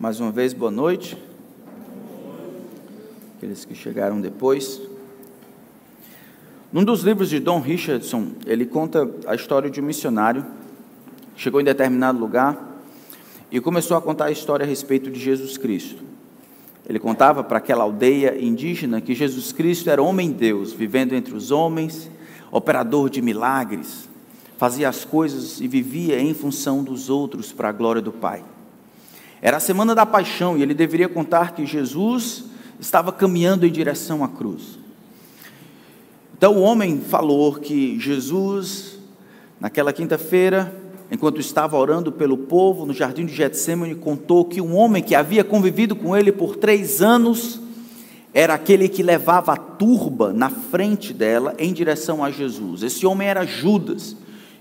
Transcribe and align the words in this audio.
Mais 0.00 0.20
uma 0.20 0.30
vez, 0.30 0.52
boa 0.52 0.70
noite. 0.70 1.18
Aqueles 3.36 3.64
que 3.64 3.74
chegaram 3.74 4.20
depois. 4.20 4.80
Num 6.72 6.84
dos 6.84 7.02
livros 7.02 7.28
de 7.28 7.40
Don 7.40 7.58
Richardson, 7.58 8.28
ele 8.46 8.64
conta 8.64 9.10
a 9.26 9.34
história 9.34 9.68
de 9.68 9.80
um 9.80 9.84
missionário. 9.84 10.46
Chegou 11.34 11.60
em 11.60 11.64
determinado 11.64 12.16
lugar 12.16 12.80
e 13.50 13.58
começou 13.58 13.96
a 13.96 14.00
contar 14.00 14.26
a 14.26 14.30
história 14.30 14.62
a 14.64 14.68
respeito 14.68 15.10
de 15.10 15.18
Jesus 15.18 15.58
Cristo. 15.58 16.00
Ele 16.88 17.00
contava 17.00 17.42
para 17.42 17.58
aquela 17.58 17.82
aldeia 17.82 18.40
indígena 18.40 19.00
que 19.00 19.16
Jesus 19.16 19.50
Cristo 19.50 19.90
era 19.90 20.00
homem-deus, 20.00 20.72
vivendo 20.72 21.12
entre 21.12 21.34
os 21.34 21.50
homens, 21.50 22.08
operador 22.52 23.10
de 23.10 23.20
milagres, 23.20 24.08
fazia 24.56 24.88
as 24.88 25.04
coisas 25.04 25.60
e 25.60 25.66
vivia 25.66 26.20
em 26.20 26.32
função 26.34 26.84
dos 26.84 27.10
outros 27.10 27.50
para 27.50 27.70
a 27.70 27.72
glória 27.72 28.00
do 28.00 28.12
Pai. 28.12 28.44
Era 29.40 29.58
a 29.58 29.60
semana 29.60 29.94
da 29.94 30.04
paixão 30.04 30.56
e 30.56 30.62
ele 30.62 30.74
deveria 30.74 31.08
contar 31.08 31.52
que 31.54 31.64
Jesus 31.64 32.44
estava 32.80 33.12
caminhando 33.12 33.66
em 33.66 33.70
direção 33.70 34.24
à 34.24 34.28
cruz. 34.28 34.78
Então 36.36 36.56
o 36.56 36.60
homem 36.60 37.00
falou 37.00 37.54
que 37.54 37.98
Jesus, 37.98 38.98
naquela 39.60 39.92
quinta-feira, 39.92 40.72
enquanto 41.10 41.40
estava 41.40 41.76
orando 41.76 42.12
pelo 42.12 42.36
povo 42.36 42.86
no 42.86 42.92
jardim 42.92 43.26
de 43.26 43.34
Getsemane, 43.34 43.94
contou 43.94 44.44
que 44.44 44.60
um 44.60 44.76
homem 44.76 45.02
que 45.02 45.14
havia 45.14 45.42
convivido 45.42 45.96
com 45.96 46.16
ele 46.16 46.30
por 46.30 46.56
três 46.56 47.02
anos 47.02 47.60
era 48.32 48.54
aquele 48.54 48.88
que 48.88 49.02
levava 49.02 49.52
a 49.52 49.56
turba 49.56 50.32
na 50.32 50.50
frente 50.50 51.12
dela 51.12 51.54
em 51.58 51.72
direção 51.72 52.22
a 52.22 52.30
Jesus. 52.30 52.82
Esse 52.82 53.06
homem 53.06 53.26
era 53.26 53.44
Judas. 53.44 54.14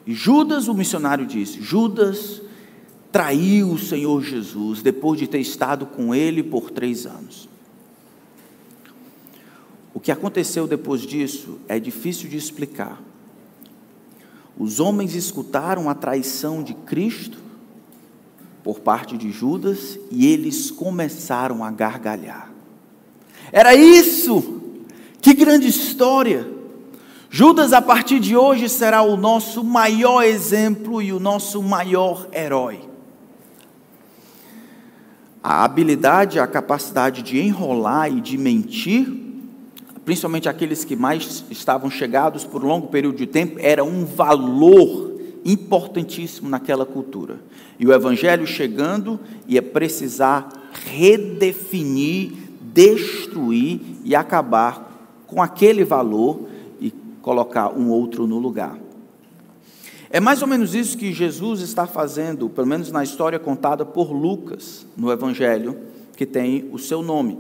E 0.06 0.14
Judas, 0.14 0.68
o 0.68 0.74
missionário 0.74 1.26
disse: 1.26 1.62
Judas 1.62 2.42
traiu 3.12 3.72
o 3.72 3.80
Senhor 3.80 4.22
Jesus 4.24 4.82
depois 4.82 5.20
de 5.20 5.28
ter 5.28 5.40
estado 5.40 5.86
com 5.86 6.14
ele 6.14 6.44
por 6.44 6.70
três 6.70 7.06
anos. 7.06 7.48
O 9.94 10.00
que 10.00 10.12
aconteceu 10.12 10.68
depois 10.68 11.02
disso 11.02 11.58
é 11.68 11.80
difícil 11.80 12.30
de 12.30 12.38
explicar. 12.38 13.02
Os 14.58 14.80
homens 14.80 15.16
escutaram 15.16 15.90
a 15.90 15.96
traição 15.96 16.62
de 16.62 16.74
Cristo 16.74 17.38
por 18.64 18.80
parte 18.80 19.18
de 19.18 19.32
Judas 19.32 19.98
e 20.12 20.28
eles 20.28 20.70
começaram 20.70 21.64
a 21.64 21.72
gargalhar. 21.72 22.52
Era 23.52 23.74
isso! 23.74 24.62
Que 25.22 25.34
grande 25.34 25.68
história! 25.68 26.48
Judas, 27.30 27.74
a 27.74 27.82
partir 27.82 28.20
de 28.20 28.36
hoje, 28.36 28.70
será 28.70 29.02
o 29.02 29.18
nosso 29.18 29.64
maior 29.64 30.24
exemplo 30.24 31.02
e 31.02 31.12
o 31.12 31.20
nosso 31.20 31.62
maior 31.62 32.28
herói. 32.32 32.82
A 35.50 35.64
habilidade, 35.64 36.42
a 36.42 36.46
capacidade 36.46 37.24
de 37.24 37.40
enrolar 37.40 38.12
e 38.12 38.20
de 38.20 38.38
mentir, 38.38 39.08
principalmente 40.04 40.50
aqueles 40.50 40.84
que 40.84 40.94
mais 40.94 41.46
estavam 41.50 41.90
chegados 41.90 42.44
por 42.44 42.66
um 42.66 42.68
longo 42.68 42.88
período 42.88 43.16
de 43.16 43.26
tempo, 43.26 43.56
era 43.58 43.82
um 43.82 44.04
valor 44.04 45.18
importantíssimo 45.46 46.50
naquela 46.50 46.86
cultura. 46.86 47.40
E 47.80 47.88
o 47.88 47.94
evangelho 47.94 48.46
chegando 48.46 49.22
ia 49.48 49.62
precisar 49.62 50.50
redefinir, 50.86 52.34
destruir 52.60 53.80
e 54.04 54.14
acabar 54.18 55.16
com 55.26 55.42
aquele 55.42 55.86
valor 55.86 56.46
colocar 57.22 57.70
um 57.70 57.90
outro 57.90 58.28
no 58.28 58.38
lugar. 58.38 58.78
É 60.10 60.20
mais 60.20 60.42
ou 60.42 60.48
menos 60.48 60.74
isso 60.74 60.98
que 60.98 61.12
Jesus 61.12 61.62
está 61.62 61.86
fazendo, 61.86 62.50
pelo 62.50 62.68
menos 62.68 62.92
na 62.92 63.04
história 63.04 63.38
contada 63.38 63.86
por 63.86 64.12
Lucas, 64.12 64.86
no 64.96 65.12
Evangelho, 65.12 65.78
que 66.16 66.26
tem 66.26 66.70
o 66.72 66.80
seu 66.80 67.02
nome. 67.02 67.38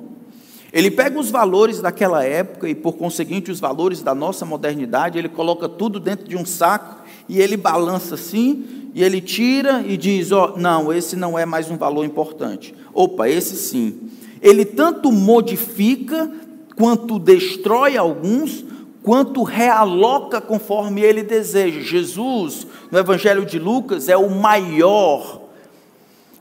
Ele 0.73 0.91
pega 0.91 1.17
os 1.17 1.31
valores 1.31 1.81
daquela 1.81 2.23
época 2.25 2.67
e, 2.67 2.75
por 2.75 2.93
conseguinte, 2.93 3.49
os 3.49 3.59
valores 3.59 4.03
da 4.03 4.13
nossa 4.13 4.45
modernidade, 4.45 5.17
ele 5.17 5.29
coloca 5.29 5.69
tudo 5.69 5.99
dentro 5.99 6.27
de 6.27 6.35
um 6.35 6.45
saco 6.45 7.03
e 7.29 7.39
ele 7.39 7.55
balança 7.55 8.15
assim, 8.15 8.89
e 8.93 9.01
ele 9.01 9.21
tira 9.21 9.83
e 9.87 9.95
diz: 9.95 10.31
Ó, 10.31 10.53
oh, 10.55 10.59
não, 10.59 10.91
esse 10.91 11.15
não 11.15 11.39
é 11.39 11.45
mais 11.45 11.71
um 11.71 11.77
valor 11.77 12.03
importante. 12.03 12.75
Opa, 12.93 13.29
esse 13.29 13.55
sim. 13.55 14.09
Ele 14.41 14.65
tanto 14.65 15.11
modifica 15.11 16.29
quanto 16.75 17.17
destrói 17.17 17.95
alguns, 17.95 18.63
quanto 19.07 19.41
realoca 19.41 20.41
conforme 20.41 20.99
ele 20.99 21.23
deseja. 21.23 21.79
Jesus, 21.79 22.67
no 22.91 22.99
Evangelho 22.99 23.45
de 23.45 23.57
Lucas, 23.57 24.09
é 24.09 24.17
o 24.17 24.29
maior 24.29 25.43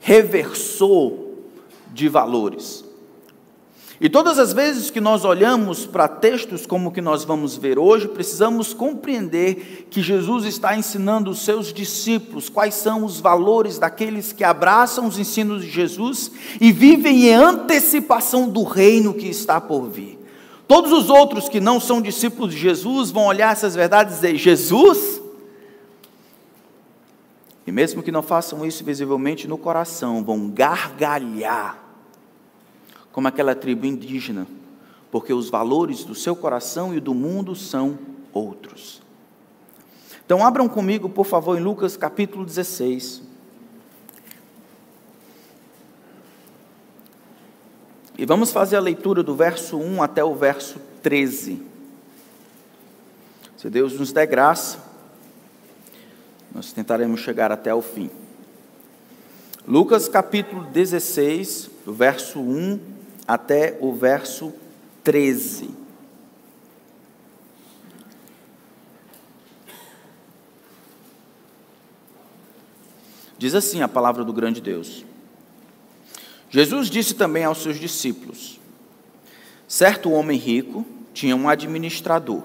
reversor 0.01 1.13
de 1.95 2.09
valores. 2.09 2.85
E 4.01 4.09
todas 4.09 4.37
as 4.41 4.53
vezes 4.53 4.91
que 4.91 5.01
nós 5.01 5.25
olhamos 5.25 5.87
para 5.87 6.09
textos 6.09 6.67
como 6.67 6.89
o 6.89 6.93
que 6.93 7.01
nós 7.01 7.23
vamos 7.25 7.57
ver 7.57 7.79
hoje, 7.79 8.09
precisamos 8.09 8.75
compreender 8.75 9.87
que 9.89 10.03
Jesus 10.03 10.45
está 10.45 10.77
ensinando 10.77 11.31
os 11.31 11.45
seus 11.45 11.73
discípulos 11.73 12.49
quais 12.49 12.75
são 12.75 13.05
os 13.05 13.21
valores 13.21 13.79
daqueles 13.79 14.33
que 14.33 14.43
abraçam 14.43 15.07
os 15.07 15.21
ensinos 15.21 15.63
de 15.63 15.71
Jesus 15.71 16.33
e 16.61 16.73
vivem 16.73 17.27
em 17.29 17.33
antecipação 17.33 18.49
do 18.49 18.65
reino 18.65 19.15
que 19.15 19.29
está 19.29 19.61
por 19.61 19.89
vir. 19.89 20.26
Todos 20.69 20.93
os 20.93 21.09
outros 21.09 21.49
que 21.49 21.61
não 21.61 21.79
são 21.79 22.03
discípulos 22.03 22.53
de 22.53 22.59
Jesus 22.59 23.11
vão 23.11 23.27
olhar 23.27 23.53
essas 23.53 23.75
verdades 23.75 24.15
e 24.15 24.17
dizer: 24.17 24.37
Jesus? 24.37 25.23
E 27.67 27.73
mesmo 27.73 28.03
que 28.03 28.13
não 28.13 28.23
façam 28.23 28.65
isso 28.65 28.85
visivelmente 28.85 29.49
no 29.49 29.59
coração, 29.59 30.25
vão 30.25 30.49
gargalhar, 30.49 31.79
como 33.13 33.27
aquela 33.29 33.55
tribo 33.55 33.87
indígena, 33.87 34.47
porque 35.11 35.33
os 35.33 35.51
valores 35.51 36.05
do 36.05 36.15
seu 36.15 36.37
coração 36.37 36.95
e 36.95 37.01
do 37.01 37.13
mundo 37.13 37.57
são 37.57 37.99
outros. 38.33 39.03
Então, 40.25 40.45
abram 40.45 40.69
comigo, 40.69 41.09
por 41.09 41.25
favor, 41.25 41.57
em 41.57 41.63
Lucas 41.63 41.97
capítulo 41.97 42.45
16. 42.45 43.23
E 48.19 48.25
vamos 48.25 48.51
fazer 48.51 48.77
a 48.77 48.81
leitura 48.81 49.23
do 49.23 49.35
verso 49.35 49.77
1 49.77 50.03
até 50.03 50.25
o 50.25 50.35
verso 50.35 50.81
13. 51.03 51.63
Se 53.59 53.69
Deus 53.69 53.99
nos 53.99 54.13
der 54.13 54.27
graça, 54.27 54.79
nós 56.55 56.73
tentaremos 56.73 57.21
chegar 57.21 57.53
até 57.53 57.75
o 57.75 57.83
fim. 57.83 58.11
Lucas 59.69 60.09
capítulo 60.09 60.65
16, 60.65 61.71
do 61.85 61.93
verso 61.93 62.41
1 62.41 62.81
até 63.27 63.77
o 63.81 63.93
verso 63.93 64.55
13. 65.05 65.69
Diz 73.37 73.55
assim 73.55 73.83
a 73.83 73.89
palavra 73.89 74.25
do 74.25 74.33
grande 74.33 74.63
Deus. 74.63 75.05
Jesus 76.49 76.89
disse 76.89 77.15
também 77.15 77.45
aos 77.45 77.59
seus 77.59 77.79
discípulos: 77.79 78.61
certo 79.67 80.11
homem 80.11 80.39
rico 80.39 80.87
tinha 81.13 81.35
um 81.35 81.49
administrador. 81.49 82.43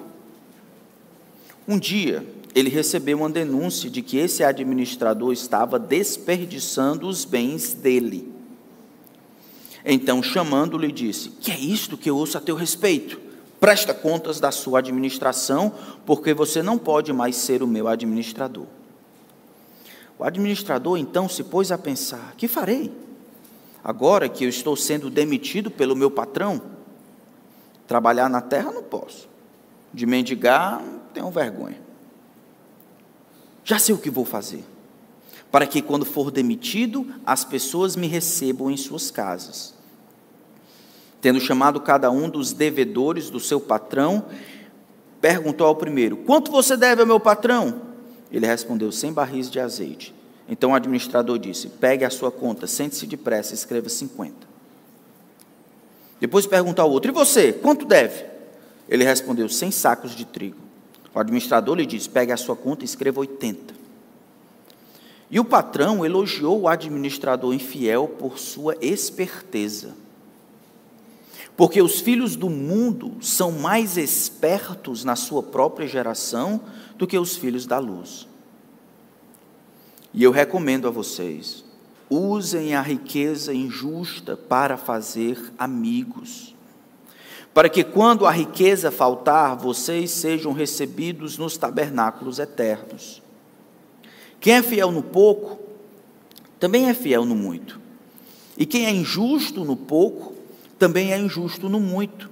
Um 1.68 1.78
dia, 1.78 2.26
ele 2.56 2.70
recebeu 2.70 3.18
uma 3.18 3.30
denúncia 3.30 3.90
de 3.90 4.02
que 4.02 4.18
esse 4.18 4.44
administrador 4.44 5.32
estava 5.32 5.78
desperdiçando 5.78 7.08
os 7.08 7.24
bens 7.24 7.74
dele. 7.74 8.32
Então, 9.86 10.22
chamando-lhe, 10.22 10.92
disse: 10.92 11.30
Que 11.30 11.52
é 11.52 11.60
isto 11.60 11.98
que 11.98 12.10
eu 12.10 12.18
ouço 12.18 12.38
a 12.38 12.42
teu 12.42 12.56
respeito? 12.56 13.20
Presta 13.60 13.94
contas 13.94 14.40
da 14.40 14.52
sua 14.52 14.80
administração, 14.80 15.74
porque 16.06 16.34
você 16.34 16.64
não 16.64 16.78
pode 16.78 17.14
mais 17.14 17.36
ser 17.36 17.62
o 17.62 17.68
meu 17.68 17.88
administrador. 17.88 18.66
O 20.18 20.24
administrador 20.24 20.98
então 20.98 21.30
se 21.30 21.44
pôs 21.44 21.72
a 21.72 21.78
pensar: 21.78 22.34
Que 22.38 22.48
farei? 22.48 22.92
Agora 23.84 24.30
que 24.30 24.44
eu 24.44 24.50
estou 24.50 24.76
sendo 24.76 25.10
demitido 25.10 25.72
pelo 25.72 25.96
meu 25.96 26.12
patrão, 26.12 26.62
trabalhar 27.88 28.30
na 28.30 28.42
terra 28.42 28.72
não 28.72 28.84
posso. 28.84 29.28
De 29.94 30.06
mendigar, 30.06 30.82
tenho 31.14 31.30
vergonha. 31.32 31.82
Já 33.64 33.80
sei 33.80 33.94
o 33.94 33.98
que 33.98 34.10
vou 34.10 34.26
fazer. 34.26 34.64
Para 35.52 35.68
que 35.68 35.82
quando 35.82 36.06
for 36.06 36.32
demitido, 36.32 37.06
as 37.26 37.44
pessoas 37.44 37.96
me 37.96 38.08
recebam 38.08 38.72
em 38.72 38.78
suas 38.78 39.12
casas. 39.12 39.74
Tendo 41.20 41.40
chamado 41.40 41.82
cada 41.82 42.10
um 42.10 42.30
dos 42.30 42.54
devedores 42.54 43.30
do 43.30 43.40
seu 43.40 43.60
patrão, 43.60 44.26
perguntou 45.20 45.68
ao 45.68 45.76
primeiro: 45.76 46.18
Quanto 46.18 46.52
você 46.52 46.78
deve 46.78 47.02
ao 47.02 47.08
meu 47.08 47.20
patrão? 47.20 47.82
Ele 48.32 48.48
respondeu: 48.48 48.92
Cem 48.92 49.12
barris 49.12 49.52
de 49.52 49.60
azeite. 49.60 50.16
Então 50.52 50.72
o 50.72 50.76
administrador 50.76 51.40
disse: 51.40 51.70
Pegue 51.70 52.04
a 52.04 52.10
sua 52.10 52.30
conta, 52.30 52.68
sente-se 52.68 53.08
depressa, 53.08 53.54
escreva 53.54 53.88
50. 53.88 54.36
Depois 56.20 56.46
perguntou 56.46 56.84
ao 56.84 56.92
outro: 56.92 57.10
E 57.10 57.14
você, 57.14 57.54
quanto 57.54 57.86
deve? 57.86 58.26
Ele 58.90 59.06
respondeu: 59.06 59.48
100 59.48 59.72
sacos 59.72 60.12
de 60.14 60.26
trigo. 60.26 60.58
O 61.16 61.20
administrador 61.20 61.78
lhe 61.78 61.86
disse: 61.86 62.10
Pegue 62.10 62.34
a 62.34 62.38
sua 62.38 62.58
conta 62.58 62.84
e 62.84 62.86
escreva 62.86 63.22
80. 63.22 63.74
E 65.32 65.40
o 65.40 65.46
patrão 65.46 66.06
elogiou 66.06 66.60
o 66.60 66.68
administrador 66.68 67.54
infiel 67.54 68.10
por 68.10 68.38
sua 68.38 68.76
esperteza. 68.82 69.96
Porque 71.56 71.82
os 71.82 72.02
filhos 72.02 72.36
do 72.36 72.50
mundo 72.50 73.16
são 73.22 73.54
mais 73.54 73.96
espertos 73.96 75.06
na 75.06 75.16
sua 75.16 75.42
própria 75.42 75.88
geração 75.88 76.60
do 76.98 77.08
que 77.08 77.18
os 77.18 77.38
filhos 77.38 77.66
da 77.66 77.80
luz. 77.80 78.28
E 80.14 80.24
eu 80.24 80.32
recomendo 80.32 80.88
a 80.88 80.92
vocês: 80.92 81.64
usem 82.10 82.74
a 82.76 82.82
riqueza 82.82 83.54
injusta 83.54 84.36
para 84.36 84.78
fazer 84.78 85.54
amigos, 85.58 86.56
para 87.54 87.70
que 87.70 87.84
quando 87.84 88.26
a 88.26 88.32
riqueza 88.32 88.92
faltar, 88.92 89.56
vocês 89.56 90.12
sejam 90.12 90.54
recebidos 90.54 91.38
nos 91.38 91.58
tabernáculos 91.58 92.40
eternos. 92.40 93.22
Quem 94.40 94.56
é 94.56 94.64
fiel 94.64 94.92
no 94.92 95.04
pouco, 95.04 95.60
também 96.60 96.90
é 96.90 96.94
fiel 96.94 97.26
no 97.26 97.36
muito. 97.36 97.80
E 98.58 98.66
quem 98.66 98.86
é 98.86 98.92
injusto 98.92 99.64
no 99.64 99.76
pouco, 99.76 100.34
também 100.80 101.14
é 101.14 101.20
injusto 101.20 101.70
no 101.70 101.80
muito. 101.80 102.31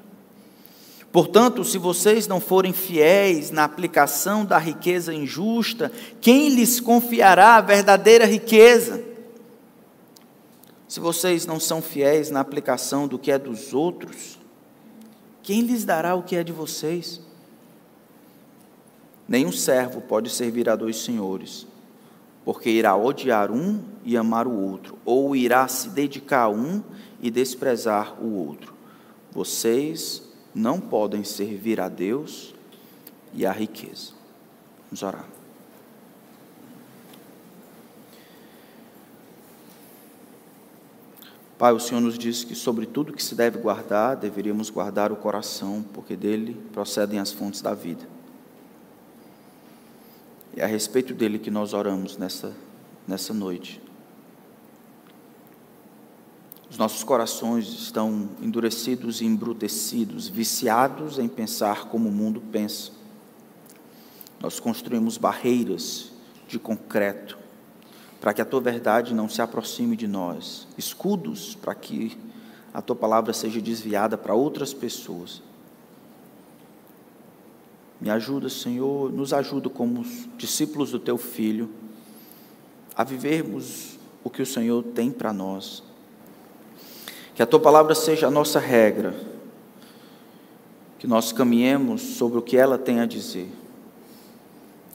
Portanto, 1.12 1.64
se 1.64 1.78
vocês 1.78 2.28
não 2.28 2.40
forem 2.40 2.72
fiéis 2.72 3.50
na 3.50 3.64
aplicação 3.64 4.46
da 4.46 4.60
riqueza 4.60 5.14
injusta, 5.14 5.92
quem 6.22 6.50
lhes 6.50 6.80
confiará 6.80 7.56
a 7.56 7.62
verdadeira 7.62 8.26
riqueza? 8.26 9.04
Se 10.88 11.00
vocês 11.00 11.46
não 11.48 11.60
são 11.60 11.82
fiéis 11.82 12.30
na 12.30 12.40
aplicação 12.40 13.08
do 13.08 13.18
que 13.18 13.32
é 13.32 13.40
dos 13.40 13.74
outros, 13.74 14.40
quem 15.42 15.62
lhes 15.62 15.84
dará 15.84 16.14
o 16.14 16.22
que 16.22 16.36
é 16.36 16.44
de 16.44 16.52
vocês? 16.52 17.20
Nenhum 19.28 19.52
servo 19.52 20.02
pode 20.02 20.30
servir 20.30 20.70
a 20.70 20.76
dois 20.76 20.98
senhores, 20.98 21.66
porque 22.46 22.70
irá 22.70 22.96
odiar 22.96 23.52
um 23.52 23.84
e 24.04 24.16
amar 24.16 24.48
o 24.48 24.56
outro, 24.56 24.98
ou 25.06 25.36
irá 25.36 25.68
se 25.68 25.90
dedicar 25.90 26.44
a 26.44 26.50
um 26.50 26.84
e 27.20 27.32
desprezar 27.32 28.16
o 28.24 28.36
outro. 28.36 28.74
Vocês 29.32 30.29
não 30.54 30.80
podem 30.80 31.24
servir 31.24 31.80
a 31.80 31.88
Deus 31.90 32.54
e 33.34 33.46
à 33.46 33.52
riqueza. 33.52 34.12
Vamos 34.90 35.04
orar. 35.04 35.28
Pai, 41.58 41.74
o 41.74 41.80
Senhor 41.80 42.00
nos 42.00 42.18
disse 42.18 42.46
que 42.46 42.56
sobre 42.56 42.86
tudo 42.86 43.12
que 43.12 43.22
se 43.22 43.36
deve 43.36 43.60
guardar, 43.60 44.16
deveríamos 44.16 44.70
guardar 44.70 45.12
o 45.12 45.18
coração, 45.18 45.84
porque 45.94 46.16
dele 46.16 46.56
procedem 46.72 47.20
as 47.20 47.34
fontes 47.34 47.62
da 47.62 47.74
vida. 47.74 48.08
É 50.56 50.64
a 50.64 50.68
respeito 50.68 51.14
dele 51.14 51.38
que 51.38 51.52
nós 51.52 51.74
oramos 51.74 52.16
nessa, 52.16 52.54
nessa 53.06 53.34
noite. 53.34 53.82
Os 56.70 56.78
nossos 56.78 57.04
corações 57.04 57.68
estão 57.68 58.30
endurecidos 58.42 59.22
e 59.22 59.26
embrutecidos, 59.26 60.28
viciados 60.28 61.18
em 61.18 61.28
pensar 61.28 61.86
como 61.86 62.10
o 62.10 62.12
mundo 62.12 62.42
pensa. 62.52 62.92
Nós 64.40 64.60
construímos 64.60 65.18
barreiras 65.18 66.12
de 66.48 66.60
concreto 66.60 67.38
para 68.22 68.34
que 68.34 68.42
a 68.42 68.46
tua 68.46 68.62
verdade 68.62 69.14
não 69.14 69.28
se 69.28 69.42
aproxime 69.42 69.96
de 69.96 70.08
nós, 70.08 70.68
escudos 70.78 71.56
para 71.56 71.74
que 71.74 72.18
a 72.74 72.82
tua 72.82 72.96
palavra 72.96 73.34
seja 73.34 73.60
desviada 73.60 74.18
para 74.18 74.36
outras 74.36 74.74
pessoas. 74.74 75.42
Me 78.00 78.10
ajuda, 78.10 78.48
Senhor, 78.48 79.12
nos 79.12 79.34
ajuda 79.34 79.70
como 79.70 80.06
discípulos 80.38 80.92
do 80.92 81.00
teu 81.00 81.18
filho 81.18 81.70
a 82.96 83.04
vivermos 83.04 83.98
o 84.24 84.30
que 84.30 84.42
o 84.42 84.46
Senhor 84.46 84.84
tem 84.84 85.12
para 85.12 85.34
nós. 85.34 85.89
Que 87.40 87.44
a 87.44 87.48
tua 87.48 87.62
palavra 87.62 87.96
seja 87.96 88.28
a 88.28 88.30
nossa 88.30 88.60
regra, 88.60 89.16
que 90.98 91.08
nós 91.08 91.32
caminhemos 91.32 92.02
sobre 92.02 92.38
o 92.38 92.42
que 92.42 92.58
ela 92.58 92.78
tem 92.78 93.00
a 93.00 93.06
dizer 93.06 93.50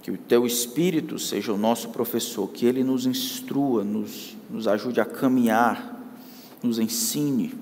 que 0.03 0.11
o 0.11 0.19
teu 0.19 0.45
Espírito 0.45 1.19
seja 1.19 1.55
o 1.55 1.57
nosso 1.57 1.89
professor, 1.89 2.47
que 2.49 2.67
ele 2.67 2.85
nos 2.85 3.07
instrua, 3.07 3.83
nos, 3.83 4.37
nos 4.51 4.69
ajude 4.69 5.01
a 5.01 5.07
caminhar, 5.07 5.99
nos 6.63 6.79
ensine, 6.79 7.55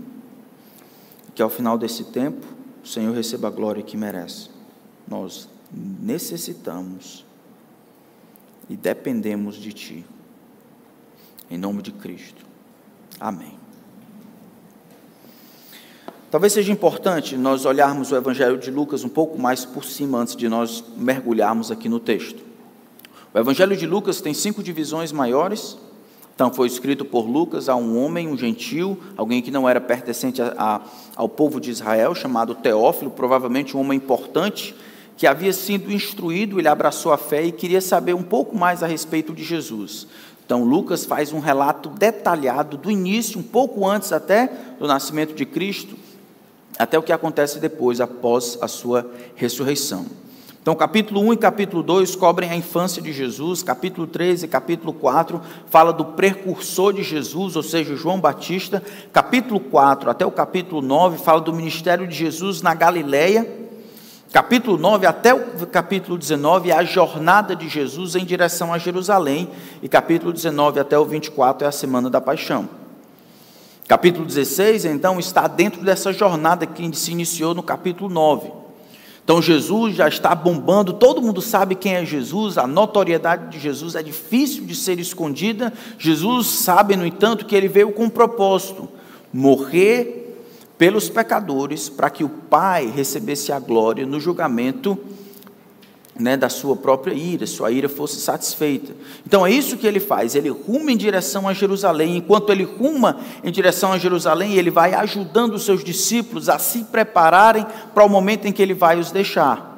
que 1.33 1.43
ao 1.43 1.49
final 1.49 1.79
desse 1.79 2.07
tempo 2.07 2.45
o 2.83 2.89
Senhor 2.89 3.15
receba 3.15 3.47
a 3.47 3.53
glória 3.53 3.85
que 3.85 3.97
merece. 3.97 4.51
Nós 5.07 5.49
necessitamos 5.73 7.25
e 8.69 8.77
dependemos 8.77 9.55
de 9.55 9.73
Ti. 9.73 10.05
Em 11.49 11.57
nome 11.57 11.83
de 11.83 11.93
Cristo. 11.93 12.45
Amém. 13.21 13.62
Talvez 16.33 16.55
seja 16.55 16.73
importante 16.73 17.37
nós 17.37 17.67
olharmos 17.67 18.11
o 18.11 18.17
Evangelho 18.17 18.57
de 18.57 18.71
Lucas 18.71 19.05
um 19.05 19.09
pouco 19.11 19.39
mais 19.39 19.67
por 19.67 19.85
cima 19.85 20.17
antes 20.17 20.35
de 20.35 20.49
nós 20.49 20.83
mergulharmos 20.97 21.71
aqui 21.71 21.91
no 21.91 22.01
texto. 22.01 22.43
O 23.35 23.39
Evangelho 23.39 23.77
de 23.77 23.87
Lucas 23.87 24.23
tem 24.23 24.33
cinco 24.33 24.63
divisões 24.63 25.13
maiores. 25.13 25.77
Então, 26.35 26.51
foi 26.51 26.69
escrito 26.69 27.05
por 27.05 27.29
Lucas 27.29 27.69
a 27.69 27.77
um 27.77 28.03
homem, 28.03 28.29
um 28.29 28.39
gentil, 28.39 28.99
alguém 29.15 29.43
que 29.43 29.51
não 29.51 29.69
era 29.69 29.79
pertencente 29.79 30.41
a, 30.41 30.55
a, 30.57 30.81
ao 31.17 31.29
povo 31.29 31.61
de 31.61 31.71
Israel, 31.71 32.15
chamado 32.15 32.55
Teófilo, 32.55 33.11
provavelmente 33.11 33.77
um 33.77 33.81
homem 33.81 33.99
importante, 33.99 34.75
que 35.19 35.27
havia 35.27 35.53
sido 35.53 35.93
instruído, 35.93 36.59
ele 36.59 36.67
abraçou 36.67 37.13
a 37.13 37.19
fé 37.19 37.45
e 37.45 37.53
queria 37.53 37.83
saber 37.83 38.15
um 38.15 38.23
pouco 38.23 38.57
mais 38.57 38.83
a 38.83 38.87
respeito 38.87 39.35
de 39.35 39.45
Jesus. 39.45 40.07
Então, 40.47 40.65
Lucas 40.65 41.05
faz 41.05 41.31
um 41.31 41.41
relato 41.41 41.91
detalhado 41.91 42.79
do 42.79 42.91
início, 42.91 43.39
um 43.39 43.43
pouco 43.43 43.87
antes 43.87 44.15
até 44.15 44.51
do 44.79 44.87
nascimento 44.87 45.35
de 45.35 45.45
Cristo, 45.45 45.95
até 46.79 46.99
o 46.99 47.03
que 47.03 47.13
acontece 47.13 47.59
depois, 47.59 48.01
após 48.01 48.59
a 48.61 48.69
sua 48.69 49.11
ressurreição. 49.35 50.07
Então, 50.63 50.77
capítulo 50.77 51.21
1 51.23 51.33
e 51.33 51.37
capítulo 51.37 51.83
2 51.83 52.15
cobrem 52.15 52.49
a 52.49 52.55
infância 52.55 53.03
de 53.03 53.13
Jesus, 53.13 53.65
capítulo 53.65 54.07
3 54.07 54.45
e 54.45 54.49
capítulo 54.49 54.93
4 54.93 55.41
fala 55.69 55.93
do 55.93 56.05
precursor 56.05 56.93
de 56.93 57.03
Jesus, 57.03 57.57
ou 57.57 57.65
seja, 57.65 57.97
João 57.97 58.21
Batista, 58.21 58.81
capítulo 59.13 59.59
4 59.59 60.09
até 60.09 60.25
o 60.25 60.31
capítulo 60.31 60.81
9 60.81 61.19
fala 61.19 61.41
do 61.41 61.53
ministério 61.53 62.07
de 62.07 62.15
Jesus 62.15 62.63
na 62.63 62.75
Galileia, 62.75 63.45
capítulo 64.33 64.79
9 64.79 65.05
até 65.05 65.35
o 65.35 65.67
capítulo 65.67 66.17
19 66.17 66.71
é 66.71 66.75
a 66.75 66.85
jornada 66.85 67.57
de 67.57 67.69
Jesus 67.69 68.15
em 68.15 68.25
direção 68.25 68.73
a 68.73 68.79
Jerusalém, 68.79 69.51
e 69.83 69.89
capítulo 69.89 70.33
19 70.33 70.79
até 70.79 70.97
o 70.97 71.05
24 71.05 71.65
é 71.65 71.69
a 71.69 71.73
semana 71.73 72.09
da 72.09 72.21
paixão. 72.21 72.82
Capítulo 73.89 74.25
16, 74.25 74.85
então, 74.85 75.19
está 75.19 75.47
dentro 75.49 75.83
dessa 75.83 76.13
jornada 76.13 76.67
que 76.67 76.97
se 76.97 77.11
iniciou 77.11 77.55
no 77.55 77.63
capítulo 77.63 78.09
9. 78.09 78.51
Então, 79.25 79.41
Jesus 79.41 79.95
já 79.95 80.09
está 80.09 80.35
bombando, 80.35 80.93
todo 80.93 81.23
mundo 81.23 81.41
sabe 81.41 81.75
quem 81.75 81.95
é 81.95 82.05
Jesus, 82.05 82.59
a 82.59 82.67
notoriedade 82.67 83.51
de 83.51 83.59
Jesus 83.59 83.95
é 83.95 84.03
difícil 84.03 84.65
de 84.65 84.75
ser 84.75 84.99
escondida. 84.99 85.73
Jesus 85.99 86.47
sabe, 86.47 86.97
no 86.97 87.07
entanto, 87.07 87.47
que 87.47 87.55
ele 87.55 87.69
veio 87.69 87.93
com 87.93 88.05
um 88.05 88.11
propósito: 88.11 88.89
morrer 89.33 90.23
pelos 90.79 91.09
pecadores, 91.09 91.89
para 91.89 92.11
que 92.11 92.25
o 92.25 92.29
Pai 92.29 92.91
recebesse 92.91 93.53
a 93.53 93.61
glória 93.61 94.07
no 94.07 94.19
julgamento 94.19 94.99
né, 96.23 96.37
da 96.37 96.49
sua 96.49 96.77
própria 96.77 97.13
ira, 97.13 97.47
sua 97.47 97.71
ira 97.71 97.89
fosse 97.89 98.21
satisfeita. 98.21 98.95
Então 99.27 99.45
é 99.45 99.51
isso 99.51 99.77
que 99.77 99.87
ele 99.87 100.01
faz, 100.01 100.35
ele 100.35 100.49
ruma 100.49 100.93
em 100.93 100.97
direção 100.97 101.49
a 101.49 101.53
Jerusalém. 101.53 102.17
Enquanto 102.17 102.51
ele 102.51 102.65
ruma 102.65 103.19
em 103.43 103.51
direção 103.51 103.93
a 103.93 103.99
Jerusalém, 103.99 104.55
ele 104.55 104.71
vai 104.71 104.95
ajudando 104.95 105.55
os 105.55 105.65
seus 105.65 105.83
discípulos 105.83 106.49
a 106.49 106.59
se 106.59 106.85
prepararem 106.85 107.67
para 107.93 108.05
o 108.05 108.09
momento 108.09 108.47
em 108.47 108.53
que 108.53 108.63
ele 108.63 108.75
vai 108.75 108.99
os 108.99 109.11
deixar. 109.11 109.71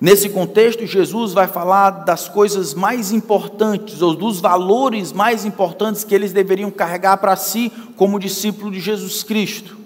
Nesse 0.00 0.28
contexto, 0.28 0.86
Jesus 0.86 1.32
vai 1.32 1.48
falar 1.48 1.90
das 1.90 2.28
coisas 2.28 2.74
mais 2.74 3.12
importantes, 3.12 4.02
ou 4.02 4.14
dos 4.14 4.40
valores 4.40 5.10
mais 5.10 5.44
importantes 5.44 6.04
que 6.04 6.14
eles 6.14 6.32
deveriam 6.32 6.70
carregar 6.70 7.16
para 7.16 7.34
si 7.34 7.72
como 7.96 8.20
discípulo 8.20 8.70
de 8.70 8.78
Jesus 8.78 9.22
Cristo. 9.22 9.76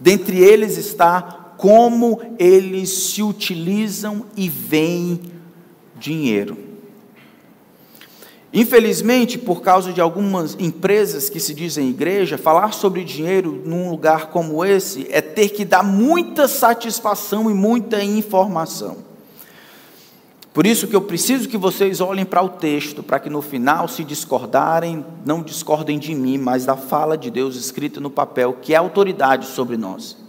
Dentre 0.00 0.38
eles 0.38 0.78
está 0.78 1.41
como 1.62 2.20
eles 2.40 2.90
se 2.90 3.22
utilizam 3.22 4.24
e 4.36 4.48
veem 4.48 5.20
dinheiro. 5.96 6.58
Infelizmente, 8.52 9.38
por 9.38 9.62
causa 9.62 9.92
de 9.92 10.00
algumas 10.00 10.56
empresas 10.58 11.30
que 11.30 11.38
se 11.38 11.54
dizem 11.54 11.88
igreja, 11.88 12.36
falar 12.36 12.74
sobre 12.74 13.04
dinheiro 13.04 13.62
num 13.64 13.90
lugar 13.90 14.30
como 14.30 14.64
esse 14.64 15.06
é 15.08 15.20
ter 15.20 15.50
que 15.50 15.64
dar 15.64 15.84
muita 15.84 16.48
satisfação 16.48 17.48
e 17.48 17.54
muita 17.54 18.02
informação. 18.02 18.96
Por 20.52 20.66
isso 20.66 20.88
que 20.88 20.96
eu 20.96 21.02
preciso 21.02 21.48
que 21.48 21.56
vocês 21.56 22.00
olhem 22.00 22.24
para 22.24 22.42
o 22.42 22.48
texto, 22.48 23.04
para 23.04 23.20
que 23.20 23.30
no 23.30 23.40
final, 23.40 23.86
se 23.86 24.02
discordarem, 24.02 25.06
não 25.24 25.40
discordem 25.40 25.96
de 25.96 26.12
mim, 26.12 26.38
mas 26.38 26.64
da 26.64 26.76
fala 26.76 27.16
de 27.16 27.30
Deus 27.30 27.54
escrita 27.54 28.00
no 28.00 28.10
papel, 28.10 28.58
que 28.60 28.74
é 28.74 28.76
autoridade 28.76 29.46
sobre 29.46 29.76
nós. 29.76 30.21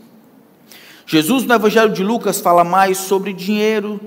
Jesus, 1.06 1.44
no 1.44 1.54
Evangelho 1.54 1.92
de 1.92 2.04
Lucas, 2.04 2.40
fala 2.40 2.64
mais 2.64 2.98
sobre 2.98 3.34
dinheiro, 3.34 4.00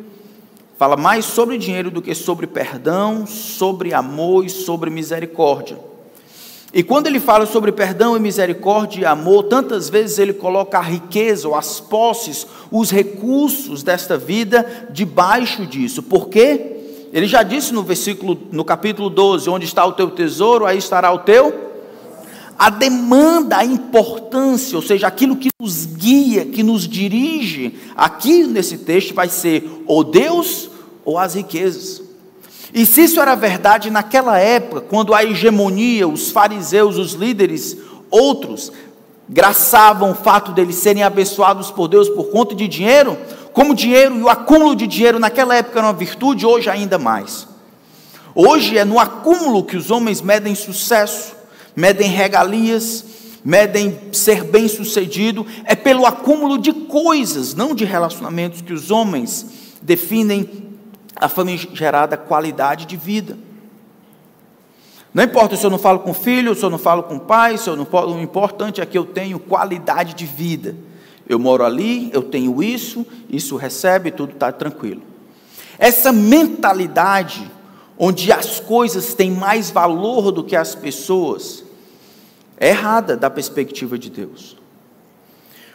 Fala 0.77 0.95
mais 0.95 1.25
sobre 1.25 1.57
dinheiro 1.57 1.91
do 1.91 2.03
que 2.03 2.15
sobre 2.15 2.47
perdão, 2.47 3.27
sobre 3.27 3.95
amor 3.95 4.45
e 4.45 4.51
sobre 4.51 4.91
misericórdia. 4.91 5.79
E 6.73 6.83
quando 6.83 7.07
ele 7.07 7.19
fala 7.19 7.47
sobre 7.47 7.73
perdão 7.73 8.15
e 8.15 8.21
misericórdia 8.21 9.01
e 9.01 9.05
amor, 9.07 9.45
tantas 9.45 9.89
vezes 9.89 10.19
ele 10.19 10.35
coloca 10.35 10.77
a 10.77 10.83
riqueza, 10.83 11.49
ou 11.49 11.55
as 11.55 11.81
posses, 11.81 12.47
os 12.71 12.91
recursos 12.91 13.83
desta 13.83 14.19
vida 14.19 14.87
debaixo 14.91 15.65
disso. 15.65 16.03
Por 16.03 16.29
quê? 16.29 17.07
Ele 17.11 17.27
já 17.27 17.43
disse 17.43 17.73
no 17.73 17.83
versículo, 17.83 18.39
no 18.53 18.63
capítulo 18.63 19.09
12, 19.09 19.49
onde 19.49 19.65
está 19.65 19.83
o 19.87 19.93
teu 19.93 20.11
tesouro, 20.11 20.67
aí 20.67 20.77
estará 20.77 21.11
o 21.11 21.21
teu. 21.21 21.66
A 22.59 22.71
demanda, 22.71 23.59
a 23.59 23.65
importância, 23.65 24.77
ou 24.77 24.83
seja, 24.83 25.07
aquilo 25.07 25.37
que 25.37 25.51
nos 25.61 25.85
guia, 25.85 26.47
que 26.47 26.63
nos 26.63 26.89
dirige, 26.89 27.79
aqui 27.95 28.45
nesse 28.45 28.79
texto 28.79 29.15
vai 29.15 29.29
ser 29.29 29.83
ou 29.87 30.03
Deus 30.03 30.71
ou 31.05 31.19
as 31.19 31.35
riquezas. 31.35 32.03
E 32.73 32.85
se 32.85 33.05
isso 33.05 33.21
era 33.21 33.35
verdade 33.35 33.91
naquela 33.91 34.39
época, 34.39 34.81
quando 34.81 35.15
a 35.15 35.25
hegemonia, 35.25 36.09
os 36.09 36.31
fariseus, 36.31 36.97
os 36.97 37.13
líderes, 37.13 37.77
outros, 38.11 38.73
graçavam 39.29 40.13
o 40.13 40.15
fato 40.15 40.53
deles 40.53 40.77
serem 40.77 41.03
abençoados 41.03 41.71
por 41.71 41.89
Deus 41.89 42.09
por 42.09 42.31
conta 42.31 42.55
de 42.55 42.67
dinheiro, 42.67 43.19
como 43.53 43.75
dinheiro 43.75 44.17
e 44.17 44.23
o 44.23 44.29
acúmulo 44.29 44.77
de 44.77 44.87
dinheiro 44.87 45.19
naquela 45.19 45.55
época 45.55 45.79
era 45.79 45.87
uma 45.87 45.93
virtude, 45.93 46.47
hoje 46.47 46.69
ainda 46.69 46.99
mais. 46.99 47.49
Hoje 48.35 48.77
é 48.77 48.85
no 48.85 48.99
acúmulo 48.99 49.65
que 49.65 49.77
os 49.77 49.91
homens 49.91 50.21
medem 50.21 50.55
sucesso, 50.55 51.36
medem 51.77 52.09
regalias, 52.09 53.05
medem 53.45 53.97
ser 54.11 54.43
bem-sucedido, 54.43 55.47
é 55.65 55.77
pelo 55.77 56.05
acúmulo 56.07 56.59
de 56.59 56.73
coisas, 56.73 57.55
não 57.55 57.75
de 57.75 57.85
relacionamentos, 57.85 58.61
que 58.63 58.73
os 58.73 58.91
homens 58.91 59.47
definem 59.81 60.49
a 61.15 61.29
famigerada 61.29 62.17
qualidade 62.17 62.87
de 62.87 62.97
vida. 62.97 63.39
Não 65.15 65.23
importa 65.23 65.57
se 65.57 65.65
eu 65.65 65.71
não 65.71 65.79
falo 65.79 66.01
com 66.01 66.13
filho, 66.13 66.55
se 66.55 66.63
eu 66.63 66.69
não 66.69 66.77
falo 66.77 67.05
com 67.05 67.19
pai, 67.19 67.57
se 67.57 67.71
eu 67.71 67.77
não 67.77 67.87
o 67.91 68.21
importante 68.21 68.81
é 68.81 68.87
que 68.87 68.99
eu 68.99 69.05
tenho 69.05 69.39
qualidade 69.39 70.15
de 70.15 70.27
vida. 70.27 70.75
Eu 71.29 71.39
moro 71.39 71.65
ali, 71.65 72.11
eu 72.13 72.23
tenho 72.23 72.63
isso, 72.63 73.07
isso 73.29 73.57
recebe, 73.57 74.11
tudo 74.11 74.33
está 74.33 74.53
tranquilo. 74.53 75.03
Essa 75.79 76.13
mentalidade, 76.13 77.51
onde 77.99 78.31
as 78.31 78.61
coisas 78.61 79.15
têm 79.15 79.31
mais 79.31 79.71
valor 79.71 80.31
do 80.31 80.45
que 80.45 80.55
as 80.55 80.75
pessoas, 80.75 81.65
errada 82.61 83.17
da 83.17 83.31
perspectiva 83.31 83.99
de 83.99 84.11
Deus. 84.11 84.57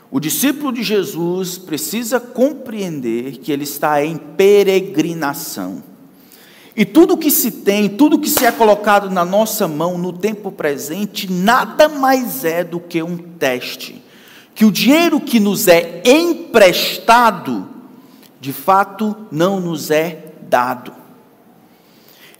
O 0.09 0.19
discípulo 0.19 0.73
de 0.73 0.83
Jesus 0.83 1.57
precisa 1.57 2.19
compreender 2.19 3.37
que 3.37 3.51
ele 3.51 3.63
está 3.63 4.03
em 4.03 4.17
peregrinação. 4.17 5.83
E 6.75 6.85
tudo 6.85 7.17
que 7.17 7.31
se 7.31 7.51
tem, 7.51 7.89
tudo 7.89 8.19
que 8.19 8.29
se 8.29 8.45
é 8.45 8.51
colocado 8.51 9.09
na 9.09 9.23
nossa 9.23 9.67
mão 9.67 9.97
no 9.97 10.11
tempo 10.11 10.51
presente, 10.51 11.31
nada 11.31 11.87
mais 11.87 12.43
é 12.43 12.63
do 12.63 12.79
que 12.79 13.01
um 13.01 13.17
teste 13.17 14.01
que 14.61 14.65
o 14.65 14.71
dinheiro 14.71 15.19
que 15.19 15.39
nos 15.39 15.67
é 15.67 16.01
emprestado, 16.05 17.67
de 18.39 18.51
fato, 18.53 19.15
não 19.31 19.59
nos 19.59 19.89
é 19.89 20.33
dado. 20.49 20.93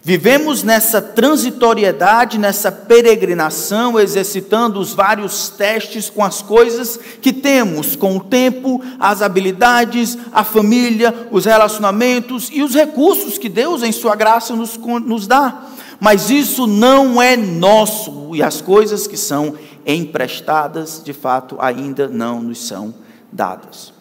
Vivemos 0.03 0.63
nessa 0.63 0.99
transitoriedade, 0.99 2.39
nessa 2.39 2.71
peregrinação, 2.71 3.99
exercitando 3.99 4.79
os 4.79 4.93
vários 4.93 5.49
testes 5.49 6.09
com 6.09 6.23
as 6.23 6.41
coisas 6.41 6.99
que 7.21 7.31
temos, 7.31 7.95
com 7.95 8.17
o 8.17 8.23
tempo, 8.23 8.81
as 8.99 9.21
habilidades, 9.21 10.17
a 10.33 10.43
família, 10.43 11.27
os 11.29 11.45
relacionamentos 11.45 12.49
e 12.51 12.63
os 12.63 12.73
recursos 12.73 13.37
que 13.37 13.47
Deus, 13.47 13.83
em 13.83 13.91
Sua 13.91 14.15
graça, 14.15 14.55
nos, 14.55 14.75
nos 14.75 15.27
dá. 15.27 15.65
Mas 15.99 16.31
isso 16.31 16.65
não 16.65 17.21
é 17.21 17.37
nosso, 17.37 18.35
e 18.35 18.41
as 18.41 18.59
coisas 18.59 19.05
que 19.05 19.17
são 19.17 19.53
emprestadas, 19.85 20.99
de 21.05 21.13
fato, 21.13 21.57
ainda 21.59 22.07
não 22.07 22.41
nos 22.41 22.65
são 22.65 22.91
dadas. 23.31 23.93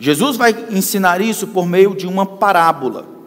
Jesus 0.00 0.36
vai 0.36 0.66
ensinar 0.70 1.20
isso 1.20 1.46
por 1.46 1.64
meio 1.64 1.94
de 1.94 2.08
uma 2.08 2.26
parábola. 2.26 3.19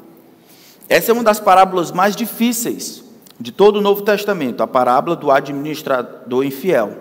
Essa 0.90 1.12
é 1.12 1.14
uma 1.14 1.24
das 1.24 1.40
parábolas 1.40 1.92
mais 1.92 2.16
difíceis 2.16 3.04
de 3.40 3.52
todo 3.52 3.78
o 3.78 3.82
Novo 3.82 4.02
Testamento, 4.02 4.62
a 4.62 4.68
parábola 4.68 5.16
do 5.16 5.32
administrador 5.32 6.46
infiel. 6.46 6.98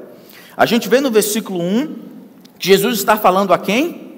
A 0.56 0.66
gente 0.66 0.88
vê 0.88 1.00
no 1.00 1.10
versículo 1.10 1.60
1 1.60 1.96
que 2.58 2.68
Jesus 2.68 2.98
está 2.98 3.16
falando 3.16 3.52
a 3.52 3.58
quem? 3.58 4.12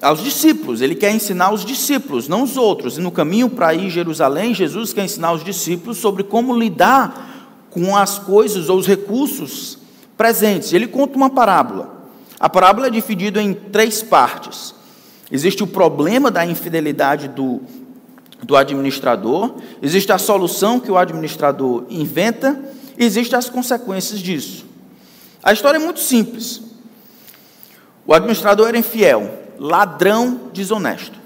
Aos 0.00 0.22
discípulos. 0.22 0.80
Ele 0.80 0.94
quer 0.94 1.14
ensinar 1.14 1.52
os 1.52 1.64
discípulos, 1.64 2.28
não 2.28 2.42
os 2.42 2.56
outros. 2.56 2.98
E 2.98 3.00
no 3.00 3.10
caminho 3.10 3.48
para 3.48 3.74
ir 3.74 3.90
Jerusalém, 3.90 4.54
Jesus 4.54 4.92
quer 4.92 5.04
ensinar 5.04 5.32
os 5.32 5.44
discípulos 5.44 5.98
sobre 5.98 6.24
como 6.24 6.56
lidar 6.56 7.66
com 7.70 7.96
as 7.96 8.18
coisas 8.18 8.68
ou 8.68 8.78
os 8.78 8.86
recursos 8.86 9.78
presentes. 10.16 10.72
Ele 10.72 10.86
conta 10.86 11.16
uma 11.16 11.30
parábola. 11.30 12.02
A 12.38 12.48
parábola 12.48 12.88
é 12.88 12.90
dividida 12.90 13.40
em 13.40 13.54
três 13.54 14.02
partes. 14.02 14.74
Existe 15.30 15.62
o 15.62 15.66
problema 15.66 16.30
da 16.30 16.44
infidelidade 16.44 17.28
do, 17.28 17.62
do 18.42 18.56
administrador, 18.56 19.54
existe 19.80 20.12
a 20.12 20.18
solução 20.18 20.80
que 20.80 20.90
o 20.90 20.98
administrador 20.98 21.84
inventa, 21.88 22.60
existem 22.98 23.38
as 23.38 23.48
consequências 23.48 24.20
disso. 24.20 24.66
A 25.42 25.52
história 25.52 25.78
é 25.78 25.80
muito 25.80 26.00
simples. 26.00 26.62
O 28.06 28.12
administrador 28.12 28.68
era 28.68 28.78
infiel, 28.78 29.38
ladrão 29.58 30.50
desonesto. 30.52 31.20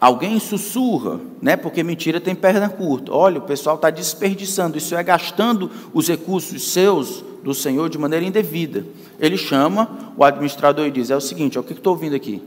Alguém 0.00 0.38
sussurra, 0.38 1.20
né? 1.42 1.56
Porque 1.56 1.82
mentira 1.82 2.20
tem 2.20 2.34
perna 2.34 2.68
curta. 2.68 3.12
Olha, 3.12 3.38
o 3.38 3.42
pessoal 3.42 3.74
está 3.74 3.90
desperdiçando, 3.90 4.78
isso 4.78 4.94
é 4.94 5.02
gastando 5.02 5.70
os 5.92 6.06
recursos 6.06 6.70
seus 6.70 7.24
do 7.42 7.52
Senhor 7.52 7.88
de 7.88 7.98
maneira 7.98 8.24
indevida. 8.24 8.86
Ele 9.18 9.36
chama 9.36 10.12
o 10.16 10.22
administrador 10.22 10.86
e 10.86 10.90
diz: 10.90 11.10
É 11.10 11.16
o 11.16 11.20
seguinte, 11.20 11.58
ó, 11.58 11.62
o 11.62 11.64
que 11.64 11.72
estou 11.72 11.94
ouvindo 11.94 12.14
aqui? 12.14 12.40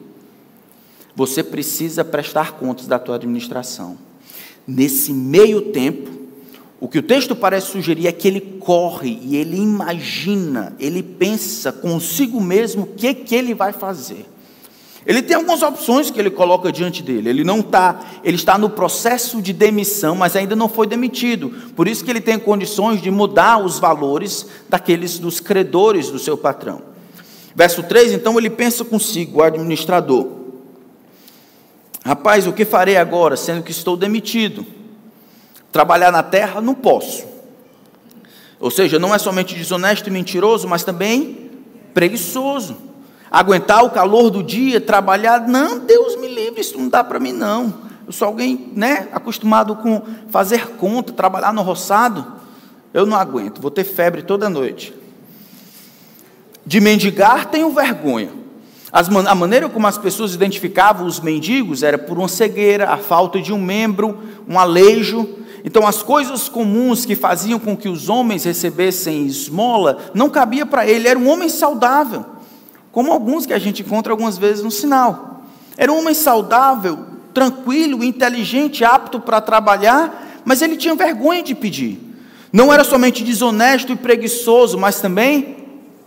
Você 1.16 1.44
precisa 1.44 2.04
prestar 2.04 2.54
contas 2.54 2.88
da 2.88 2.98
tua 2.98 3.16
administração. 3.16 3.98
Nesse 4.68 5.14
meio 5.14 5.62
tempo, 5.72 6.10
o 6.80 6.88
que 6.88 6.98
o 6.98 7.04
texto 7.04 7.36
parece 7.36 7.68
sugerir 7.68 8.08
é 8.08 8.12
que 8.12 8.28
ele 8.28 8.42
corre 8.60 9.20
e 9.22 9.36
ele 9.36 9.58
imagina, 9.58 10.76
ele 10.80 11.04
pensa 11.04 11.72
consigo 11.72 12.42
mesmo 12.42 12.84
o 12.84 12.88
que, 12.88 13.14
que 13.14 13.36
ele 13.36 13.54
vai 13.54 13.72
fazer. 13.72 14.26
Ele 15.06 15.22
tem 15.22 15.36
algumas 15.36 15.64
opções 15.64 16.12
que 16.12 16.20
ele 16.20 16.30
coloca 16.30 16.72
diante 16.72 17.02
dele. 17.02 17.30
Ele 17.30 17.44
não 17.44 17.60
está, 17.60 18.00
ele 18.24 18.36
está 18.36 18.58
no 18.58 18.70
processo 18.70 19.42
de 19.42 19.52
demissão, 19.52 20.16
mas 20.16 20.36
ainda 20.36 20.56
não 20.56 20.70
foi 20.70 20.86
demitido. 20.86 21.50
Por 21.76 21.88
isso 21.88 22.04
que 22.04 22.12
ele 22.12 22.22
tem 22.22 22.38
condições 22.38 23.02
de 23.02 23.10
mudar 23.10 23.64
os 23.64 23.80
valores 23.80 24.46
daqueles 24.70 25.18
dos 25.18 25.40
credores 25.40 26.10
do 26.10 26.20
seu 26.20 26.38
patrão. 26.38 26.82
Verso 27.56 27.84
3, 27.84 28.14
então 28.14 28.38
ele 28.38 28.50
pensa 28.50 28.86
consigo, 28.86 29.40
o 29.40 29.44
administrador. 29.44 30.41
Rapaz, 32.04 32.48
o 32.48 32.54
que 32.54 32.66
farei 32.66 32.98
agora, 32.98 33.38
sendo 33.38 33.64
que 33.64 33.72
estou 33.72 33.96
demitido? 33.96 34.66
Trabalhar 35.72 36.12
na 36.12 36.24
terra 36.24 36.60
não 36.62 36.74
posso. 36.74 37.26
Ou 38.60 38.72
seja, 38.72 39.00
não 39.00 39.14
é 39.14 39.18
somente 39.18 39.56
desonesto 39.56 40.08
e 40.08 40.12
mentiroso, 40.12 40.68
mas 40.68 40.84
também 40.84 41.52
preguiçoso 41.94 42.92
aguentar 43.32 43.86
o 43.86 43.90
calor 43.90 44.30
do 44.30 44.44
dia, 44.44 44.82
trabalhar. 44.82 45.48
Não, 45.48 45.80
Deus 45.80 46.18
me 46.18 46.28
livre, 46.28 46.60
isso 46.60 46.78
não 46.78 46.90
dá 46.90 47.02
para 47.02 47.20
mim 47.20 47.32
não. 47.32 47.74
Eu 48.06 48.12
sou 48.12 48.28
alguém, 48.28 48.74
né, 48.76 49.08
acostumado 49.14 49.78
com 49.78 50.02
fazer 50.30 50.68
conta, 50.72 51.14
trabalhar 51.14 51.54
no 51.54 51.62
roçado. 51.62 52.42
Eu 52.94 53.06
não 53.06 53.16
aguento, 53.16 53.62
vou 53.62 53.72
ter 53.72 53.86
febre 53.86 54.22
toda 54.22 54.50
noite. 54.50 54.94
De 56.66 56.82
mendigar, 56.82 57.46
tenho 57.46 57.72
vergonha. 57.72 58.32
As, 58.92 59.10
a 59.10 59.36
maneira 59.36 59.70
como 59.70 59.88
as 59.88 59.98
pessoas 59.98 60.34
identificavam 60.34 61.08
os 61.08 61.20
mendigos 61.20 61.84
era 61.84 61.98
por 61.98 62.18
uma 62.18 62.28
cegueira, 62.28 62.90
a 62.90 62.98
falta 62.98 63.40
de 63.40 63.54
um 63.54 63.62
membro, 63.62 64.20
um 64.48 64.60
aleijo. 64.60 65.28
Então, 65.64 65.88
as 65.88 66.04
coisas 66.04 66.50
comuns 66.50 67.06
que 67.06 67.16
faziam 67.16 67.60
com 67.60 67.78
que 67.78 67.88
os 67.88 68.10
homens 68.10 68.44
recebessem 68.44 69.26
esmola 69.26 69.98
não 70.14 70.30
cabia 70.30 70.66
para 70.66 70.86
ele. 70.86 71.08
Era 71.08 71.18
um 71.18 71.30
homem 71.30 71.48
saudável 71.48 72.26
como 72.92 73.12
alguns 73.12 73.46
que 73.46 73.54
a 73.54 73.60
gente 73.60 73.82
encontra 73.82 74.12
algumas 74.12 74.38
vezes 74.38 74.64
no 74.64 74.72
sinal. 74.72 75.46
Era 75.78 75.92
um 75.92 76.00
homem 76.00 76.14
saudável, 76.14 77.00
tranquilo, 77.34 78.04
inteligente, 78.04 78.84
apto 78.84 79.20
para 79.20 79.40
trabalhar, 79.40 80.42
mas 80.44 80.62
ele 80.62 80.76
tinha 80.76 80.94
vergonha 80.94 81.42
de 81.42 81.56
pedir. 81.56 82.00
Não 82.52 82.74
era 82.74 82.84
somente 82.84 83.24
desonesto 83.24 83.94
e 83.94 83.96
preguiçoso, 83.96 84.78
mas 84.78 85.00
também 85.00 85.61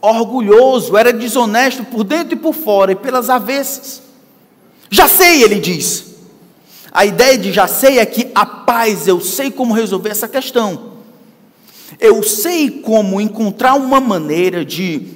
orgulhoso, 0.04 0.96
era 0.96 1.12
desonesto 1.12 1.84
por 1.84 2.04
dentro 2.04 2.34
e 2.34 2.38
por 2.38 2.54
fora 2.54 2.92
e 2.92 2.96
pelas 2.96 3.30
avessas. 3.30 4.02
Já 4.90 5.08
sei, 5.08 5.42
ele 5.42 5.58
diz. 5.58 6.14
A 6.92 7.04
ideia 7.04 7.37
de 7.37 7.52
já 7.52 7.66
sei 7.66 7.99
é 7.99 8.06
que 8.06 8.30
a 8.34 8.46
paz, 8.46 9.08
eu 9.08 9.20
sei 9.20 9.50
como 9.50 9.75
resolver 9.75 10.11
essa 10.11 10.28
questão. 10.28 10.94
Eu 11.99 12.23
sei 12.23 12.70
como 12.70 13.20
encontrar 13.20 13.75
uma 13.75 14.00
maneira 14.00 14.64
de 14.64 15.08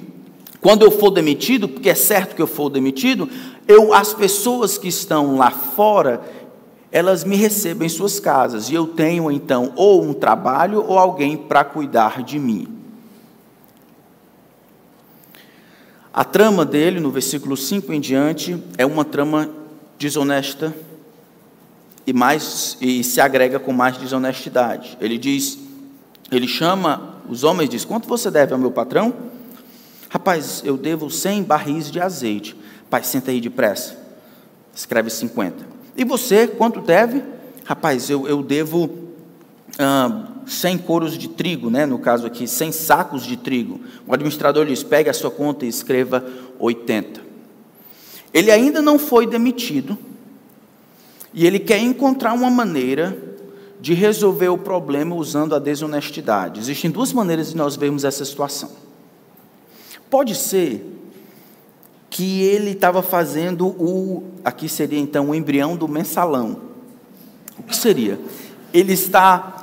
quando 0.59 0.83
eu 0.83 0.91
for 0.91 1.11
demitido, 1.11 1.69
porque 1.69 1.89
é 1.89 1.95
certo 1.95 2.35
que 2.35 2.41
eu 2.41 2.47
for 2.47 2.69
demitido, 2.69 3.29
eu, 3.67 3.93
as 3.93 4.13
pessoas 4.13 4.77
que 4.77 4.89
estão 4.89 5.37
lá 5.37 5.51
fora, 5.51 6.21
elas 6.91 7.23
me 7.23 7.35
recebem 7.37 7.85
em 7.85 7.89
suas 7.89 8.19
casas, 8.19 8.69
e 8.69 8.73
eu 8.73 8.87
tenho 8.87 9.31
então 9.31 9.71
ou 9.75 10.03
um 10.03 10.13
trabalho 10.13 10.83
ou 10.85 10.97
alguém 10.97 11.37
para 11.37 11.63
cuidar 11.63 12.23
de 12.23 12.37
mim. 12.37 12.78
A 16.13 16.23
trama 16.23 16.65
dele, 16.65 16.99
no 16.99 17.11
versículo 17.11 17.55
5 17.55 17.93
em 17.93 17.99
diante, 17.99 18.61
é 18.77 18.85
uma 18.85 19.05
trama 19.05 19.49
desonesta 19.97 20.73
e, 22.05 22.13
mais, 22.13 22.77
e 22.81 23.03
se 23.03 23.21
agrega 23.21 23.59
com 23.59 23.71
mais 23.71 23.97
desonestidade. 23.97 24.97
Ele 24.99 25.17
diz, 25.17 25.59
ele 26.31 26.47
chama 26.47 27.09
os 27.29 27.43
homens 27.43 27.69
diz: 27.69 27.85
Quanto 27.85 28.07
você 28.07 28.31
deve 28.31 28.53
ao 28.53 28.59
meu 28.59 28.71
patrão? 28.71 29.13
Rapaz, 30.09 30.63
eu 30.65 30.75
devo 30.75 31.09
100 31.11 31.43
barris 31.43 31.91
de 31.91 32.01
azeite. 32.01 32.55
Pai, 32.89 33.03
senta 33.03 33.29
aí 33.29 33.39
depressa. 33.39 33.95
Escreve 34.75 35.11
50. 35.11 35.55
E 35.95 36.03
você, 36.03 36.47
quanto 36.47 36.81
deve? 36.81 37.23
Rapaz, 37.63 38.09
eu, 38.09 38.27
eu 38.27 38.41
devo 38.41 38.89
ah, 39.77 40.28
100 40.49 40.79
coros 40.79 41.17
de 41.17 41.29
trigo, 41.29 41.69
né? 41.69 41.85
no 41.85 41.99
caso 41.99 42.25
aqui, 42.25 42.47
100 42.47 42.71
sacos 42.71 43.23
de 43.23 43.37
trigo. 43.37 43.79
O 44.07 44.13
administrador 44.13 44.65
diz: 44.65 44.83
pegue 44.83 45.09
a 45.09 45.13
sua 45.13 45.31
conta 45.31 45.65
e 45.65 45.69
escreva 45.69 46.25
80. 46.57 47.21
Ele 48.33 48.51
ainda 48.51 48.81
não 48.81 48.99
foi 48.99 49.25
demitido 49.25 49.97
e 51.33 51.45
ele 51.45 51.59
quer 51.59 51.79
encontrar 51.79 52.33
uma 52.33 52.49
maneira 52.49 53.17
de 53.79 53.93
resolver 53.93 54.49
o 54.49 54.57
problema 54.57 55.15
usando 55.15 55.55
a 55.55 55.59
desonestidade. 55.59 56.59
Existem 56.59 56.91
duas 56.91 57.13
maneiras 57.13 57.51
de 57.51 57.57
nós 57.57 57.75
vermos 57.75 58.03
essa 58.03 58.25
situação. 58.25 58.71
Pode 60.09 60.35
ser 60.35 60.97
que 62.09 62.41
ele 62.41 62.71
estava 62.71 63.01
fazendo 63.01 63.67
o, 63.67 64.23
aqui 64.43 64.67
seria 64.67 64.99
então 64.99 65.29
o 65.29 65.35
embrião 65.35 65.77
do 65.77 65.87
mensalão. 65.87 66.59
O 67.57 67.63
que 67.63 67.75
seria? 67.75 68.19
Ele 68.73 68.93
está 68.93 69.58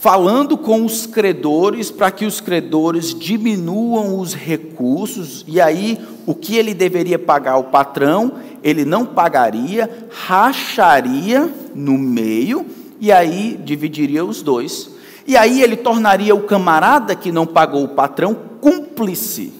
falando 0.00 0.56
com 0.56 0.84
os 0.84 1.06
credores 1.06 1.90
para 1.90 2.10
que 2.10 2.24
os 2.24 2.40
credores 2.40 3.12
diminuam 3.12 4.18
os 4.18 4.32
recursos, 4.32 5.44
e 5.46 5.60
aí 5.60 5.98
o 6.24 6.34
que 6.34 6.56
ele 6.56 6.72
deveria 6.72 7.18
pagar 7.18 7.52
ao 7.52 7.64
patrão, 7.64 8.34
ele 8.62 8.84
não 8.84 9.04
pagaria, 9.04 10.08
racharia 10.10 11.52
no 11.74 11.98
meio, 11.98 12.64
e 13.00 13.10
aí 13.10 13.58
dividiria 13.64 14.24
os 14.24 14.40
dois. 14.40 14.90
E 15.26 15.36
aí 15.36 15.62
ele 15.62 15.76
tornaria 15.76 16.34
o 16.34 16.42
camarada 16.42 17.14
que 17.14 17.32
não 17.32 17.46
pagou 17.46 17.84
o 17.84 17.88
patrão 17.88 18.36
cúmplice. 18.60 19.52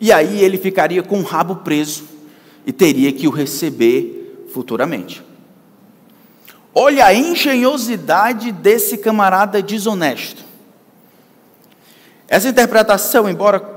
E 0.00 0.10
aí 0.12 0.40
ele 0.40 0.56
ficaria 0.56 1.02
com 1.02 1.20
o 1.20 1.24
rabo 1.24 1.56
preso 1.56 2.04
e 2.66 2.72
teria 2.72 3.12
que 3.12 3.26
o 3.26 3.30
receber 3.30 4.46
futuramente. 4.52 5.22
Olha 6.80 7.06
a 7.06 7.12
engenhosidade 7.12 8.52
desse 8.52 8.98
camarada 8.98 9.60
desonesto. 9.60 10.44
Essa 12.28 12.48
interpretação, 12.48 13.28
embora 13.28 13.68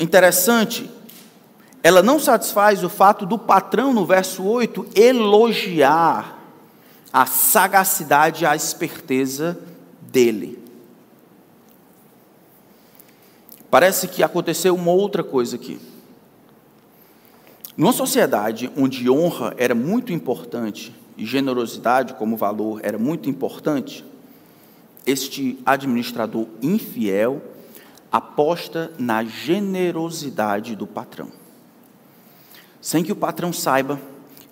interessante, 0.00 0.90
ela 1.82 2.02
não 2.02 2.18
satisfaz 2.18 2.82
o 2.82 2.88
fato 2.88 3.26
do 3.26 3.38
patrão, 3.38 3.92
no 3.92 4.06
verso 4.06 4.42
8, 4.42 4.86
elogiar 4.94 6.38
a 7.12 7.26
sagacidade 7.26 8.44
e 8.44 8.46
a 8.46 8.56
esperteza 8.56 9.58
dele. 10.00 10.58
Parece 13.70 14.08
que 14.08 14.22
aconteceu 14.22 14.74
uma 14.74 14.92
outra 14.92 15.22
coisa 15.22 15.56
aqui. 15.56 15.78
Numa 17.76 17.92
sociedade 17.92 18.72
onde 18.74 19.10
honra 19.10 19.52
era 19.58 19.74
muito 19.74 20.10
importante, 20.10 20.95
e 21.16 21.24
generosidade 21.24 22.14
como 22.14 22.36
valor 22.36 22.80
era 22.82 22.98
muito 22.98 23.30
importante, 23.30 24.04
este 25.06 25.58
administrador 25.64 26.46
infiel 26.60 27.40
aposta 28.10 28.92
na 28.98 29.24
generosidade 29.24 30.74
do 30.74 30.86
patrão. 30.86 31.30
Sem 32.80 33.02
que 33.02 33.12
o 33.12 33.16
patrão 33.16 33.52
saiba 33.52 34.00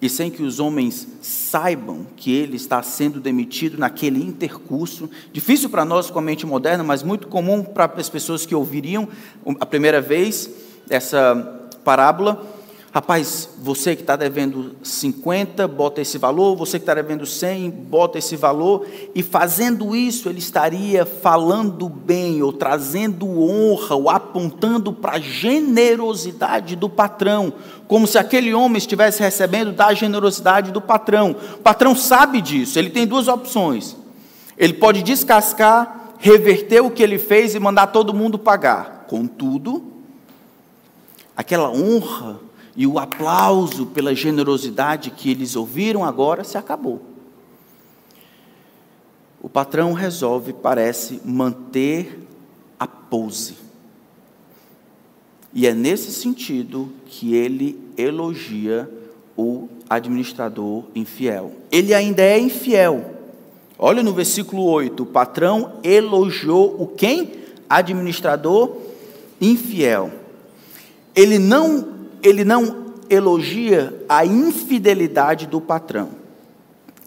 e 0.01 0.09
sem 0.09 0.31
que 0.31 0.43
os 0.43 0.61
homens 0.61 1.09
saibam 1.23 2.07
que 2.17 2.33
ele 2.33 2.57
está 2.57 2.83
sendo 2.83 3.21
demitido 3.21 3.79
naquele 3.79 4.23
intercurso, 4.23 5.09
difícil 5.33 5.71
para 5.71 5.85
nós 5.85 6.11
com 6.11 6.19
a 6.19 6.23
mente 6.23 6.45
moderna, 6.45 6.85
mas 6.85 7.03
muito 7.03 7.27
comum 7.27 7.65
para 7.65 7.91
as 7.97 8.09
pessoas 8.09 8.45
que 8.45 8.55
ouviriam 8.55 9.09
a 9.61 9.67
primeira 9.67 10.01
vez 10.01 10.51
essa 10.91 11.71
parábola, 11.85 12.54
Rapaz, 12.95 13.49
você 13.61 13.97
que 13.97 14.03
está 14.03 14.15
devendo 14.15 14.77
50, 14.81 15.67
bota 15.67 16.01
esse 16.01 16.17
valor, 16.17 16.55
você 16.55 16.79
que 16.79 16.85
está 16.85 16.95
devendo 16.95 17.27
100, 17.27 17.69
bota 17.69 18.19
esse 18.19 18.37
valor, 18.37 18.87
e 19.13 19.21
fazendo 19.21 19.97
isso, 19.97 20.29
ele 20.29 20.39
estaria 20.39 21.05
falando 21.05 21.89
bem, 21.89 22.41
ou 22.41 22.53
trazendo 22.53 23.27
honra, 23.27 23.97
ou 23.97 24.09
apontando 24.09 24.93
para 24.93 25.17
a 25.17 25.19
generosidade 25.19 26.77
do 26.77 26.89
patrão, 26.89 27.55
como 27.89 28.07
se 28.07 28.17
aquele 28.17 28.55
homem 28.55 28.79
estivesse 28.79 29.21
recebendo 29.21 29.73
da 29.73 29.93
generosidade 29.93 30.71
do 30.71 30.81
patrão. 30.81 31.35
O 31.55 31.59
patrão 31.59 31.97
sabe 31.97 32.41
disso, 32.41 32.79
ele 32.79 32.91
tem 32.91 33.09
duas 33.09 33.27
opções: 33.27 33.97
ele 34.57 34.75
pode 34.75 35.03
descascar, 35.03 36.15
reverter 36.21 36.81
o 36.81 36.93
que 36.93 37.03
ele 37.03 37.19
fez 37.19 37.57
e 37.57 37.59
mandar 37.59 37.89
todo 37.89 38.15
mundo 38.15 38.39
pagar. 38.39 39.07
Contudo, 39.09 39.83
aquela 41.37 41.69
honra 41.73 42.44
e 42.77 42.87
o 42.87 42.99
aplauso 42.99 43.87
pela 43.87 44.15
generosidade 44.15 45.11
que 45.11 45.31
eles 45.31 45.55
ouviram 45.55 46.05
agora 46.05 46.43
se 46.43 46.59
acabou. 46.59 47.01
O 49.41 49.49
patrão 49.49 49.93
resolve, 49.93 50.53
parece, 50.53 51.21
manter 51.25 52.19
a 52.79 52.87
pose. 52.87 53.57
E 55.53 55.67
é 55.67 55.75
nesse 55.75 56.11
sentido 56.11 56.91
que 57.07 57.35
ele 57.35 57.79
elogia 57.97 58.91
o 59.37 59.69
administrador 59.89 60.85
infiel. 60.95 61.53
Ele 61.71 61.95
ainda 61.95 62.23
é 62.23 62.39
infiel. 62.39 63.15
Olha 63.79 64.03
no 64.03 64.13
versículo 64.13 64.65
8: 64.65 65.03
o 65.03 65.07
patrão 65.07 65.75
elogiou 65.85 66.75
o 66.81 66.87
quem? 66.89 67.33
Administrador 67.69 68.77
infiel. 69.41 70.11
Ele 71.15 71.39
não 71.39 71.94
ele 72.25 72.43
não 72.43 72.95
elogia 73.11 74.03
a 74.09 74.25
infidelidade 74.25 75.47
do 75.47 75.61
patrão, 75.61 76.11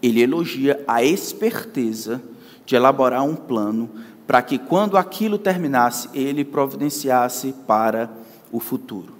ele 0.00 0.22
elogia 0.22 0.82
a 0.86 1.02
esperteza 1.02 2.22
de 2.64 2.76
elaborar 2.76 3.24
um 3.24 3.34
plano 3.34 3.90
para 4.28 4.40
que, 4.40 4.58
quando 4.58 4.96
aquilo 4.96 5.36
terminasse, 5.36 6.08
ele 6.14 6.44
providenciasse 6.44 7.52
para 7.66 8.08
o 8.52 8.60
futuro. 8.60 9.14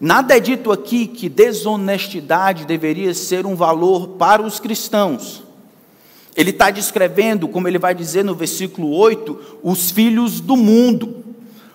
Nada 0.00 0.36
é 0.36 0.40
dito 0.40 0.72
aqui 0.72 1.06
que 1.06 1.28
desonestidade 1.28 2.64
deveria 2.64 3.12
ser 3.12 3.44
um 3.44 3.54
valor 3.54 4.08
para 4.16 4.40
os 4.40 4.58
cristãos. 4.58 5.44
Ele 6.34 6.50
está 6.50 6.70
descrevendo, 6.70 7.46
como 7.46 7.68
ele 7.68 7.78
vai 7.78 7.94
dizer 7.94 8.24
no 8.24 8.34
versículo 8.34 8.90
8, 8.90 9.60
os 9.62 9.90
filhos 9.90 10.40
do 10.40 10.56
mundo. 10.56 11.21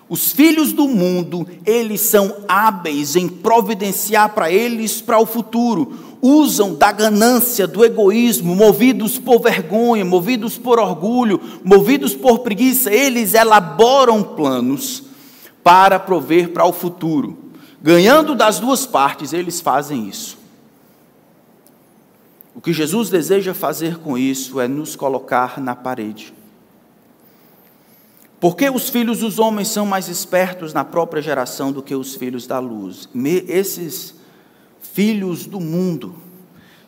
Os 0.08 0.32
filhos 0.32 0.72
do 0.72 0.88
mundo, 0.88 1.46
eles 1.66 2.00
são 2.00 2.36
hábeis 2.48 3.14
em 3.14 3.28
providenciar 3.28 4.34
para 4.34 4.50
eles 4.50 5.02
para 5.02 5.18
o 5.18 5.26
futuro. 5.26 6.16
Usam 6.22 6.74
da 6.74 6.90
ganância, 6.90 7.66
do 7.66 7.84
egoísmo, 7.84 8.56
movidos 8.56 9.18
por 9.18 9.40
vergonha, 9.40 10.04
movidos 10.04 10.56
por 10.56 10.78
orgulho, 10.78 11.40
movidos 11.62 12.14
por 12.14 12.38
preguiça, 12.40 12.90
eles 12.90 13.34
elaboram 13.34 14.22
planos 14.22 15.04
para 15.62 15.98
prover 15.98 16.50
para 16.52 16.64
o 16.64 16.72
futuro. 16.72 17.36
Ganhando 17.80 18.34
das 18.34 18.58
duas 18.58 18.86
partes, 18.86 19.32
eles 19.32 19.60
fazem 19.60 20.08
isso. 20.08 20.38
O 22.54 22.60
que 22.60 22.72
Jesus 22.72 23.10
deseja 23.10 23.54
fazer 23.54 23.98
com 23.98 24.18
isso 24.18 24.58
é 24.58 24.66
nos 24.66 24.96
colocar 24.96 25.60
na 25.60 25.76
parede. 25.76 26.34
Porque 28.40 28.70
os 28.70 28.88
filhos 28.88 29.18
dos 29.18 29.38
homens 29.38 29.68
são 29.68 29.84
mais 29.84 30.08
espertos 30.08 30.72
na 30.72 30.84
própria 30.84 31.20
geração 31.20 31.72
do 31.72 31.82
que 31.82 31.94
os 31.94 32.14
filhos 32.14 32.46
da 32.46 32.60
luz? 32.60 33.08
Esses 33.48 34.14
filhos 34.80 35.44
do 35.44 35.58
mundo, 35.58 36.14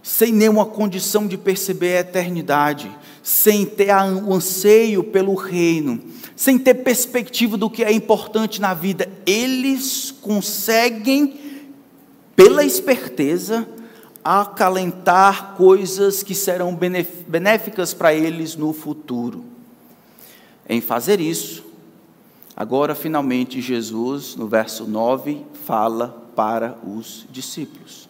sem 0.00 0.32
nenhuma 0.32 0.64
condição 0.64 1.26
de 1.26 1.36
perceber 1.36 1.96
a 1.96 2.00
eternidade, 2.00 2.90
sem 3.20 3.66
ter 3.66 3.92
o 4.24 4.32
anseio 4.32 5.02
pelo 5.02 5.34
reino, 5.34 6.00
sem 6.36 6.56
ter 6.56 6.74
perspectiva 6.74 7.56
do 7.56 7.68
que 7.68 7.82
é 7.82 7.92
importante 7.92 8.60
na 8.60 8.72
vida, 8.72 9.10
eles 9.26 10.14
conseguem, 10.22 11.66
pela 12.36 12.62
esperteza, 12.62 13.68
acalentar 14.22 15.56
coisas 15.56 16.22
que 16.22 16.34
serão 16.34 16.78
benéficas 17.26 17.92
para 17.92 18.14
eles 18.14 18.54
no 18.54 18.72
futuro 18.72 19.49
em 20.70 20.80
fazer 20.80 21.20
isso. 21.20 21.64
Agora, 22.56 22.94
finalmente, 22.94 23.61
Jesus, 23.61 24.37
no 24.37 24.46
verso 24.46 24.85
9, 24.87 25.44
fala 25.64 26.30
para 26.37 26.78
os 26.87 27.26
discípulos. 27.28 28.09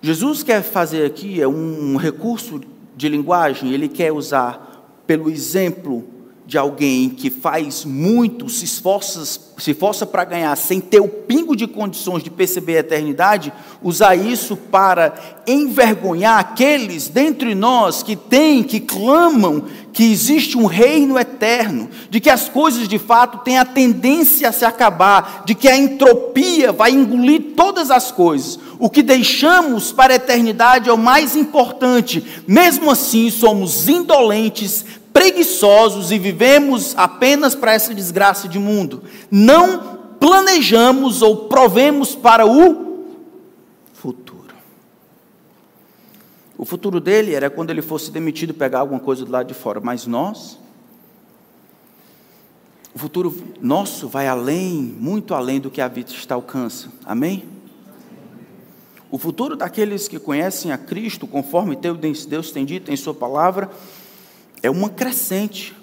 Jesus 0.00 0.44
quer 0.44 0.62
fazer 0.62 1.04
aqui 1.04 1.42
é 1.42 1.48
um 1.48 1.96
recurso 1.96 2.60
de 2.96 3.08
linguagem, 3.08 3.72
ele 3.72 3.88
quer 3.88 4.12
usar 4.12 5.02
pelo 5.04 5.28
exemplo 5.28 6.04
de 6.52 6.58
alguém 6.58 7.08
que 7.08 7.30
faz 7.30 7.82
muito, 7.82 8.46
se 8.50 8.66
esforça, 8.66 9.24
se 9.24 9.70
esforça 9.70 10.04
para 10.04 10.22
ganhar, 10.22 10.54
sem 10.54 10.82
ter 10.82 11.00
o 11.00 11.08
pingo 11.08 11.56
de 11.56 11.66
condições 11.66 12.22
de 12.22 12.28
perceber 12.28 12.76
a 12.76 12.80
eternidade, 12.80 13.50
usar 13.82 14.14
isso 14.14 14.54
para 14.54 15.14
envergonhar 15.46 16.38
aqueles 16.38 17.08
dentre 17.08 17.54
nós 17.54 18.02
que 18.02 18.14
têm, 18.14 18.62
que 18.62 18.80
clamam 18.80 19.64
que 19.94 20.04
existe 20.04 20.58
um 20.58 20.66
reino 20.66 21.18
eterno, 21.18 21.88
de 22.10 22.20
que 22.20 22.28
as 22.28 22.50
coisas 22.50 22.86
de 22.86 22.98
fato 22.98 23.38
têm 23.38 23.58
a 23.58 23.64
tendência 23.64 24.50
a 24.50 24.52
se 24.52 24.66
acabar, 24.66 25.44
de 25.46 25.54
que 25.54 25.68
a 25.68 25.76
entropia 25.76 26.70
vai 26.70 26.90
engolir 26.90 27.54
todas 27.56 27.90
as 27.90 28.12
coisas. 28.12 28.58
O 28.78 28.90
que 28.90 29.02
deixamos 29.02 29.90
para 29.90 30.12
a 30.12 30.16
eternidade 30.16 30.90
é 30.90 30.92
o 30.92 30.98
mais 30.98 31.34
importante. 31.34 32.22
Mesmo 32.46 32.90
assim, 32.90 33.30
somos 33.30 33.88
indolentes, 33.88 34.84
preguiçosos 35.12 36.10
e 36.10 36.18
vivemos 36.18 36.94
apenas 36.96 37.54
para 37.54 37.72
essa 37.72 37.94
desgraça 37.94 38.48
de 38.48 38.58
mundo. 38.58 39.02
Não 39.30 39.98
planejamos 40.18 41.22
ou 41.22 41.48
provemos 41.48 42.14
para 42.14 42.46
o 42.46 43.04
futuro. 43.92 44.54
O 46.56 46.64
futuro 46.64 47.00
dele 47.00 47.34
era 47.34 47.50
quando 47.50 47.70
ele 47.70 47.82
fosse 47.82 48.10
demitido 48.10 48.54
pegar 48.54 48.80
alguma 48.80 49.00
coisa 49.00 49.24
do 49.24 49.32
lado 49.32 49.48
de 49.48 49.54
fora, 49.54 49.80
mas 49.80 50.06
nós 50.06 50.60
o 52.94 52.98
futuro 52.98 53.34
nosso 53.60 54.06
vai 54.06 54.28
além, 54.28 54.74
muito 54.98 55.34
além 55.34 55.58
do 55.58 55.70
que 55.70 55.80
a 55.80 55.88
vista 55.88 56.34
alcança. 56.34 56.88
Amém? 57.06 57.44
O 59.10 59.16
futuro 59.18 59.56
daqueles 59.56 60.08
que 60.08 60.18
conhecem 60.18 60.72
a 60.72 60.78
Cristo, 60.78 61.26
conforme 61.26 61.76
Deus 61.76 62.50
tem 62.50 62.64
dito 62.64 62.90
em 62.90 62.96
Sua 62.96 63.14
palavra, 63.14 63.70
é 64.62 64.70
uma 64.70 64.88
crescente. 64.88 65.74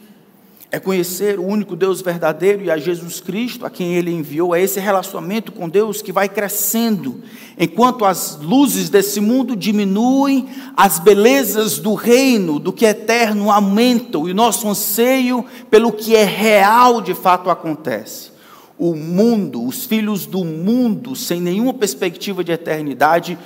É 0.71 0.79
conhecer 0.79 1.39
o 1.39 1.43
único 1.43 1.75
Deus 1.75 1.99
verdadeiro 1.99 2.63
e 2.63 2.69
a 2.69 2.77
Jesus 2.77 3.19
Cristo, 3.19 3.65
a 3.65 3.71
quem 3.71 3.95
Ele 3.95 4.11
enviou. 4.11 4.53
É 4.53 4.61
esse 4.61 4.79
relacionamento 4.79 5.51
com 5.51 5.67
Deus 5.67 5.99
que 5.99 6.11
vai 6.11 6.29
crescendo. 6.29 7.23
Enquanto 7.57 8.05
as 8.05 8.37
luzes 8.39 8.87
desse 8.87 9.19
mundo 9.19 9.55
diminuem, 9.55 10.47
as 10.77 10.99
belezas 10.99 11.79
do 11.79 11.95
reino, 11.95 12.59
do 12.59 12.71
que 12.71 12.85
é 12.85 12.91
eterno, 12.91 13.49
aumentam. 13.49 14.29
E 14.29 14.33
nosso 14.33 14.67
anseio 14.69 15.43
pelo 15.71 15.91
que 15.91 16.15
é 16.15 16.23
real 16.23 17.01
de 17.01 17.15
fato 17.15 17.49
acontece. 17.49 18.29
O 18.77 18.95
mundo, 18.95 19.65
os 19.65 19.87
filhos 19.87 20.27
do 20.27 20.45
mundo, 20.45 21.15
sem 21.15 21.41
nenhuma 21.41 21.73
perspectiva 21.73 22.43
de 22.43 22.51
eternidade, 22.51 23.39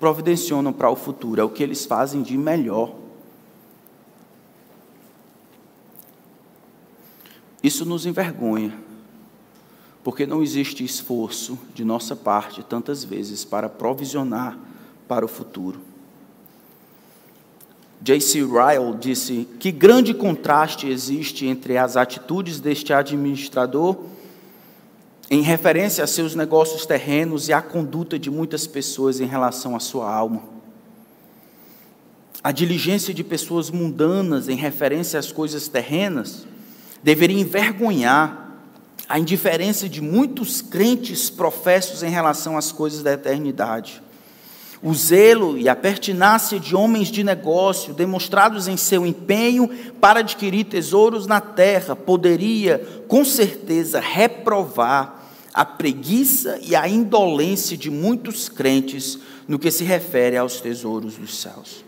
providencionam 0.00 0.72
para 0.72 0.90
o 0.90 0.96
futuro. 0.96 1.40
É 1.40 1.44
o 1.44 1.48
que 1.48 1.62
eles 1.62 1.86
fazem 1.86 2.20
de 2.20 2.36
melhor. 2.36 3.03
Isso 7.64 7.86
nos 7.86 8.04
envergonha, 8.04 8.74
porque 10.02 10.26
não 10.26 10.42
existe 10.42 10.84
esforço 10.84 11.58
de 11.74 11.82
nossa 11.82 12.14
parte, 12.14 12.62
tantas 12.62 13.02
vezes, 13.02 13.42
para 13.42 13.70
provisionar 13.70 14.58
para 15.08 15.24
o 15.24 15.28
futuro. 15.28 15.80
J.C. 18.02 18.40
Ryle 18.40 18.94
disse 19.00 19.48
que 19.58 19.72
grande 19.72 20.12
contraste 20.12 20.86
existe 20.86 21.46
entre 21.46 21.78
as 21.78 21.96
atitudes 21.96 22.60
deste 22.60 22.92
administrador 22.92 23.96
em 25.30 25.40
referência 25.40 26.04
a 26.04 26.06
seus 26.06 26.34
negócios 26.34 26.84
terrenos 26.84 27.48
e 27.48 27.54
a 27.54 27.62
conduta 27.62 28.18
de 28.18 28.30
muitas 28.30 28.66
pessoas 28.66 29.20
em 29.20 29.26
relação 29.26 29.74
à 29.74 29.80
sua 29.80 30.14
alma. 30.14 30.42
A 32.42 32.52
diligência 32.52 33.14
de 33.14 33.24
pessoas 33.24 33.70
mundanas 33.70 34.50
em 34.50 34.56
referência 34.56 35.18
às 35.18 35.32
coisas 35.32 35.66
terrenas 35.66 36.46
deveria 37.04 37.38
envergonhar 37.38 38.56
a 39.06 39.18
indiferença 39.18 39.86
de 39.86 40.00
muitos 40.00 40.62
crentes 40.62 41.28
professos 41.28 42.02
em 42.02 42.08
relação 42.08 42.56
às 42.56 42.72
coisas 42.72 43.02
da 43.02 43.12
eternidade. 43.12 44.02
O 44.82 44.94
zelo 44.94 45.58
e 45.58 45.68
a 45.68 45.76
pertinácia 45.76 46.58
de 46.58 46.74
homens 46.74 47.08
de 47.08 47.22
negócio, 47.22 47.92
demonstrados 47.92 48.68
em 48.68 48.76
seu 48.78 49.06
empenho 49.06 49.68
para 50.00 50.20
adquirir 50.20 50.64
tesouros 50.64 51.26
na 51.26 51.42
terra, 51.42 51.94
poderia, 51.94 52.78
com 53.06 53.22
certeza, 53.22 54.00
reprovar 54.00 55.22
a 55.52 55.64
preguiça 55.64 56.58
e 56.62 56.74
a 56.74 56.88
indolência 56.88 57.76
de 57.76 57.90
muitos 57.90 58.48
crentes 58.48 59.18
no 59.46 59.58
que 59.58 59.70
se 59.70 59.84
refere 59.84 60.38
aos 60.38 60.58
tesouros 60.58 61.16
dos 61.16 61.38
céus. 61.38 61.84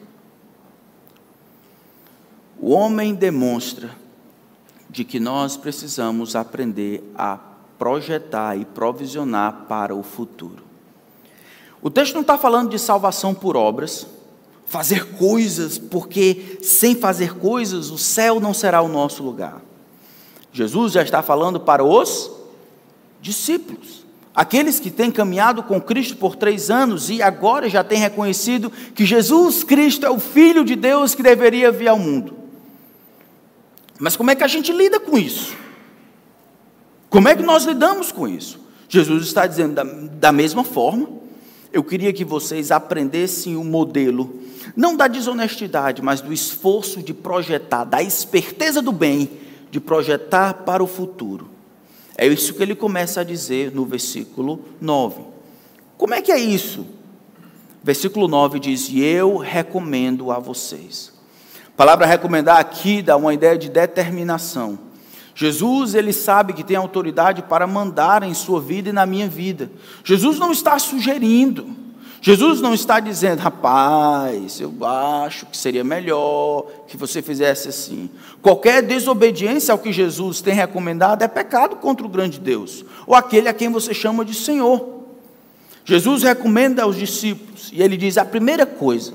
O 2.58 2.70
homem 2.70 3.14
demonstra 3.14 3.90
de 4.88 5.04
que 5.04 5.18
nós 5.18 5.56
precisamos 5.56 6.36
aprender 6.36 7.02
a 7.16 7.38
projetar 7.78 8.56
e 8.56 8.64
provisionar 8.64 9.66
para 9.68 9.94
o 9.94 10.02
futuro. 10.02 10.64
O 11.82 11.90
texto 11.90 12.14
não 12.14 12.22
está 12.22 12.38
falando 12.38 12.70
de 12.70 12.78
salvação 12.78 13.34
por 13.34 13.56
obras, 13.56 14.06
fazer 14.66 15.12
coisas, 15.16 15.78
porque 15.78 16.58
sem 16.62 16.96
fazer 16.96 17.34
coisas 17.34 17.90
o 17.90 17.98
céu 17.98 18.40
não 18.40 18.52
será 18.52 18.82
o 18.82 18.88
nosso 18.88 19.22
lugar. 19.22 19.60
Jesus 20.52 20.92
já 20.92 21.02
está 21.02 21.22
falando 21.22 21.60
para 21.60 21.84
os 21.84 22.30
discípulos, 23.20 24.04
aqueles 24.34 24.80
que 24.80 24.90
têm 24.90 25.10
caminhado 25.10 25.62
com 25.62 25.80
Cristo 25.80 26.16
por 26.16 26.34
três 26.34 26.70
anos 26.70 27.10
e 27.10 27.22
agora 27.22 27.68
já 27.68 27.84
têm 27.84 27.98
reconhecido 27.98 28.70
que 28.94 29.04
Jesus 29.04 29.62
Cristo 29.62 30.06
é 30.06 30.10
o 30.10 30.18
Filho 30.18 30.64
de 30.64 30.74
Deus 30.74 31.14
que 31.14 31.22
deveria 31.22 31.70
vir 31.70 31.88
ao 31.88 31.98
mundo. 31.98 32.45
Mas 33.98 34.16
como 34.16 34.30
é 34.30 34.34
que 34.34 34.44
a 34.44 34.48
gente 34.48 34.72
lida 34.72 35.00
com 35.00 35.16
isso? 35.16 35.56
Como 37.08 37.28
é 37.28 37.36
que 37.36 37.42
nós 37.42 37.64
lidamos 37.64 38.12
com 38.12 38.28
isso? 38.28 38.60
Jesus 38.88 39.24
está 39.24 39.46
dizendo 39.46 39.74
da, 39.74 39.84
da 39.84 40.32
mesma 40.32 40.62
forma. 40.62 41.08
Eu 41.72 41.82
queria 41.82 42.12
que 42.12 42.24
vocês 42.24 42.70
aprendessem 42.70 43.56
o 43.56 43.64
modelo, 43.64 44.40
não 44.74 44.96
da 44.96 45.08
desonestidade, 45.08 46.02
mas 46.02 46.20
do 46.20 46.32
esforço 46.32 47.02
de 47.02 47.12
projetar, 47.12 47.84
da 47.84 48.02
esperteza 48.02 48.80
do 48.80 48.92
bem, 48.92 49.30
de 49.70 49.80
projetar 49.80 50.54
para 50.64 50.82
o 50.82 50.86
futuro. 50.86 51.48
É 52.16 52.26
isso 52.26 52.54
que 52.54 52.62
ele 52.62 52.74
começa 52.74 53.20
a 53.20 53.24
dizer 53.24 53.72
no 53.74 53.84
versículo 53.84 54.60
9. 54.80 55.22
Como 55.98 56.14
é 56.14 56.22
que 56.22 56.32
é 56.32 56.38
isso? 56.38 56.86
Versículo 57.82 58.26
9 58.26 58.58
diz: 58.58 58.88
E 58.88 59.02
eu 59.02 59.36
recomendo 59.36 60.30
a 60.30 60.38
vocês. 60.38 61.12
A 61.76 61.84
palavra 61.84 62.06
recomendar 62.06 62.58
aqui 62.58 63.02
dá 63.02 63.18
uma 63.18 63.34
ideia 63.34 63.58
de 63.58 63.68
determinação. 63.68 64.78
Jesus, 65.34 65.94
ele 65.94 66.10
sabe 66.10 66.54
que 66.54 66.64
tem 66.64 66.74
autoridade 66.74 67.42
para 67.42 67.66
mandar 67.66 68.22
em 68.22 68.32
sua 68.32 68.62
vida 68.62 68.88
e 68.88 68.92
na 68.94 69.04
minha 69.04 69.28
vida. 69.28 69.70
Jesus 70.02 70.38
não 70.38 70.52
está 70.52 70.78
sugerindo. 70.78 71.68
Jesus 72.22 72.62
não 72.62 72.72
está 72.72 72.98
dizendo, 72.98 73.40
rapaz, 73.40 74.58
eu 74.58 74.72
acho 74.82 75.44
que 75.44 75.56
seria 75.58 75.84
melhor 75.84 76.64
que 76.88 76.96
você 76.96 77.20
fizesse 77.20 77.68
assim. 77.68 78.08
Qualquer 78.40 78.82
desobediência 78.82 79.70
ao 79.70 79.78
que 79.78 79.92
Jesus 79.92 80.40
tem 80.40 80.54
recomendado 80.54 81.20
é 81.20 81.28
pecado 81.28 81.76
contra 81.76 82.06
o 82.06 82.08
grande 82.08 82.40
Deus, 82.40 82.86
ou 83.06 83.14
aquele 83.14 83.50
a 83.50 83.52
quem 83.52 83.70
você 83.70 83.92
chama 83.92 84.24
de 84.24 84.32
Senhor. 84.32 85.04
Jesus 85.84 86.22
recomenda 86.22 86.84
aos 86.84 86.96
discípulos, 86.96 87.70
e 87.70 87.82
ele 87.82 87.98
diz: 87.98 88.16
a 88.16 88.24
primeira 88.24 88.64
coisa, 88.64 89.12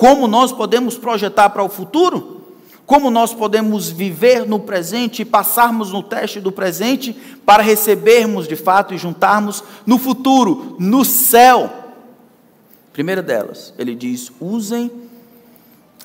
como 0.00 0.26
nós 0.26 0.50
podemos 0.50 0.96
projetar 0.96 1.50
para 1.50 1.62
o 1.62 1.68
futuro? 1.68 2.40
Como 2.86 3.10
nós 3.10 3.34
podemos 3.34 3.90
viver 3.90 4.48
no 4.48 4.58
presente 4.58 5.20
e 5.20 5.26
passarmos 5.26 5.92
no 5.92 6.02
teste 6.02 6.40
do 6.40 6.50
presente 6.50 7.12
para 7.44 7.62
recebermos 7.62 8.48
de 8.48 8.56
fato 8.56 8.94
e 8.94 8.96
juntarmos 8.96 9.62
no 9.84 9.98
futuro, 9.98 10.74
no 10.80 11.04
céu? 11.04 11.70
Primeira 12.94 13.20
delas, 13.20 13.74
ele 13.76 13.94
diz: 13.94 14.32
usem 14.40 14.90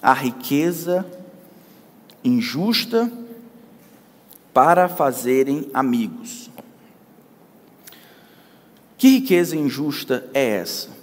a 0.01 0.12
riqueza 0.12 1.05
injusta 2.21 3.10
para 4.53 4.89
fazerem 4.89 5.69
amigos. 5.73 6.49
Que 8.97 9.08
riqueza 9.08 9.55
injusta 9.55 10.29
é 10.34 10.58
essa? 10.58 10.94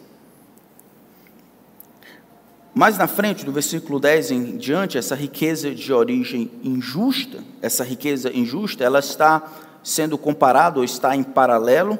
Mais 2.74 2.96
na 2.96 3.06
frente, 3.06 3.44
do 3.44 3.52
versículo 3.52 4.00
10 4.00 4.30
em 4.30 4.56
diante, 4.56 4.96
essa 4.96 5.14
riqueza 5.14 5.74
de 5.74 5.92
origem 5.92 6.50
injusta, 6.64 7.44
essa 7.60 7.84
riqueza 7.84 8.34
injusta, 8.34 8.82
ela 8.82 8.98
está 8.98 9.42
sendo 9.82 10.16
comparada 10.16 10.78
ou 10.78 10.84
está 10.84 11.14
em 11.14 11.22
paralelo, 11.22 11.98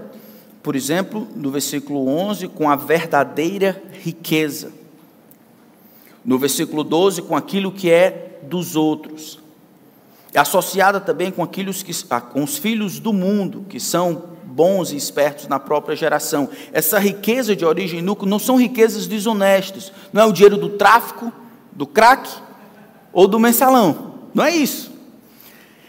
por 0.62 0.74
exemplo, 0.74 1.28
no 1.37 1.50
versículo 1.50 2.08
11, 2.08 2.48
com 2.48 2.70
a 2.70 2.76
verdadeira 2.76 3.82
riqueza. 4.02 4.72
No 6.24 6.38
versículo 6.38 6.82
12, 6.82 7.20
com 7.22 7.37
aquilo 7.37 7.70
que 7.70 7.90
é 7.90 8.38
dos 8.42 8.74
outros. 8.74 9.40
É 10.32 10.38
associada 10.38 11.00
também 11.00 11.30
com, 11.30 11.42
aqueles 11.42 11.82
que, 11.82 11.92
ah, 12.08 12.20
com 12.20 12.42
os 12.42 12.56
filhos 12.56 12.98
do 12.98 13.12
mundo, 13.12 13.66
que 13.68 13.78
são 13.78 14.32
bons 14.52 14.92
e 14.92 14.96
espertos 14.96 15.48
na 15.48 15.58
própria 15.58 15.96
geração. 15.96 16.48
Essa 16.72 16.98
riqueza 16.98 17.56
de 17.56 17.64
origem 17.64 18.02
núcleo 18.02 18.28
não 18.28 18.38
são 18.38 18.56
riquezas 18.56 19.06
desonestas, 19.06 19.92
não 20.12 20.22
é 20.22 20.26
o 20.26 20.32
dinheiro 20.32 20.56
do 20.56 20.68
tráfico, 20.68 21.32
do 21.72 21.86
crack 21.86 22.28
ou 23.12 23.26
do 23.26 23.40
mensalão, 23.40 24.14
não 24.34 24.44
é 24.44 24.54
isso. 24.54 24.92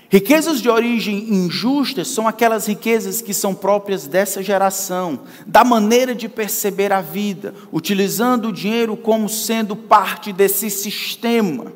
Riquezas 0.10 0.62
de 0.62 0.70
origem 0.70 1.34
injusta 1.34 2.06
são 2.06 2.28
aquelas 2.28 2.68
riquezas 2.68 3.20
que 3.20 3.34
são 3.34 3.56
próprias 3.56 4.06
dessa 4.06 4.44
geração, 4.44 5.22
da 5.48 5.64
maneira 5.64 6.14
de 6.14 6.30
perceber 6.30 6.94
a 6.94 7.02
vida, 7.02 7.56
utilizando 7.72 8.50
o 8.50 8.54
dinheiro 8.54 8.96
como 8.96 9.28
sendo 9.28 9.76
parte 9.76 10.32
desse 10.32 10.70
sistema. 10.70 11.74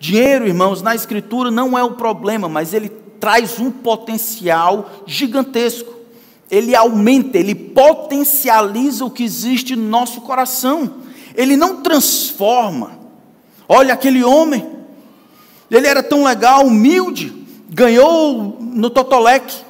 Dinheiro, 0.00 0.48
irmãos, 0.48 0.82
na 0.82 0.96
Escritura 0.96 1.48
não 1.48 1.78
é 1.78 1.84
o 1.84 1.92
problema, 1.92 2.48
mas 2.48 2.74
ele 2.74 2.88
traz 3.20 3.60
um 3.60 3.70
potencial 3.70 4.90
gigantesco. 5.06 5.93
Ele 6.50 6.74
aumenta, 6.74 7.38
ele 7.38 7.54
potencializa 7.54 9.04
o 9.04 9.10
que 9.10 9.24
existe 9.24 9.74
no 9.74 9.88
nosso 9.88 10.20
coração. 10.20 10.96
Ele 11.34 11.56
não 11.56 11.82
transforma. 11.82 12.98
Olha 13.68 13.94
aquele 13.94 14.22
homem, 14.22 14.66
ele 15.70 15.86
era 15.86 16.02
tão 16.02 16.24
legal, 16.24 16.66
humilde, 16.66 17.32
ganhou 17.70 18.58
no 18.60 18.90
Totolec, 18.90 19.64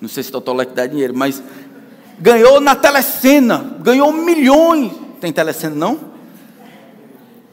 não 0.00 0.08
sei 0.08 0.22
se 0.22 0.30
Totolec 0.30 0.72
dá 0.74 0.86
dinheiro, 0.86 1.14
mas 1.16 1.42
ganhou 2.18 2.60
na 2.60 2.74
telecena, 2.74 3.76
ganhou 3.80 4.12
milhões. 4.12 4.92
Tem 5.20 5.32
telecena 5.32 5.74
não? 5.74 5.98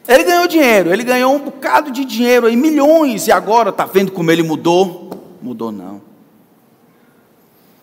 Ele 0.08 0.24
ganhou 0.24 0.48
dinheiro, 0.48 0.92
ele 0.92 1.04
ganhou 1.04 1.34
um 1.36 1.40
bocado 1.40 1.92
de 1.92 2.04
dinheiro 2.04 2.48
aí, 2.48 2.56
milhões, 2.56 3.28
e 3.28 3.32
agora 3.32 3.70
está 3.70 3.86
vendo 3.86 4.12
como 4.12 4.32
ele 4.32 4.44
mudou? 4.44 5.38
Mudou 5.42 5.72
não. 5.72 6.02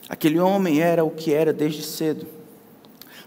Aquele 0.08 0.38
homem 0.38 0.80
era 0.80 1.04
o 1.04 1.10
que 1.10 1.32
era 1.32 1.52
desde 1.52 1.82
cedo. 1.82 2.26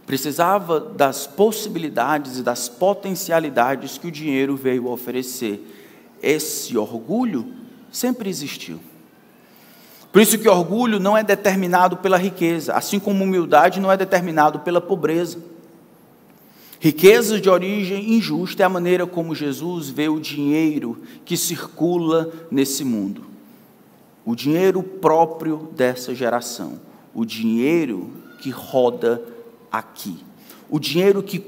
Precisava 0.05 0.79
das 0.79 1.27
possibilidades 1.27 2.39
e 2.39 2.43
das 2.43 2.67
potencialidades 2.67 3.97
que 3.97 4.07
o 4.07 4.11
dinheiro 4.11 4.55
veio 4.55 4.87
oferecer. 4.87 5.61
Esse 6.21 6.77
orgulho 6.77 7.53
sempre 7.91 8.29
existiu. 8.29 8.79
Por 10.11 10.21
isso 10.21 10.37
que 10.37 10.49
orgulho 10.49 10.99
não 10.99 11.15
é 11.15 11.23
determinado 11.23 11.97
pela 11.97 12.17
riqueza, 12.17 12.73
assim 12.73 12.99
como 12.99 13.23
humildade 13.23 13.79
não 13.79 13.91
é 13.91 13.95
determinado 13.95 14.59
pela 14.59 14.81
pobreza. 14.81 15.37
Riquezas 16.79 17.39
de 17.39 17.49
origem 17.49 18.15
injusta 18.15 18.63
é 18.63 18.65
a 18.65 18.69
maneira 18.69 19.05
como 19.05 19.35
Jesus 19.35 19.89
vê 19.89 20.09
o 20.09 20.19
dinheiro 20.19 21.01
que 21.23 21.37
circula 21.37 22.29
nesse 22.49 22.83
mundo. 22.83 23.30
O 24.25 24.35
dinheiro 24.35 24.83
próprio 24.83 25.69
dessa 25.75 26.13
geração. 26.13 26.79
O 27.13 27.25
dinheiro 27.25 28.09
que 28.41 28.49
roda 28.49 29.21
aqui. 29.71 30.17
O 30.69 30.79
dinheiro 30.79 31.21
que 31.21 31.39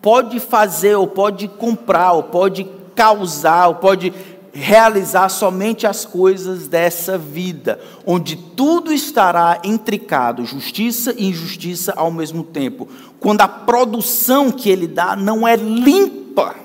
pode 0.00 0.40
fazer, 0.40 0.94
ou 0.94 1.06
pode 1.06 1.48
comprar, 1.48 2.12
ou 2.12 2.22
pode 2.22 2.66
causar, 2.94 3.68
ou 3.68 3.74
pode 3.76 4.12
realizar 4.52 5.28
somente 5.28 5.86
as 5.86 6.04
coisas 6.04 6.66
dessa 6.66 7.16
vida, 7.16 7.80
onde 8.04 8.36
tudo 8.36 8.92
estará 8.92 9.60
intricado, 9.64 10.44
justiça 10.44 11.14
e 11.16 11.28
injustiça 11.28 11.92
ao 11.96 12.10
mesmo 12.10 12.42
tempo, 12.42 12.88
quando 13.20 13.42
a 13.42 13.48
produção 13.48 14.50
que 14.50 14.68
ele 14.68 14.86
dá 14.86 15.14
não 15.14 15.46
é 15.46 15.56
limpa. 15.56 16.56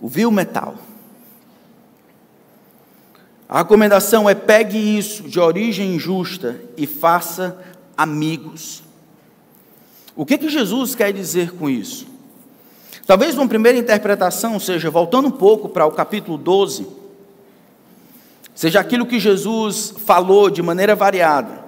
O 0.00 0.30
metal. 0.30 0.74
A 3.50 3.58
recomendação 3.58 4.30
é 4.30 4.34
pegue 4.34 4.78
isso 4.78 5.24
de 5.24 5.40
origem 5.40 5.96
injusta 5.96 6.60
e 6.76 6.86
faça 6.86 7.58
amigos. 7.96 8.80
O 10.14 10.24
que, 10.24 10.38
que 10.38 10.48
Jesus 10.48 10.94
quer 10.94 11.12
dizer 11.12 11.50
com 11.54 11.68
isso? 11.68 12.06
Talvez 13.04 13.34
uma 13.34 13.48
primeira 13.48 13.76
interpretação 13.76 14.60
seja, 14.60 14.88
voltando 14.88 15.26
um 15.26 15.32
pouco 15.32 15.68
para 15.68 15.84
o 15.84 15.90
capítulo 15.90 16.38
12, 16.38 16.86
seja 18.54 18.78
aquilo 18.78 19.04
que 19.04 19.18
Jesus 19.18 19.94
falou 20.06 20.48
de 20.48 20.62
maneira 20.62 20.94
variada. 20.94 21.64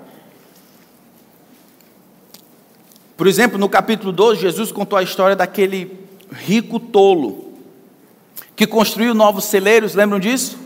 Por 3.17 3.27
exemplo, 3.27 3.59
no 3.59 3.69
capítulo 3.69 4.13
12, 4.13 4.41
Jesus 4.41 4.71
contou 4.71 4.97
a 4.97 5.03
história 5.03 5.35
daquele 5.35 5.99
rico 6.31 6.79
tolo 6.79 7.55
que 8.55 8.69
construiu 8.69 9.15
novos 9.15 9.47
celeiros, 9.47 9.97
lembram 9.97 10.21
disso? 10.21 10.62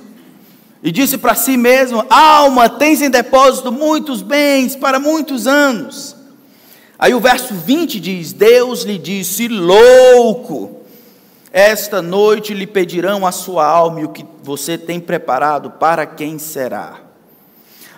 E 0.83 0.93
disse 0.93 1.19
para 1.19 1.35
si 1.35 1.57
mesmo: 1.57 2.05
Alma, 2.11 2.69
tens 2.69 3.03
em 3.03 3.11
depósito 3.11 3.73
muitos 3.73 4.23
bens 4.23 4.77
para 4.77 4.99
muitos 4.99 5.47
anos. 5.47 6.17
Aí 6.99 7.15
o 7.15 7.21
verso 7.21 7.55
20 7.55 8.01
diz: 8.01 8.33
Deus 8.33 8.83
lhe 8.83 8.99
disse, 8.99 9.49
louco, 9.49 10.81
esta 11.53 12.01
noite 12.01 12.55
lhe 12.55 12.67
pedirão 12.67 13.27
a 13.27 13.33
sua 13.33 13.67
alma 13.67 14.01
e 14.01 14.05
o 14.05 14.11
que 14.11 14.25
você 14.43 14.79
tem 14.79 15.01
preparado, 15.01 15.71
para 15.71 16.07
quem 16.07 16.39
será? 16.39 17.01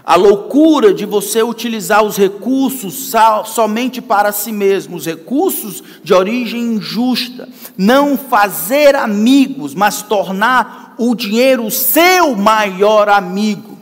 A 0.05 0.17
loucura 0.17 0.95
de 0.95 1.05
você 1.05 1.43
utilizar 1.43 2.03
os 2.03 2.17
recursos 2.17 3.13
somente 3.45 4.01
para 4.01 4.33
si 4.33 4.51
mesmo, 4.51 4.97
os 4.97 5.05
recursos 5.05 5.83
de 6.03 6.15
origem 6.15 6.77
injusta, 6.77 7.47
não 7.77 8.17
fazer 8.17 8.97
amigos, 8.97 9.75
mas 9.75 10.01
tornar 10.01 10.88
o 10.99 11.15
dinheiro 11.15 11.65
o 11.65 11.71
seu 11.71 12.35
maior 12.35 13.09
amigo. 13.09 13.79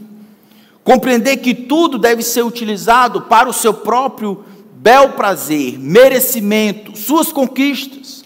Compreender 0.85 1.39
que 1.39 1.55
tudo 1.55 1.99
deve 1.99 2.23
ser 2.23 2.45
utilizado 2.45 3.23
para 3.23 3.49
o 3.49 3.53
seu 3.53 3.75
próprio 3.75 4.45
bel 4.75 5.13
prazer, 5.13 5.79
merecimento, 5.79 6.97
suas 6.97 7.33
conquistas. 7.33 8.25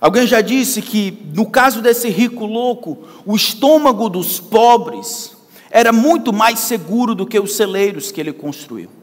Alguém 0.00 0.26
já 0.26 0.40
disse 0.40 0.80
que, 0.80 1.18
no 1.34 1.50
caso 1.50 1.82
desse 1.82 2.08
rico 2.08 2.46
louco, 2.46 2.98
o 3.26 3.34
estômago 3.34 4.08
dos 4.08 4.38
pobres 4.38 5.36
era 5.70 5.92
muito 5.92 6.32
mais 6.32 6.60
seguro 6.60 7.14
do 7.14 7.26
que 7.26 7.38
os 7.38 7.56
celeiros 7.56 8.12
que 8.12 8.20
ele 8.20 8.32
construiu. 8.32 8.99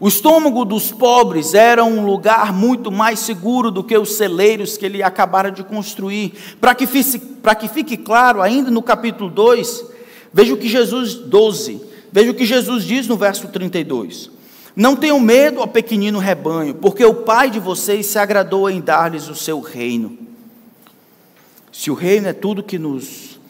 O 0.00 0.06
estômago 0.06 0.64
dos 0.64 0.92
pobres 0.92 1.54
era 1.54 1.84
um 1.84 2.06
lugar 2.06 2.52
muito 2.52 2.90
mais 2.90 3.18
seguro 3.18 3.70
do 3.70 3.82
que 3.82 3.98
os 3.98 4.12
celeiros 4.12 4.76
que 4.76 4.86
ele 4.86 5.02
acabara 5.02 5.50
de 5.50 5.64
construir. 5.64 6.34
Para 6.60 6.72
que, 6.72 6.86
fique, 6.86 7.20
que 7.58 7.68
fique 7.68 7.96
claro, 7.96 8.40
ainda 8.40 8.70
no 8.70 8.80
capítulo 8.80 9.28
2, 9.28 9.84
veja 10.32 10.54
o 10.54 10.56
que 10.56 10.68
Jesus 10.68 11.14
12, 11.14 11.82
veja 12.12 12.30
o 12.30 12.34
que 12.34 12.46
Jesus 12.46 12.84
diz 12.84 13.08
no 13.08 13.16
verso 13.16 13.48
32. 13.48 14.30
Não 14.76 14.94
tenham 14.94 15.18
medo, 15.18 15.60
ó 15.60 15.66
pequenino 15.66 16.20
rebanho, 16.20 16.76
porque 16.76 17.04
o 17.04 17.14
Pai 17.14 17.50
de 17.50 17.58
vocês 17.58 18.06
se 18.06 18.20
agradou 18.20 18.70
em 18.70 18.80
dar-lhes 18.80 19.28
o 19.28 19.34
seu 19.34 19.58
reino. 19.58 20.16
Se 21.72 21.90
o 21.90 21.94
reino 21.94 22.28
é 22.28 22.32
tudo 22.32 22.62
que 22.62 22.78
nos, 22.78 23.40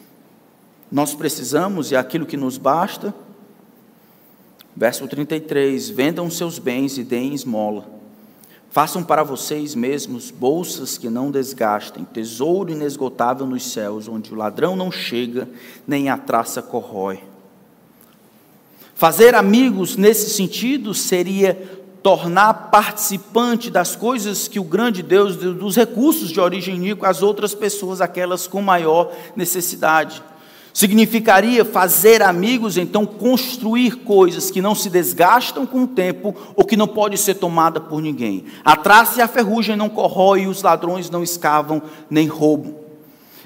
nós 0.91 1.13
precisamos 1.13 1.91
e 1.91 1.95
é 1.95 1.99
aquilo 1.99 2.25
que 2.25 2.35
nos 2.35 2.57
basta, 2.57 3.13
verso 4.79 5.05
33: 5.05 5.89
vendam 5.89 6.31
seus 6.31 6.57
bens 6.57 6.97
e 6.97 7.03
deem 7.03 7.33
esmola. 7.33 7.85
Façam 8.71 9.03
para 9.03 9.23
vocês 9.23 9.75
mesmos 9.75 10.31
bolsas 10.31 10.97
que 10.97 11.09
não 11.09 11.31
desgastem, 11.31 12.05
tesouro 12.05 12.71
inesgotável 12.71 13.45
nos 13.45 13.71
céus, 13.71 14.07
onde 14.07 14.33
o 14.33 14.37
ladrão 14.37 14.75
não 14.75 14.91
chega, 14.91 15.49
nem 15.85 16.07
a 16.07 16.17
traça 16.17 16.61
corrói. 16.61 17.19
Fazer 18.95 19.35
amigos 19.35 19.97
nesse 19.97 20.29
sentido 20.29 20.93
seria 20.93 21.55
tornar 22.01 22.53
participante 22.69 23.69
das 23.69 23.95
coisas 23.95 24.47
que 24.47 24.59
o 24.59 24.63
grande 24.63 25.01
Deus, 25.01 25.35
dos 25.35 25.75
recursos 25.75 26.29
de 26.29 26.39
origem 26.39 26.79
níquel, 26.79 27.09
as 27.09 27.21
outras 27.21 27.53
pessoas, 27.55 28.01
aquelas 28.01 28.47
com 28.47 28.61
maior 28.61 29.11
necessidade. 29.35 30.23
Significaria 30.79 31.65
fazer 31.65 32.21
amigos, 32.21 32.77
então 32.77 33.05
construir 33.05 33.97
coisas 33.97 34.49
que 34.49 34.61
não 34.61 34.73
se 34.73 34.89
desgastam 34.89 35.65
com 35.65 35.83
o 35.83 35.87
tempo 35.87 36.33
ou 36.55 36.63
que 36.63 36.77
não 36.77 36.87
pode 36.87 37.17
ser 37.17 37.33
tomada 37.33 37.81
por 37.81 38.01
ninguém. 38.01 38.45
A 38.63 38.77
traça 38.77 39.19
e 39.19 39.21
a 39.21 39.27
ferrugem 39.27 39.75
não 39.75 39.89
corrói, 39.89 40.47
os 40.47 40.63
ladrões 40.63 41.09
não 41.09 41.21
escavam 41.21 41.81
nem 42.09 42.27
roubam. 42.27 42.75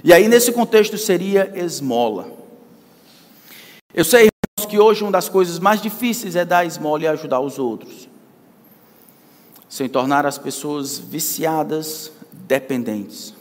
E 0.04 0.14
aí, 0.14 0.28
nesse 0.28 0.52
contexto, 0.52 0.96
seria 0.96 1.52
esmola. 1.56 2.28
Eu 3.92 4.06
sei, 4.06 4.30
que 4.70 4.78
hoje 4.78 5.02
uma 5.02 5.12
das 5.12 5.28
coisas 5.28 5.58
mais 5.58 5.82
difíceis 5.82 6.36
é 6.36 6.46
dar 6.46 6.68
esmola 6.68 7.02
e 7.02 7.08
ajudar 7.08 7.40
os 7.40 7.58
outros, 7.58 8.08
sem 9.68 9.90
tornar 9.90 10.24
as 10.24 10.38
pessoas 10.38 11.00
viciadas, 11.00 12.12
dependentes. 12.32 13.34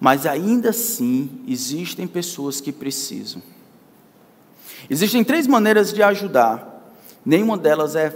Mas 0.00 0.24
ainda 0.24 0.70
assim, 0.70 1.30
existem 1.46 2.06
pessoas 2.06 2.58
que 2.58 2.72
precisam. 2.72 3.42
Existem 4.88 5.22
três 5.22 5.46
maneiras 5.46 5.92
de 5.92 6.02
ajudar, 6.02 6.90
nenhuma 7.24 7.58
delas 7.58 7.94
é, 7.94 8.06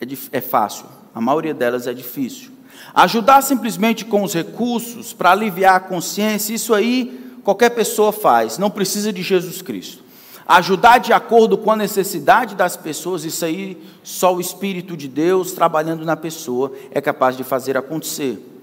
é, 0.00 0.06
é 0.32 0.40
fácil, 0.40 0.86
a 1.14 1.20
maioria 1.20 1.52
delas 1.52 1.86
é 1.86 1.92
difícil. 1.92 2.52
Ajudar 2.94 3.42
simplesmente 3.42 4.04
com 4.04 4.22
os 4.22 4.32
recursos 4.32 5.12
para 5.12 5.32
aliviar 5.32 5.76
a 5.76 5.80
consciência, 5.80 6.54
isso 6.54 6.72
aí 6.72 7.38
qualquer 7.44 7.70
pessoa 7.70 8.10
faz, 8.10 8.56
não 8.56 8.70
precisa 8.70 9.12
de 9.12 9.22
Jesus 9.22 9.60
Cristo. 9.60 10.02
ajudar 10.48 10.98
de 10.98 11.12
acordo 11.12 11.56
com 11.58 11.70
a 11.70 11.76
necessidade 11.76 12.54
das 12.54 12.76
pessoas, 12.76 13.24
isso 13.24 13.44
aí 13.44 13.82
só 14.02 14.34
o 14.34 14.40
Espírito 14.40 14.96
de 14.96 15.06
Deus 15.06 15.52
trabalhando 15.52 16.04
na 16.04 16.16
pessoa 16.16 16.72
é 16.90 17.00
capaz 17.00 17.36
de 17.36 17.44
fazer 17.44 17.76
acontecer. 17.76 18.53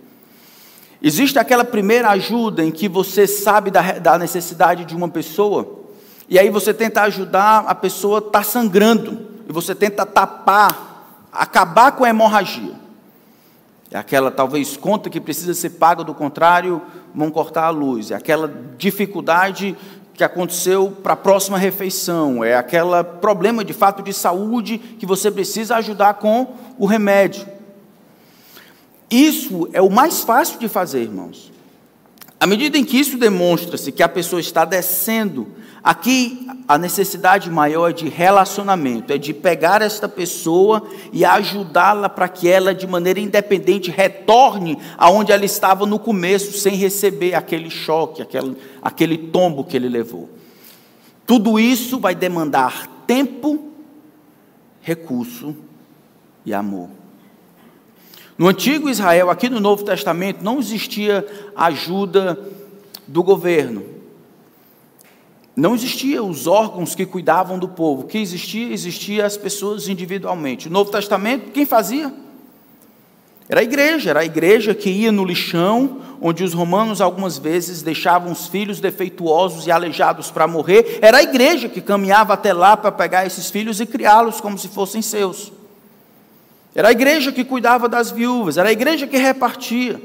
Existe 1.01 1.39
aquela 1.39 1.63
primeira 1.63 2.09
ajuda 2.09 2.63
em 2.63 2.71
que 2.71 2.87
você 2.87 3.25
sabe 3.25 3.71
da, 3.71 3.93
da 3.93 4.17
necessidade 4.17 4.85
de 4.85 4.95
uma 4.95 5.09
pessoa, 5.09 5.79
e 6.29 6.37
aí 6.37 6.49
você 6.49 6.73
tenta 6.73 7.01
ajudar, 7.01 7.65
a 7.67 7.73
pessoa 7.73 8.19
está 8.19 8.43
sangrando, 8.43 9.27
e 9.49 9.51
você 9.51 9.73
tenta 9.73 10.05
tapar, 10.05 11.27
acabar 11.31 11.93
com 11.93 12.03
a 12.03 12.09
hemorragia. 12.09 12.79
É 13.89 13.97
aquela 13.97 14.31
talvez 14.31 14.77
conta 14.77 15.09
que 15.09 15.19
precisa 15.19 15.53
ser 15.53 15.71
paga, 15.71 16.03
do 16.03 16.13
contrário, 16.13 16.81
vão 17.13 17.29
cortar 17.29 17.65
a 17.65 17.69
luz. 17.69 18.11
É 18.11 18.15
aquela 18.15 18.49
dificuldade 18.77 19.75
que 20.13 20.23
aconteceu 20.23 20.95
para 21.03 21.13
a 21.13 21.17
próxima 21.17 21.57
refeição. 21.57 22.43
É 22.43 22.55
aquele 22.55 23.03
problema 23.19 23.65
de 23.65 23.73
fato 23.73 24.01
de 24.01 24.13
saúde 24.13 24.77
que 24.77 25.05
você 25.05 25.29
precisa 25.29 25.75
ajudar 25.75 26.13
com 26.13 26.55
o 26.77 26.85
remédio. 26.85 27.45
Isso 29.11 29.67
é 29.73 29.81
o 29.81 29.89
mais 29.89 30.21
fácil 30.21 30.57
de 30.57 30.69
fazer, 30.69 31.03
irmãos. 31.03 31.51
À 32.39 32.47
medida 32.47 32.77
em 32.77 32.83
que 32.83 32.97
isso 32.97 33.17
demonstra-se 33.17 33.91
que 33.91 34.01
a 34.01 34.09
pessoa 34.09 34.39
está 34.39 34.65
descendo, 34.65 35.49
aqui 35.83 36.47
a 36.67 36.77
necessidade 36.77 37.51
maior 37.51 37.89
é 37.89 37.93
de 37.93 38.07
relacionamento, 38.07 39.13
é 39.13 39.17
de 39.17 39.33
pegar 39.33 39.81
esta 39.81 40.07
pessoa 40.07 40.81
e 41.11 41.23
ajudá-la 41.25 42.09
para 42.09 42.29
que 42.29 42.47
ela, 42.47 42.73
de 42.73 42.87
maneira 42.87 43.19
independente, 43.19 43.91
retorne 43.91 44.79
aonde 44.97 45.31
ela 45.31 45.45
estava 45.45 45.85
no 45.85 45.99
começo, 45.99 46.57
sem 46.57 46.75
receber 46.75 47.35
aquele 47.35 47.69
choque, 47.69 48.21
aquele, 48.21 48.57
aquele 48.81 49.17
tombo 49.17 49.63
que 49.63 49.75
ele 49.75 49.89
levou. 49.89 50.29
Tudo 51.27 51.59
isso 51.59 51.99
vai 51.99 52.15
demandar 52.15 52.87
tempo, 53.05 53.71
recurso 54.81 55.55
e 56.43 56.53
amor. 56.53 57.00
No 58.41 58.47
antigo 58.47 58.89
Israel, 58.89 59.29
aqui 59.29 59.47
no 59.51 59.59
Novo 59.59 59.85
Testamento, 59.85 60.43
não 60.43 60.57
existia 60.57 61.23
ajuda 61.55 62.39
do 63.07 63.21
governo. 63.21 63.85
Não 65.55 65.75
existia 65.75 66.23
os 66.23 66.47
órgãos 66.47 66.95
que 66.95 67.05
cuidavam 67.05 67.59
do 67.59 67.69
povo. 67.69 68.01
O 68.01 68.07
que 68.07 68.17
existia? 68.17 68.73
Existia 68.73 69.27
as 69.27 69.37
pessoas 69.37 69.87
individualmente. 69.87 70.69
No 70.69 70.73
Novo 70.73 70.89
Testamento, 70.89 71.51
quem 71.51 71.67
fazia? 71.67 72.11
Era 73.47 73.59
a 73.59 73.63
igreja, 73.63 74.09
era 74.09 74.21
a 74.21 74.25
igreja 74.25 74.73
que 74.73 74.89
ia 74.89 75.11
no 75.11 75.23
lixão, 75.23 75.99
onde 76.19 76.43
os 76.43 76.55
romanos 76.55 76.99
algumas 76.99 77.37
vezes 77.37 77.83
deixavam 77.83 78.31
os 78.31 78.47
filhos 78.47 78.79
defeituosos 78.79 79.67
e 79.67 79.71
aleijados 79.71 80.31
para 80.31 80.47
morrer. 80.47 80.97
Era 80.99 81.19
a 81.19 81.23
igreja 81.23 81.69
que 81.69 81.79
caminhava 81.79 82.33
até 82.33 82.53
lá 82.53 82.75
para 82.75 82.91
pegar 82.91 83.23
esses 83.23 83.51
filhos 83.51 83.79
e 83.79 83.85
criá-los 83.85 84.41
como 84.41 84.57
se 84.57 84.67
fossem 84.67 84.99
seus. 84.99 85.60
Era 86.73 86.87
a 86.87 86.91
igreja 86.91 87.31
que 87.31 87.43
cuidava 87.43 87.89
das 87.89 88.11
viúvas, 88.11 88.57
era 88.57 88.69
a 88.69 88.71
igreja 88.71 89.05
que 89.05 89.17
repartia. 89.17 90.01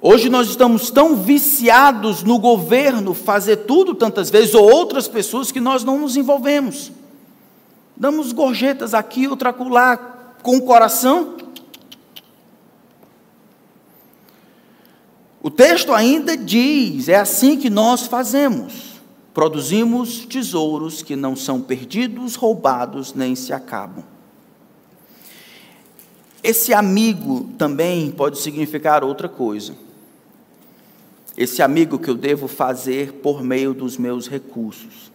Hoje 0.00 0.28
nós 0.28 0.48
estamos 0.48 0.90
tão 0.90 1.16
viciados 1.16 2.22
no 2.22 2.38
governo 2.38 3.14
fazer 3.14 3.56
tudo 3.58 3.94
tantas 3.94 4.28
vezes, 4.28 4.54
ou 4.54 4.70
outras 4.70 5.08
pessoas, 5.08 5.50
que 5.50 5.60
nós 5.60 5.82
não 5.82 5.98
nos 5.98 6.16
envolvemos. 6.16 6.92
Damos 7.96 8.32
gorjetas 8.32 8.92
aqui, 8.92 9.26
outra 9.26 9.50
acolá, 9.50 9.96
com 10.42 10.56
o 10.56 10.62
coração. 10.62 11.36
O 15.42 15.50
texto 15.50 15.92
ainda 15.92 16.36
diz: 16.36 17.08
é 17.08 17.16
assim 17.16 17.58
que 17.58 17.70
nós 17.70 18.06
fazemos. 18.06 19.00
Produzimos 19.32 20.26
tesouros 20.26 21.02
que 21.02 21.16
não 21.16 21.34
são 21.34 21.60
perdidos, 21.60 22.34
roubados, 22.34 23.14
nem 23.14 23.34
se 23.34 23.52
acabam. 23.52 24.04
Esse 26.44 26.74
amigo 26.74 27.48
também 27.56 28.10
pode 28.10 28.38
significar 28.38 29.02
outra 29.02 29.30
coisa. 29.30 29.74
Esse 31.34 31.62
amigo 31.62 31.98
que 31.98 32.10
eu 32.10 32.14
devo 32.14 32.46
fazer 32.46 33.12
por 33.14 33.42
meio 33.42 33.72
dos 33.72 33.96
meus 33.96 34.28
recursos. 34.28 35.10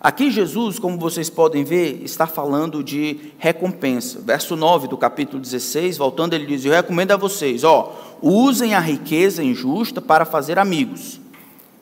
Aqui 0.00 0.30
Jesus, 0.30 0.78
como 0.78 0.96
vocês 0.96 1.28
podem 1.28 1.64
ver, 1.64 2.02
está 2.02 2.26
falando 2.26 2.82
de 2.82 3.30
recompensa. 3.36 4.18
Verso 4.20 4.56
9 4.56 4.88
do 4.88 4.96
capítulo 4.96 5.38
16, 5.38 5.98
voltando, 5.98 6.32
ele 6.32 6.46
diz: 6.46 6.64
Eu 6.64 6.72
recomendo 6.72 7.12
a 7.12 7.16
vocês, 7.18 7.62
ó, 7.62 7.94
usem 8.22 8.74
a 8.74 8.80
riqueza 8.80 9.44
injusta 9.44 10.00
para 10.00 10.24
fazer 10.24 10.58
amigos. 10.58 11.20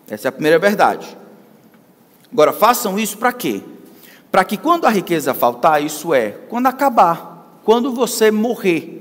Essa 0.09 0.27
é 0.27 0.31
a 0.31 0.33
primeira 0.33 0.59
verdade. 0.59 1.17
Agora, 2.33 2.53
façam 2.53 2.99
isso 2.99 3.17
para 3.17 3.33
quê? 3.33 3.63
Para 4.33 4.45
que 4.45 4.57
quando 4.57 4.87
a 4.87 4.91
riqueza 4.91 5.33
faltar, 5.33 5.81
isso 5.81 6.13
é, 6.13 6.31
quando 6.49 6.67
acabar, 6.67 7.34
quando 7.65 7.93
você 7.93 8.31
morrer, 8.31 9.01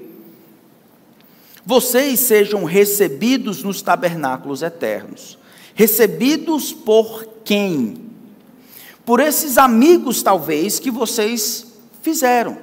vocês 1.66 2.20
sejam 2.20 2.64
recebidos 2.64 3.64
nos 3.64 3.82
tabernáculos 3.82 4.62
eternos. 4.62 5.38
Recebidos 5.76 6.72
por 6.72 7.26
quem? 7.44 7.98
Por 9.06 9.20
esses 9.20 9.58
amigos, 9.58 10.24
talvez, 10.24 10.80
que 10.80 10.92
vocês 10.92 11.66
fizeram. 12.02 12.58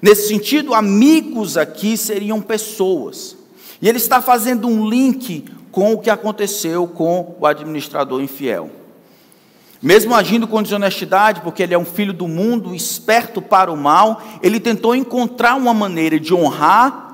Nesse 0.00 0.28
sentido, 0.28 0.74
amigos 0.74 1.56
aqui 1.56 1.96
seriam 1.96 2.40
pessoas. 2.40 3.36
E 3.80 3.88
ele 3.88 3.98
está 3.98 4.20
fazendo 4.20 4.66
um 4.66 4.88
link 4.88 5.44
com 5.70 5.92
o 5.92 5.98
que 5.98 6.10
aconteceu 6.10 6.86
com 6.88 7.36
o 7.38 7.46
administrador 7.46 8.20
infiel. 8.20 8.70
Mesmo 9.80 10.14
agindo 10.14 10.48
com 10.48 10.62
desonestidade, 10.62 11.40
porque 11.40 11.62
ele 11.62 11.74
é 11.74 11.78
um 11.78 11.84
filho 11.84 12.12
do 12.12 12.26
mundo, 12.26 12.74
esperto 12.74 13.40
para 13.40 13.70
o 13.70 13.76
mal, 13.76 14.20
ele 14.42 14.58
tentou 14.58 14.94
encontrar 14.94 15.54
uma 15.54 15.72
maneira 15.72 16.18
de 16.18 16.34
honrar 16.34 17.08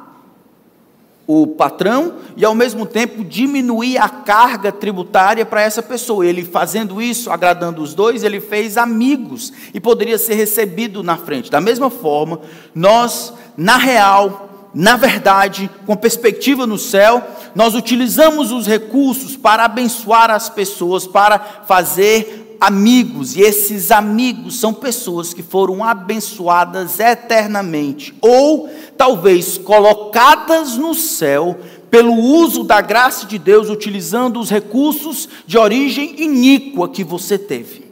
o 1.27 1.47
patrão 1.47 2.15
e 2.37 2.45
ao 2.45 2.55
mesmo 2.55 2.85
tempo 2.85 3.25
diminuir 3.25 3.99
a 3.99 4.09
carga 4.09 4.71
tributária 4.71 5.45
para 5.45 5.63
essa 5.63 5.83
pessoa. 5.83 6.27
Ele 6.27 6.45
fazendo 6.45 7.01
isso, 7.01 7.31
agradando 7.31 7.83
os 7.83 7.95
dois, 7.95 8.23
ele 8.23 8.41
fez 8.41 8.77
amigos 8.77 9.53
e 9.73 9.81
poderia 9.81 10.19
ser 10.19 10.35
recebido 10.35 11.03
na 11.03 11.17
frente. 11.17 11.51
Da 11.51 11.61
mesma 11.61 11.91
forma, 11.91 12.41
nós, 12.75 13.33
na 13.57 13.77
real, 13.77 14.71
na 14.75 14.97
verdade, 14.97 15.71
com 15.87 15.97
perspectiva 15.97 16.67
no 16.67 16.77
céu, 16.77 17.23
nós 17.55 17.75
utilizamos 17.75 18.51
os 18.51 18.67
recursos 18.67 19.37
para 19.37 19.65
abençoar 19.65 20.31
as 20.31 20.51
pessoas, 20.51 21.07
para 21.07 21.39
fazer 21.39 22.44
amigos, 22.65 23.37
e 23.37 23.43
esses 23.43 23.91
amigos 23.91 24.59
são 24.59 24.73
pessoas 24.73 25.35
que 25.35 25.43
foram 25.43 25.85
abençoadas 25.85 26.99
eternamente, 26.99 28.15
ou 28.21 28.71
talvez 28.97 29.59
colocadas 29.59 30.77
no 30.77 30.95
céu 30.95 31.59
pelo 31.91 32.15
uso 32.15 32.65
da 32.65 32.81
graça 32.81 33.27
de 33.27 33.39
Deus, 33.39 33.69
utilizando 33.69 34.41
os 34.41 34.51
recursos 34.51 35.29
de 35.47 35.59
origem 35.59 36.23
iníqua 36.23 36.89
que 36.89 37.05
você 37.05 37.39
teve. 37.39 37.85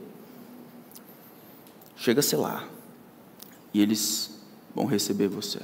Chega-se 1.97 2.35
lá, 2.35 2.65
e 3.75 3.81
eles 3.81 4.41
vão 4.75 4.87
receber 4.87 5.29
você. 5.29 5.61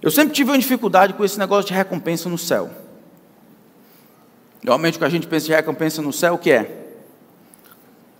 Eu 0.00 0.10
sempre 0.10 0.34
tive 0.34 0.50
uma 0.50 0.58
dificuldade 0.58 1.14
com 1.14 1.24
esse 1.24 1.38
negócio 1.38 1.68
de 1.68 1.74
recompensa 1.74 2.28
no 2.28 2.38
céu. 2.38 2.70
Normalmente, 4.62 4.96
o 4.96 4.98
que 4.98 5.04
a 5.04 5.10
gente 5.10 5.26
pensa 5.26 5.46
de 5.46 5.52
recompensa 5.52 6.00
no 6.00 6.12
céu, 6.12 6.34
o 6.34 6.38
que 6.38 6.50
é? 6.50 6.83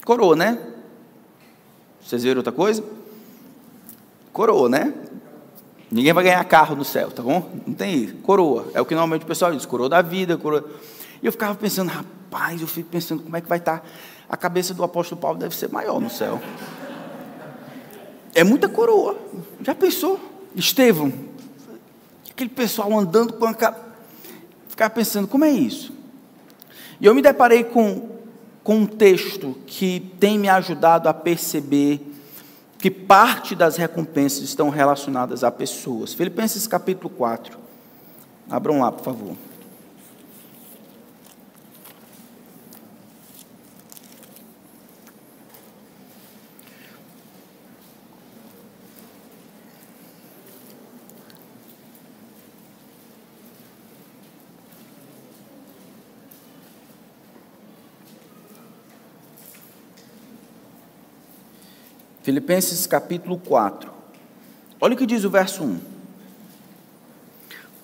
Coroa, 0.04 0.36
né? 0.36 0.58
Vocês 2.02 2.22
viram 2.22 2.38
outra 2.38 2.52
coisa? 2.52 2.84
Coroa, 4.32 4.68
né? 4.68 4.92
Ninguém 5.90 6.12
vai 6.12 6.24
ganhar 6.24 6.44
carro 6.44 6.76
no 6.76 6.84
céu, 6.84 7.10
tá 7.10 7.22
bom? 7.22 7.50
Não 7.66 7.72
tem 7.74 8.04
isso. 8.04 8.14
Coroa. 8.16 8.66
É 8.74 8.80
o 8.80 8.84
que 8.84 8.94
normalmente 8.94 9.22
o 9.22 9.26
pessoal 9.26 9.52
diz, 9.52 9.64
coroa 9.64 9.88
da 9.88 10.02
vida, 10.02 10.36
coroa. 10.36 10.68
E 11.22 11.26
eu 11.26 11.32
ficava 11.32 11.54
pensando, 11.54 11.88
rapaz, 11.88 12.60
eu 12.60 12.66
fico 12.66 12.90
pensando 12.90 13.22
como 13.22 13.36
é 13.36 13.40
que 13.40 13.48
vai 13.48 13.58
estar. 13.58 13.78
Tá? 13.78 13.86
A 14.28 14.36
cabeça 14.36 14.74
do 14.74 14.82
apóstolo 14.82 15.20
Paulo 15.20 15.38
deve 15.38 15.56
ser 15.56 15.70
maior 15.70 16.00
no 16.00 16.10
céu. 16.10 16.40
É 18.34 18.44
muita 18.44 18.68
coroa. 18.68 19.16
Já 19.62 19.74
pensou? 19.74 20.20
Estevão, 20.54 21.12
aquele 22.30 22.50
pessoal 22.50 22.92
andando 22.98 23.32
com 23.32 23.46
a. 23.46 23.74
Ficava 24.68 24.90
pensando, 24.90 25.26
como 25.26 25.44
é 25.44 25.50
isso? 25.50 25.92
E 27.00 27.06
eu 27.06 27.14
me 27.14 27.22
deparei 27.22 27.64
com 27.64 28.13
com 28.64 28.76
um 28.76 28.86
texto 28.86 29.54
que 29.66 30.00
tem 30.18 30.38
me 30.38 30.48
ajudado 30.48 31.06
a 31.06 31.14
perceber 31.14 32.00
que 32.78 32.90
parte 32.90 33.54
das 33.54 33.76
recompensas 33.76 34.40
estão 34.40 34.70
relacionadas 34.70 35.44
a 35.44 35.50
pessoas. 35.50 36.14
Filipenses 36.14 36.66
capítulo 36.66 37.10
4. 37.10 37.58
Abram 38.50 38.80
lá, 38.80 38.90
por 38.90 39.04
favor. 39.04 39.36
Filipenses 62.24 62.86
capítulo 62.86 63.36
4. 63.36 63.92
Olha 64.80 64.94
o 64.94 64.96
que 64.96 65.04
diz 65.04 65.24
o 65.24 65.30
verso 65.30 65.62
1. 65.62 65.78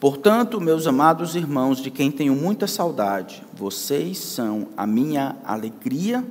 Portanto, 0.00 0.58
meus 0.58 0.86
amados 0.86 1.36
irmãos, 1.36 1.78
de 1.78 1.90
quem 1.90 2.10
tenho 2.10 2.34
muita 2.34 2.66
saudade, 2.66 3.42
vocês 3.52 4.16
são 4.16 4.68
a 4.78 4.86
minha 4.86 5.36
alegria 5.44 6.26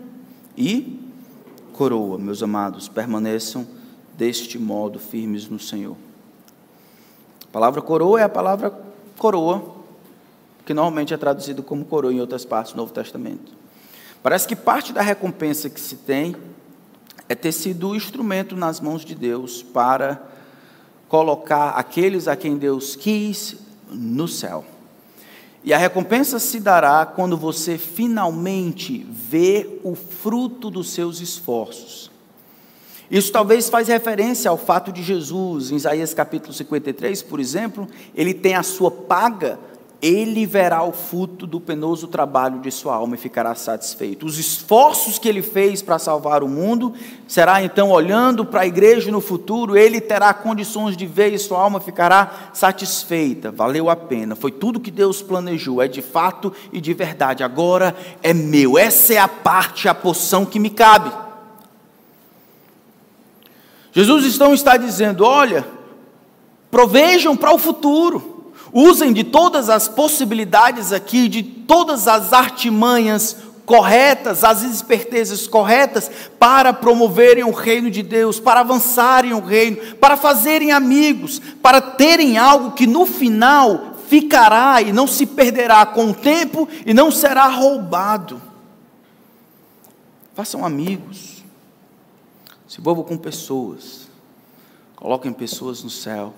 e 0.58 1.00
coroa, 1.72 2.18
meus 2.18 2.42
amados, 2.42 2.90
permaneçam 2.90 3.68
deste 4.18 4.58
modo 4.58 4.98
firmes 4.98 5.48
no 5.48 5.60
Senhor. 5.60 5.96
A 7.44 7.52
palavra 7.52 7.80
coroa 7.80 8.20
é 8.20 8.24
a 8.24 8.30
palavra 8.30 8.74
coroa, 9.20 9.76
que 10.66 10.74
normalmente 10.74 11.14
é 11.14 11.18
traduzido 11.18 11.62
como 11.62 11.86
coroa 11.86 12.12
em 12.12 12.20
outras 12.20 12.44
partes 12.44 12.74
do 12.74 12.78
Novo 12.78 12.92
Testamento. 12.92 13.52
Parece 14.24 14.48
que 14.48 14.56
parte 14.56 14.92
da 14.92 15.04
recompensa 15.04 15.70
que 15.70 15.80
se 15.80 15.96
tem 15.96 16.36
é 17.30 17.36
ter 17.36 17.52
sido 17.52 17.90
o 17.90 17.96
instrumento 17.96 18.56
nas 18.56 18.82
mãos 18.82 19.06
de 19.06 19.14
Deus 19.14 19.62
para 19.62 20.22
colocar 21.08 21.70
aqueles 21.70 22.28
a 22.28 22.36
quem 22.36 22.58
Deus 22.58 22.96
quis 22.96 23.56
no 23.90 24.28
céu. 24.28 24.66
E 25.64 25.74
a 25.74 25.78
recompensa 25.78 26.40
se 26.40 26.60
dará 26.60 27.06
quando 27.06 27.38
você 27.38 27.78
finalmente 27.78 29.06
vê 29.10 29.80
o 29.84 29.94
fruto 29.94 30.72
dos 30.72 30.90
seus 30.90 31.22
esforços. 31.22 32.10
Isso 33.12 33.32
talvez 33.32 33.70
faz 33.70 33.88
referência 33.88 34.50
ao 34.50 34.58
fato 34.58 34.92
de 34.92 35.04
Jesus, 35.04 35.72
em 35.72 35.76
Isaías 35.76 36.14
capítulo 36.14 36.54
53, 36.54 37.24
por 37.24 37.40
exemplo, 37.40 37.88
ele 38.16 38.34
tem 38.34 38.56
a 38.56 38.64
sua 38.64 38.92
paga 38.92 39.60
ele 40.02 40.46
verá 40.46 40.82
o 40.84 40.94
fruto 40.94 41.46
do 41.46 41.60
penoso 41.60 42.08
trabalho 42.08 42.60
de 42.60 42.72
sua 42.72 42.96
alma 42.96 43.16
e 43.16 43.18
ficará 43.18 43.54
satisfeito. 43.54 44.26
Os 44.26 44.40
esforços 44.40 45.20
que 45.20 45.28
ele 45.28 45.42
fez 45.42 45.82
para 45.82 46.00
salvar 46.00 46.42
o 46.42 46.48
mundo, 46.48 46.94
será 47.28 47.62
então 47.62 47.92
olhando 47.92 48.46
para 48.46 48.62
a 48.62 48.66
igreja 48.66 49.12
no 49.12 49.20
futuro, 49.20 49.76
ele 49.76 50.00
terá 50.00 50.34
condições 50.34 50.96
de 50.96 51.06
ver 51.06 51.34
e 51.34 51.38
sua 51.38 51.60
alma 51.60 51.82
ficará 51.82 52.50
satisfeita. 52.54 53.52
Valeu 53.52 53.90
a 53.90 53.96
pena, 53.96 54.36
foi 54.36 54.52
tudo 54.52 54.80
que 54.80 54.92
Deus 54.92 55.22
planejou, 55.22 55.82
é 55.82 55.88
de 55.88 56.02
fato 56.02 56.54
e 56.72 56.80
de 56.80 56.94
verdade. 56.94 57.44
Agora 57.44 57.94
é 58.24 58.34
meu, 58.34 58.78
essa 58.78 59.14
é 59.14 59.18
a 59.18 59.28
parte, 59.28 59.90
a 59.90 59.94
porção 59.94 60.46
que 60.46 60.60
me 60.60 60.70
cabe. 60.70 61.12
Jesus 63.92 64.34
então 64.34 64.54
está 64.54 64.78
dizendo: 64.78 65.26
olha, 65.26 65.68
provejam 66.72 67.36
para 67.36 67.54
o 67.54 67.58
futuro. 67.58 68.39
Usem 68.72 69.12
de 69.14 69.24
todas 69.24 69.70
as 69.70 69.88
possibilidades 69.88 70.92
aqui, 70.92 71.28
de 71.28 71.42
todas 71.42 72.08
as 72.08 72.34
artimanhas 72.34 73.36
corretas, 73.66 74.44
as 74.44 74.64
espertezas 74.64 75.48
corretas, 75.48 76.10
para 76.40 76.74
promoverem 76.74 77.44
o 77.44 77.52
reino 77.52 77.90
de 77.90 78.02
Deus, 78.02 78.40
para 78.40 78.62
avançarem 78.62 79.34
o 79.34 79.40
reino, 79.40 79.96
para 79.98 80.18
fazerem 80.18 80.72
amigos, 80.72 81.40
para 81.62 81.80
terem 81.80 82.38
algo 82.38 82.72
que 82.72 82.88
no 82.88 83.06
final 83.06 83.96
ficará 84.08 84.82
e 84.82 84.92
não 84.92 85.06
se 85.06 85.26
perderá 85.26 85.86
com 85.86 86.10
o 86.10 86.16
tempo 86.16 86.68
e 86.86 86.94
não 86.94 87.12
será 87.12 87.48
roubado. 87.48 88.42
Façam 90.34 90.66
amigos, 90.66 91.44
se 92.68 92.80
envolvam 92.80 93.04
com 93.04 93.18
pessoas, 93.18 94.08
coloquem 94.96 95.32
pessoas 95.32 95.84
no 95.84 95.90
céu 95.90 96.34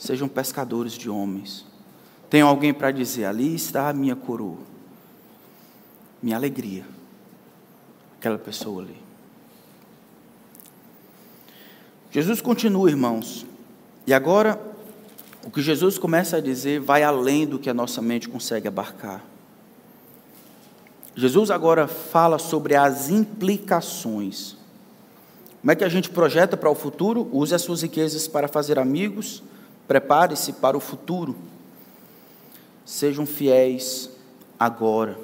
sejam 0.00 0.26
pescadores 0.26 0.94
de 0.94 1.10
homens. 1.10 1.66
Tenham 2.30 2.48
alguém 2.48 2.72
para 2.72 2.90
dizer: 2.90 3.26
ali 3.26 3.54
está 3.54 3.90
a 3.90 3.92
minha 3.92 4.16
coroa, 4.16 4.58
minha 6.22 6.36
alegria. 6.36 6.84
Aquela 8.18 8.38
pessoa 8.38 8.82
ali. 8.82 8.96
Jesus 12.10 12.40
continua, 12.40 12.90
irmãos, 12.90 13.46
e 14.06 14.12
agora 14.12 14.60
o 15.44 15.50
que 15.50 15.62
Jesus 15.62 15.96
começa 15.96 16.38
a 16.38 16.40
dizer 16.40 16.80
vai 16.80 17.02
além 17.02 17.46
do 17.46 17.58
que 17.58 17.70
a 17.70 17.74
nossa 17.74 18.02
mente 18.02 18.28
consegue 18.28 18.66
abarcar. 18.66 19.24
Jesus 21.14 21.50
agora 21.50 21.86
fala 21.86 22.38
sobre 22.38 22.74
as 22.74 23.10
implicações. 23.10 24.56
Como 25.60 25.70
é 25.70 25.76
que 25.76 25.84
a 25.84 25.88
gente 25.88 26.08
projeta 26.08 26.56
para 26.56 26.70
o 26.70 26.74
futuro? 26.74 27.28
Use 27.32 27.54
as 27.54 27.62
suas 27.62 27.82
riquezas 27.82 28.26
para 28.26 28.48
fazer 28.48 28.78
amigos, 28.78 29.42
Prepare-se 29.90 30.52
para 30.52 30.76
o 30.76 30.80
futuro. 30.80 31.34
Sejam 32.84 33.26
fiéis 33.26 34.08
agora. 34.56 35.18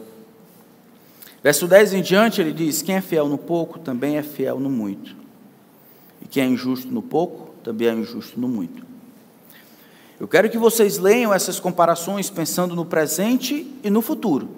Verso 1.41 1.69
10 1.69 1.93
em 1.95 2.03
diante, 2.03 2.41
ele 2.41 2.53
diz: 2.53 2.83
Quem 2.83 2.97
é 2.97 3.01
fiel 3.01 3.29
no 3.29 3.39
pouco, 3.39 3.79
também 3.79 4.17
é 4.17 4.25
fiel 4.25 4.59
no 4.59 4.69
muito. 4.69 5.15
E 6.21 6.27
quem 6.27 6.43
é 6.43 6.47
injusto 6.49 6.89
no 6.89 7.01
pouco, 7.01 7.55
também 7.63 7.87
é 7.87 7.95
injusto 7.95 8.41
no 8.41 8.49
muito. 8.49 8.85
Eu 10.19 10.27
quero 10.27 10.51
que 10.51 10.59
vocês 10.59 10.99
leiam 10.99 11.33
essas 11.33 11.61
comparações 11.61 12.29
pensando 12.29 12.75
no 12.75 12.85
presente 12.85 13.73
e 13.85 13.89
no 13.89 14.03
futuro. 14.03 14.49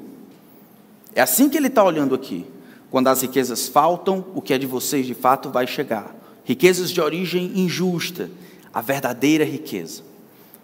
É 1.14 1.20
assim 1.20 1.50
que 1.50 1.58
ele 1.58 1.66
está 1.66 1.84
olhando 1.84 2.14
aqui. 2.14 2.46
Quando 2.90 3.08
as 3.08 3.20
riquezas 3.20 3.68
faltam, 3.68 4.24
o 4.34 4.40
que 4.40 4.54
é 4.54 4.58
de 4.58 4.66
vocês 4.66 5.04
de 5.04 5.12
fato 5.12 5.50
vai 5.50 5.66
chegar. 5.66 6.16
Riquezas 6.46 6.90
de 6.90 6.98
origem 6.98 7.52
injusta 7.60 8.30
a 8.72 8.80
verdadeira 8.80 9.44
riqueza. 9.44 10.02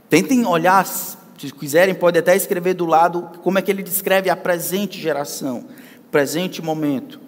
Tentem 0.09 0.47
olhar, 0.47 0.87
se 0.87 1.17
quiserem, 1.59 1.95
pode 1.95 2.19
até 2.19 2.37
escrever 2.37 2.75
do 2.75 2.87
lado 2.87 3.31
como 3.43 3.59
é 3.59 3.63
que 3.63 3.71
ele 3.71 3.83
descreve 3.83 4.31
a 4.31 4.37
presente 4.37 5.01
geração, 5.01 5.65
presente 6.11 6.63
momento. 6.63 7.21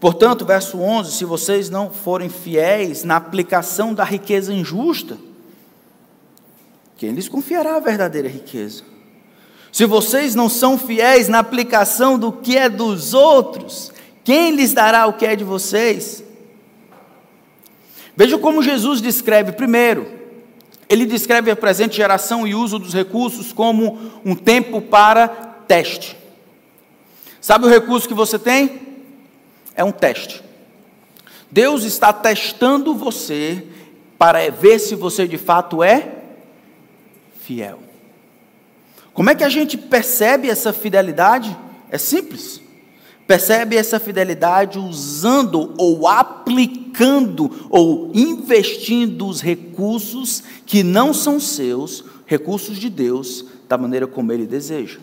Portanto, 0.00 0.44
verso 0.44 0.78
11: 0.78 1.12
se 1.12 1.24
vocês 1.24 1.70
não 1.70 1.90
forem 1.90 2.28
fiéis 2.28 3.04
na 3.04 3.16
aplicação 3.16 3.94
da 3.94 4.04
riqueza 4.04 4.52
injusta, 4.52 5.18
quem 6.96 7.12
lhes 7.12 7.28
confiará 7.28 7.76
a 7.76 7.80
verdadeira 7.80 8.28
riqueza? 8.28 8.82
Se 9.70 9.84
vocês 9.84 10.34
não 10.34 10.48
são 10.48 10.78
fiéis 10.78 11.28
na 11.28 11.38
aplicação 11.38 12.18
do 12.18 12.32
que 12.32 12.56
é 12.56 12.68
dos 12.68 13.14
outros, 13.14 13.92
quem 14.24 14.54
lhes 14.54 14.72
dará 14.72 15.06
o 15.06 15.12
que 15.12 15.26
é 15.26 15.36
de 15.36 15.44
vocês? 15.44 16.24
Veja 18.16 18.38
como 18.38 18.62
Jesus 18.62 19.00
descreve, 19.00 19.52
primeiro, 19.52 20.06
ele 20.88 21.04
descreve 21.04 21.50
a 21.50 21.56
presente 21.56 21.96
geração 21.96 22.46
e 22.46 22.54
uso 22.54 22.78
dos 22.78 22.94
recursos 22.94 23.52
como 23.52 23.98
um 24.24 24.34
tempo 24.34 24.80
para 24.80 25.28
teste. 25.28 26.16
Sabe 27.40 27.66
o 27.66 27.68
recurso 27.68 28.08
que 28.08 28.14
você 28.14 28.38
tem? 28.38 28.80
É 29.74 29.84
um 29.84 29.92
teste. 29.92 30.42
Deus 31.50 31.84
está 31.84 32.12
testando 32.12 32.94
você 32.94 33.66
para 34.18 34.50
ver 34.50 34.78
se 34.78 34.94
você 34.94 35.26
de 35.26 35.38
fato 35.38 35.82
é 35.82 36.14
fiel. 37.40 37.80
Como 39.12 39.30
é 39.30 39.34
que 39.34 39.44
a 39.44 39.48
gente 39.48 39.76
percebe 39.76 40.50
essa 40.50 40.72
fidelidade? 40.72 41.56
É 41.90 41.98
simples 41.98 42.60
percebe 43.28 43.76
essa 43.76 44.00
fidelidade 44.00 44.78
usando 44.78 45.74
ou 45.76 46.08
aplicando 46.08 47.68
ou 47.68 48.10
investindo 48.14 49.28
os 49.28 49.42
recursos 49.42 50.42
que 50.64 50.82
não 50.82 51.12
são 51.12 51.38
seus, 51.38 52.02
recursos 52.24 52.78
de 52.78 52.88
Deus, 52.88 53.44
da 53.68 53.76
maneira 53.76 54.06
como 54.06 54.32
ele 54.32 54.46
deseja. 54.46 54.98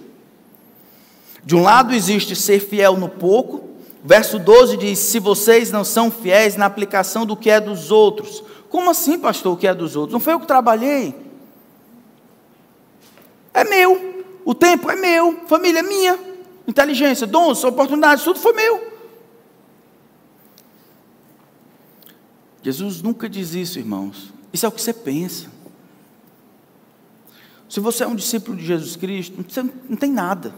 De 1.44 1.56
um 1.56 1.62
lado 1.62 1.94
existe 1.94 2.36
ser 2.36 2.60
fiel 2.60 2.98
no 2.98 3.08
pouco, 3.08 3.70
verso 4.04 4.40
12 4.40 4.76
diz: 4.78 4.98
Se 4.98 5.20
vocês 5.20 5.72
não 5.72 5.84
são 5.84 6.10
fiéis 6.10 6.56
na 6.56 6.66
aplicação 6.66 7.28
do 7.28 7.38
que 7.38 7.52
é 7.52 7.62
dos 7.62 7.92
outros. 7.92 8.44
Como 8.70 8.90
assim, 8.90 9.20
pastor, 9.20 9.54
o 9.54 9.58
que 9.58 9.68
é 9.68 9.74
dos 9.76 9.96
outros? 9.96 10.14
Não 10.14 10.20
foi 10.20 10.34
eu 10.34 10.40
que 10.40 10.48
trabalhei? 10.48 11.14
É 13.54 13.64
meu, 13.64 14.26
o 14.44 14.56
tempo 14.56 14.90
é 14.90 14.96
meu, 14.96 15.42
família 15.48 15.80
é 15.80 15.84
minha 15.84 16.35
inteligência, 16.68 17.28
dons, 17.28 17.63
oportunidades, 17.63 18.24
tudo 18.24 18.39
foi 18.39 18.53
meu. 18.53 18.93
Jesus 22.63 23.01
nunca 23.01 23.30
diz 23.30 23.53
isso, 23.53 23.78
irmãos. 23.78 24.34
Isso 24.51 24.66
é 24.66 24.70
o 24.70 24.72
que 24.72 24.82
você 24.82 24.93
pensa. 24.93 25.51
Se 27.70 27.80
você 27.80 28.03
é 28.03 28.07
um 28.07 28.16
discípulo 28.16 28.57
de 28.57 28.66
Jesus 28.66 28.95
Cristo, 28.95 29.45
você 29.47 29.61
não 29.61 29.95
tem 29.95 30.11
nada. 30.11 30.53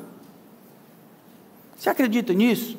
Você 1.78 1.90
acredita 1.90 2.34
nisso? 2.34 2.78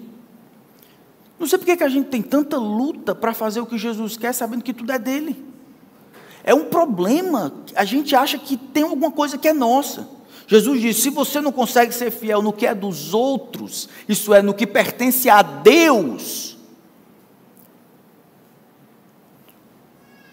Não 1.38 1.46
sei 1.46 1.58
porque 1.58 1.76
que 1.76 1.84
a 1.84 1.88
gente 1.88 2.08
tem 2.08 2.22
tanta 2.22 2.56
luta 2.56 3.14
para 3.14 3.32
fazer 3.32 3.60
o 3.60 3.66
que 3.66 3.78
Jesus 3.78 4.16
quer, 4.16 4.32
sabendo 4.32 4.64
que 4.64 4.72
tudo 4.72 4.90
é 4.90 4.98
dele. 4.98 5.44
É 6.42 6.54
um 6.54 6.64
problema. 6.64 7.52
A 7.76 7.84
gente 7.84 8.16
acha 8.16 8.38
que 8.38 8.56
tem 8.56 8.82
alguma 8.82 9.10
coisa 9.10 9.38
que 9.38 9.46
é 9.46 9.52
nossa. 9.52 10.08
Jesus 10.48 10.80
disse: 10.80 11.02
se 11.02 11.10
você 11.10 11.40
não 11.42 11.52
consegue 11.52 11.94
ser 11.94 12.10
fiel 12.10 12.42
no 12.42 12.54
que 12.54 12.66
é 12.66 12.74
dos 12.74 13.12
outros, 13.12 13.88
isso 14.08 14.32
é, 14.32 14.40
no 14.40 14.54
que 14.54 14.66
pertence 14.66 15.28
a 15.28 15.42
Deus, 15.42 16.56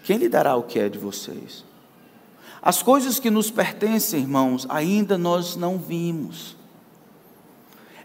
quem 0.02 0.16
lhe 0.16 0.28
dará 0.28 0.56
o 0.56 0.62
que 0.62 0.78
é 0.78 0.88
de 0.88 0.98
vocês? 0.98 1.64
As 2.62 2.82
coisas 2.82 3.20
que 3.20 3.30
nos 3.30 3.50
pertencem, 3.50 4.20
irmãos, 4.20 4.66
ainda 4.70 5.18
nós 5.18 5.54
não 5.54 5.78
vimos. 5.78 6.56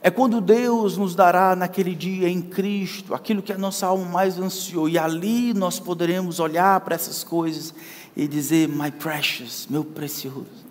É 0.03 0.11
quando 0.11 0.41
Deus 0.41 0.97
nos 0.97 1.15
dará 1.15 1.55
naquele 1.55 1.95
dia 1.95 2.27
em 2.27 2.41
Cristo 2.41 3.13
aquilo 3.13 3.41
que 3.41 3.53
a 3.53 3.57
nossa 3.57 3.87
alma 3.87 4.05
mais 4.05 4.37
ansiou, 4.37 4.89
e 4.89 4.97
ali 4.97 5.53
nós 5.53 5.79
poderemos 5.79 6.41
olhar 6.41 6.81
para 6.81 6.95
essas 6.95 7.23
coisas 7.23 7.73
e 8.17 8.27
dizer: 8.27 8.67
My 8.67 8.91
precious, 8.91 9.65
meu 9.69 9.85
precioso. 9.85 10.70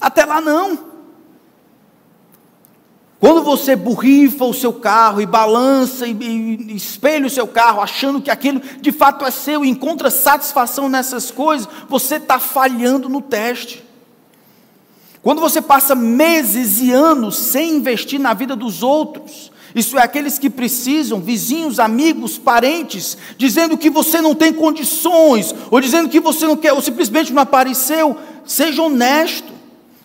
Até 0.00 0.24
lá 0.24 0.40
não. 0.40 0.88
Quando 3.20 3.42
você 3.42 3.74
borrifa 3.74 4.44
o 4.44 4.54
seu 4.54 4.72
carro 4.72 5.20
e 5.20 5.26
balança 5.26 6.06
e, 6.06 6.12
e, 6.12 6.76
espelha 6.76 7.26
o 7.26 7.30
seu 7.30 7.48
carro, 7.48 7.80
achando 7.80 8.20
que 8.20 8.30
aquilo 8.30 8.60
de 8.80 8.92
fato 8.92 9.24
é 9.24 9.30
seu 9.30 9.64
e 9.64 9.68
encontra 9.68 10.08
satisfação 10.08 10.88
nessas 10.88 11.30
coisas, 11.30 11.68
você 11.88 12.16
está 12.16 12.38
falhando 12.38 13.08
no 13.08 13.20
teste. 13.20 13.84
Quando 15.20 15.40
você 15.40 15.60
passa 15.60 15.96
meses 15.96 16.80
e 16.80 16.92
anos 16.92 17.36
sem 17.36 17.74
investir 17.74 18.20
na 18.20 18.32
vida 18.34 18.54
dos 18.54 18.84
outros, 18.84 19.50
isso 19.74 19.98
é 19.98 20.02
aqueles 20.02 20.38
que 20.38 20.48
precisam, 20.48 21.20
vizinhos, 21.20 21.80
amigos, 21.80 22.38
parentes, 22.38 23.18
dizendo 23.36 23.76
que 23.76 23.90
você 23.90 24.20
não 24.20 24.34
tem 24.34 24.52
condições, 24.52 25.54
ou 25.70 25.80
dizendo 25.80 26.08
que 26.08 26.20
você 26.20 26.46
não 26.46 26.56
quer, 26.56 26.72
ou 26.72 26.80
simplesmente 26.80 27.32
não 27.32 27.42
apareceu, 27.42 28.16
seja 28.44 28.80
honesto. 28.80 29.57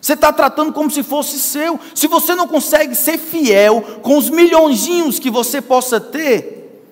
Você 0.04 0.12
está 0.12 0.30
tratando 0.30 0.70
como 0.70 0.90
se 0.90 1.02
fosse 1.02 1.38
seu. 1.38 1.80
Se 1.94 2.06
você 2.06 2.34
não 2.34 2.46
consegue 2.46 2.94
ser 2.94 3.16
fiel 3.16 3.80
com 4.02 4.18
os 4.18 4.28
milhões 4.28 5.18
que 5.18 5.30
você 5.30 5.62
possa 5.62 5.98
ter, 5.98 6.84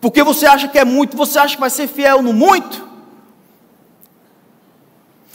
porque 0.00 0.22
você 0.22 0.46
acha 0.46 0.66
que 0.66 0.78
é 0.78 0.84
muito, 0.84 1.18
você 1.18 1.38
acha 1.38 1.54
que 1.54 1.60
vai 1.60 1.68
ser 1.68 1.86
fiel 1.86 2.22
no 2.22 2.32
muito, 2.32 2.88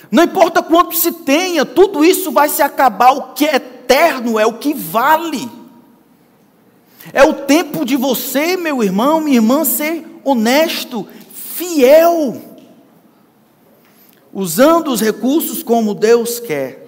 não 0.10 0.24
importa 0.24 0.64
quanto 0.64 0.96
se 0.96 1.12
tenha, 1.12 1.64
tudo 1.64 2.04
isso 2.04 2.32
vai 2.32 2.50
se 2.50 2.64
acabar. 2.64 3.12
O 3.12 3.34
que 3.34 3.46
é 3.46 3.58
eterno 3.58 4.40
é 4.40 4.46
o 4.48 4.58
que 4.58 4.74
vale. 4.74 5.48
É 7.14 7.24
o 7.24 7.34
tempo 7.46 7.86
de 7.86 7.96
você, 7.96 8.58
meu 8.58 8.82
irmão, 8.82 9.22
minha 9.22 9.38
irmã, 9.38 9.64
ser 9.64 10.08
honesto, 10.24 11.08
fiel, 11.32 12.42
usando 14.34 14.88
os 14.88 15.00
recursos 15.00 15.62
como 15.62 15.94
Deus 15.94 16.40
quer. 16.40 16.81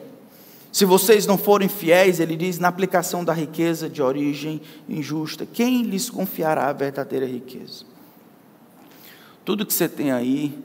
Se 0.74 0.86
vocês 0.86 1.28
não 1.28 1.38
forem 1.38 1.70
fiéis, 1.70 2.20
ele 2.20 2.36
diz, 2.36 2.58
na 2.58 2.68
aplicação 2.68 3.24
da 3.24 3.32
riqueza 3.32 3.88
de 3.88 4.02
origem 4.02 4.60
injusta, 4.90 5.46
quem 5.46 5.84
lhes 5.84 6.10
confiará 6.10 6.68
a 6.68 6.74
verdadeira 6.74 7.28
riqueza? 7.28 7.86
Tudo 9.46 9.68
que 9.68 9.74
você 9.74 9.88
tem 9.88 10.12
aí, 10.12 10.58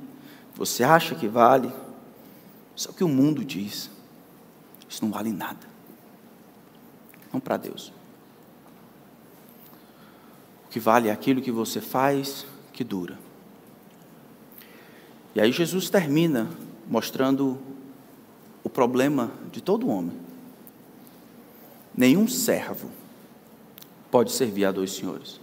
você 0.54 0.82
acha 0.82 1.14
que 1.14 1.28
vale, 1.28 1.70
o 2.88 2.92
que 2.94 3.04
o 3.04 3.08
mundo 3.08 3.44
diz. 3.44 3.90
Isso 4.88 5.04
não 5.04 5.12
vale 5.12 5.30
nada. 5.30 5.68
Não 7.30 7.38
para 7.38 7.58
Deus. 7.58 7.92
O 10.64 10.70
que 10.70 10.80
vale 10.80 11.08
é 11.08 11.12
aquilo 11.12 11.42
que 11.42 11.52
você 11.52 11.82
faz 11.82 12.46
que 12.72 12.82
dura. 12.82 13.18
E 15.34 15.40
aí 15.40 15.52
Jesus 15.52 15.90
termina 15.90 16.48
mostrando 16.88 17.60
o 18.68 18.70
problema 18.70 19.32
de 19.50 19.62
todo 19.62 19.88
homem. 19.88 20.14
Nenhum 21.96 22.28
servo 22.28 22.90
pode 24.10 24.30
servir 24.30 24.66
a 24.66 24.72
dois 24.72 24.92
senhores. 24.92 25.40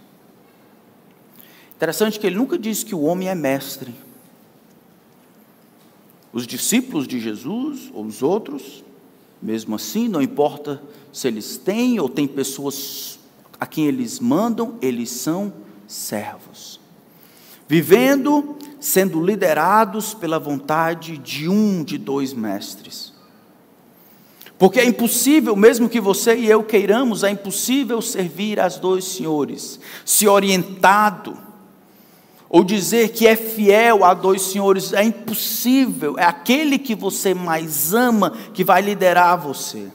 Interessante 1.76 2.19
que 2.19 2.28
ele 2.28 2.36
nunca 2.36 2.55
diz 2.55 2.84
que 2.84 2.93
o 2.93 3.01
homem 3.01 3.28
é 3.28 3.34
mestre. 3.34 3.95
Os 6.32 6.45
discípulos 6.45 7.07
de 7.07 7.19
Jesus, 7.19 7.89
ou 7.95 8.05
os 8.05 8.21
outros, 8.21 8.84
mesmo 9.41 9.76
assim, 9.76 10.07
não 10.07 10.21
importa 10.21 10.82
se 11.11 11.28
eles 11.28 11.57
têm 11.57 11.99
ou 11.99 12.07
têm 12.07 12.28
pessoas 12.28 13.17
a 13.59 13.65
quem 13.65 13.88
eles 13.88 14.19
mandam, 14.19 14.78
eles 14.84 15.09
são 15.09 15.51
servos. 15.88 16.80
Vivendo, 17.67 18.55
sendo 18.80 19.19
liderados 19.26 20.13
pela 20.13 20.38
vontade 20.38 21.17
de 21.17 21.49
um 21.49 21.84
de 21.84 21.97
dois 21.97 22.32
mestres. 22.32 23.14
Porque 24.57 24.79
é 24.79 24.85
impossível, 24.85 25.55
mesmo 25.55 25.89
que 25.89 25.99
você 25.99 26.35
e 26.35 26.49
eu 26.49 26.63
queiramos, 26.63 27.23
é 27.23 27.29
impossível 27.29 28.01
servir 28.01 28.59
aos 28.59 28.77
dois 28.77 29.03
senhores, 29.03 29.79
se 30.05 30.27
orientado 30.27 31.37
ou 32.47 32.63
dizer 32.63 33.09
que 33.09 33.27
é 33.27 33.35
fiel 33.35 34.05
a 34.05 34.13
dois 34.13 34.41
senhores, 34.43 34.93
é 34.93 35.03
impossível, 35.03 36.17
é 36.17 36.23
aquele 36.23 36.77
que 36.77 36.95
você 36.95 37.33
mais 37.33 37.93
ama 37.93 38.31
que 38.53 38.63
vai 38.63 38.81
liderar 38.81 39.37
você. 39.37 39.87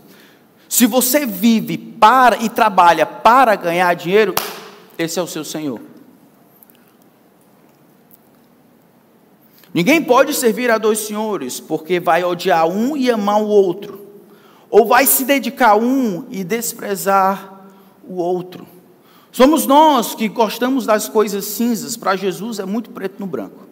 Se 0.69 0.87
você 0.87 1.25
vive 1.25 1.79
para 1.79 2.37
e 2.37 2.49
trabalha 2.49 3.07
para 3.07 3.57
ganhar 3.57 3.95
dinheiro, 3.95 4.35
esse 4.99 5.19
é 5.19 5.23
o 5.23 5.27
seu 5.27 5.45
Senhor. 5.45 5.81
Ninguém 9.73 10.03
pode 10.03 10.35
servir 10.35 10.71
a 10.71 10.79
dois 10.79 10.99
senhores, 10.99 11.61
porque 11.61 11.99
vai 11.99 12.25
odiar 12.25 12.69
um 12.69 12.97
e 12.97 13.11
amar 13.11 13.41
o 13.41 13.47
outro, 13.47 14.10
ou 14.71 14.87
vai 14.87 15.07
se 15.07 15.25
dedicar 15.25 15.71
a 15.71 15.77
um 15.77 16.27
e 16.31 16.45
desprezar 16.45 17.67
o 18.07 18.15
outro. 18.15 18.67
Somos 19.33 19.67
nós 19.67 20.15
que 20.15 20.29
gostamos 20.29 20.87
das 20.87 21.09
coisas 21.09 21.45
cinzas, 21.45 21.97
para 21.97 22.17
Jesus 22.17 22.59
é 22.59 22.65
muito 22.65 22.91
preto 22.91 23.19
no 23.19 23.27
branco. 23.27 23.69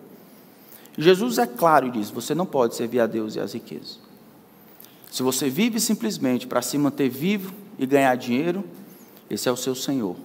Jesus 0.96 1.38
é 1.38 1.46
claro 1.46 1.86
e 1.86 1.90
diz: 1.90 2.10
você 2.10 2.34
não 2.34 2.46
pode 2.46 2.74
servir 2.74 3.00
a 3.00 3.06
Deus 3.06 3.36
e 3.36 3.40
as 3.40 3.54
riquezas. 3.54 4.00
Se 5.10 5.22
você 5.22 5.48
vive 5.48 5.80
simplesmente 5.80 6.46
para 6.46 6.60
se 6.60 6.76
manter 6.76 7.08
vivo 7.08 7.52
e 7.78 7.86
ganhar 7.86 8.14
dinheiro, 8.16 8.64
esse 9.30 9.48
é 9.48 9.52
o 9.52 9.56
seu 9.56 9.74
Senhor. 9.74 10.16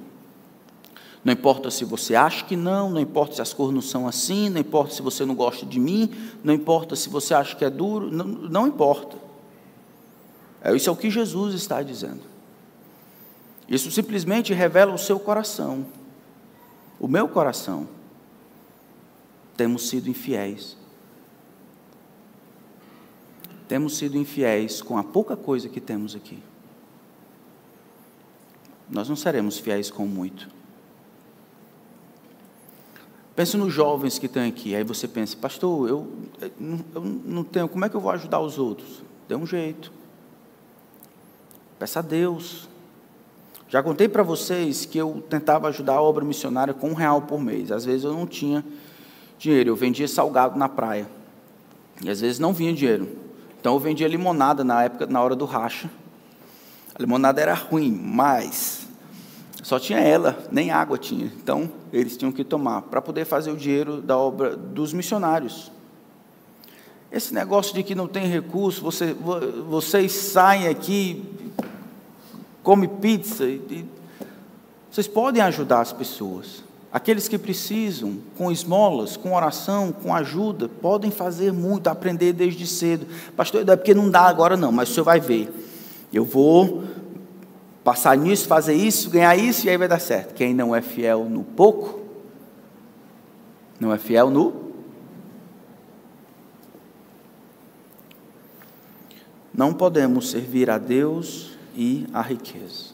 Não 1.24 1.32
importa 1.32 1.72
se 1.72 1.86
você 1.86 2.16
acha 2.16 2.44
que 2.44 2.56
não, 2.56 2.90
não 2.90 3.00
importa 3.00 3.36
se 3.36 3.42
as 3.42 3.54
coisas 3.54 3.74
não 3.74 3.82
são 3.82 4.08
assim, 4.08 4.50
não 4.50 4.60
importa 4.60 4.94
se 4.94 5.02
você 5.02 5.26
não 5.26 5.36
gosta 5.36 5.66
de 5.66 5.80
mim, 5.80 6.12
não 6.44 6.54
importa 6.54 6.96
se 6.98 7.08
você 7.08 7.34
acha 7.34 7.56
que 7.56 7.64
é 7.64 7.70
duro, 7.70 8.12
não, 8.12 8.26
não 8.26 8.68
importa. 8.68 9.16
É, 10.64 10.74
isso 10.74 10.90
é 10.90 10.94
o 10.94 10.96
que 10.96 11.10
Jesus 11.10 11.54
está 11.54 11.84
dizendo. 11.84 12.22
Isso 13.68 13.92
simplesmente 13.92 14.54
revela 14.54 14.94
o 14.94 14.98
seu 14.98 15.20
coração, 15.20 15.86
o 17.00 17.08
meu 17.08 17.28
coração. 17.28 17.88
Temos 19.58 19.90
sido 19.90 20.10
infiéis. 20.10 20.78
Temos 23.68 23.98
sido 23.98 24.18
infiéis 24.18 24.82
com 24.82 24.98
a 24.98 25.04
pouca 25.04 25.36
coisa 25.36 25.68
que 25.68 25.82
temos 25.82 26.16
aqui. 26.16 26.40
Nós 28.90 29.10
não 29.10 29.16
seremos 29.16 29.58
fiéis 29.58 29.90
com 29.90 30.06
muito. 30.06 30.50
Pense 33.36 33.58
nos 33.58 33.74
jovens 33.74 34.20
que 34.20 34.28
estão 34.28 34.48
aqui. 34.48 34.76
Aí 34.76 34.84
você 34.84 35.08
pensa, 35.08 35.36
pastor, 35.36 35.90
eu, 35.90 36.12
eu 36.40 37.02
não 37.02 37.44
tenho, 37.44 37.68
como 37.68 37.84
é 37.84 37.90
que 37.90 37.96
eu 37.96 38.02
vou 38.02 38.12
ajudar 38.12 38.40
os 38.40 38.60
outros? 38.60 39.02
Dê 39.28 39.36
um 39.36 39.46
jeito. 39.46 39.92
Peça 41.80 42.00
a 42.00 42.02
Deus. 42.02 42.70
Já 43.68 43.82
contei 43.82 44.08
para 44.08 44.22
vocês 44.22 44.86
que 44.86 44.98
eu 44.98 45.24
tentava 45.30 45.68
ajudar 45.68 45.94
a 45.94 46.02
obra 46.02 46.24
missionária 46.24 46.74
com 46.74 46.90
um 46.90 46.94
real 46.94 47.24
por 47.24 47.42
mês. 47.42 47.72
Às 47.72 47.84
vezes 47.84 48.04
eu 48.04 48.14
não 48.14 48.28
tinha 48.28 48.64
dinheiro, 49.40 49.72
eu 49.72 49.76
vendia 49.76 50.08
salgado 50.08 50.58
na 50.58 50.70
praia. 50.70 51.08
E 52.04 52.10
às 52.10 52.22
vezes 52.22 52.38
não 52.38 52.54
vinha 52.54 52.74
dinheiro. 52.74 53.10
Então 53.60 53.74
eu 53.74 53.80
vendia 53.80 54.08
limonada 54.08 54.64
na 54.64 54.84
época, 54.84 55.08
na 55.08 55.22
hora 55.22 55.36
do 55.36 55.46
racha. 55.46 55.90
A 56.94 57.02
limonada 57.02 57.42
era 57.42 57.54
ruim, 57.54 57.92
mas 57.92 58.88
só 59.64 59.80
tinha 59.80 60.00
ela, 60.00 60.38
nem 60.52 60.70
água 60.70 60.98
tinha. 60.98 61.26
Então 61.26 61.72
eles 61.92 62.16
tinham 62.16 62.32
que 62.32 62.44
tomar 62.44 62.84
para 62.84 63.02
poder 63.02 63.26
fazer 63.26 63.50
o 63.50 63.58
dinheiro 63.58 64.02
da 64.02 64.18
obra 64.18 64.56
dos 64.56 64.94
missionários. 64.94 65.72
Esse 67.12 67.34
negócio 67.34 67.74
de 67.74 67.82
que 67.82 67.96
não 67.96 68.08
tem 68.08 68.28
recurso, 68.28 68.82
você, 68.82 69.14
vocês 69.14 70.12
saem 70.12 70.68
aqui 70.68 71.33
come 72.64 72.88
pizza. 72.88 73.46
E, 73.46 73.86
vocês 74.90 75.08
podem 75.08 75.42
ajudar 75.42 75.82
as 75.82 75.92
pessoas. 75.92 76.64
Aqueles 76.92 77.28
que 77.28 77.40
precisam, 77.40 78.20
com 78.38 78.52
esmolas, 78.52 79.18
com 79.18 79.34
oração, 79.34 79.92
com 79.92 80.14
ajuda, 80.14 80.70
podem 80.70 81.10
fazer 81.10 81.52
muito, 81.52 81.88
aprender 81.88 82.34
desde 82.34 82.68
cedo. 82.68 83.08
Pastor, 83.36 83.68
é 83.68 83.76
porque 83.76 83.96
não 83.96 84.10
dá 84.10 84.22
agora 84.22 84.56
não, 84.56 84.72
mas 84.72 84.90
o 84.90 84.94
senhor 84.94 85.04
vai 85.04 85.20
ver. 85.20 85.52
Eu 86.14 86.24
vou 86.24 86.84
passar 87.84 88.16
nisso, 88.16 88.48
fazer 88.48 88.76
isso, 88.76 89.10
ganhar 89.10 89.36
isso 89.36 89.66
e 89.66 89.72
aí 89.72 89.78
vai 89.78 89.88
dar 89.88 90.00
certo. 90.00 90.36
Quem 90.36 90.54
não 90.54 90.76
é 90.76 90.82
fiel 90.82 91.26
no 91.26 91.44
pouco, 91.44 92.00
não 93.80 93.92
é 93.92 93.98
fiel 93.98 94.30
no. 94.30 94.62
Não 99.52 99.74
podemos 99.74 100.30
servir 100.30 100.70
a 100.70 100.78
Deus 100.78 101.53
e 101.76 102.08
a 102.14 102.22
riqueza. 102.22 102.94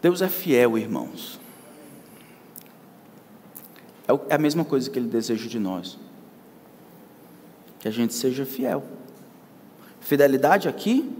Deus 0.00 0.20
é 0.20 0.28
fiel, 0.28 0.76
irmãos. 0.76 1.38
É, 4.08 4.12
é 4.30 4.34
a 4.34 4.38
mesma 4.38 4.64
coisa 4.64 4.90
que 4.90 4.98
Ele 4.98 5.08
deseja 5.08 5.48
de 5.48 5.58
nós. 5.58 5.98
Que 7.78 7.88
a 7.88 7.90
gente 7.90 8.14
seja 8.14 8.44
fiel. 8.44 8.82
Fidelidade 10.00 10.68
aqui 10.68 11.10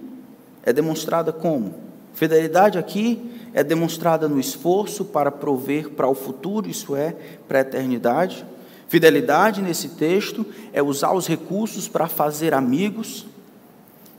é 0.65 0.73
demonstrada 0.73 1.33
como? 1.33 1.75
Fidelidade 2.15 2.79
aqui 2.79 3.31
é 3.55 3.63
demonstrada 3.63 4.29
no 4.29 4.41
esforço 4.41 5.05
para 5.05 5.31
prover 5.31 5.91
para 5.91 6.09
o 6.09 6.15
futuro, 6.15 6.69
isso 6.69 6.97
é, 6.97 7.15
para 7.47 7.59
a 7.59 7.61
eternidade. 7.63 8.45
Fidelidade 8.89 9.63
nesse 9.63 9.91
texto 9.91 10.45
é 10.73 10.83
usar 10.83 11.13
os 11.13 11.27
recursos 11.27 11.89
para 11.89 12.09
fazer 12.09 12.53
amigos. 12.53 13.27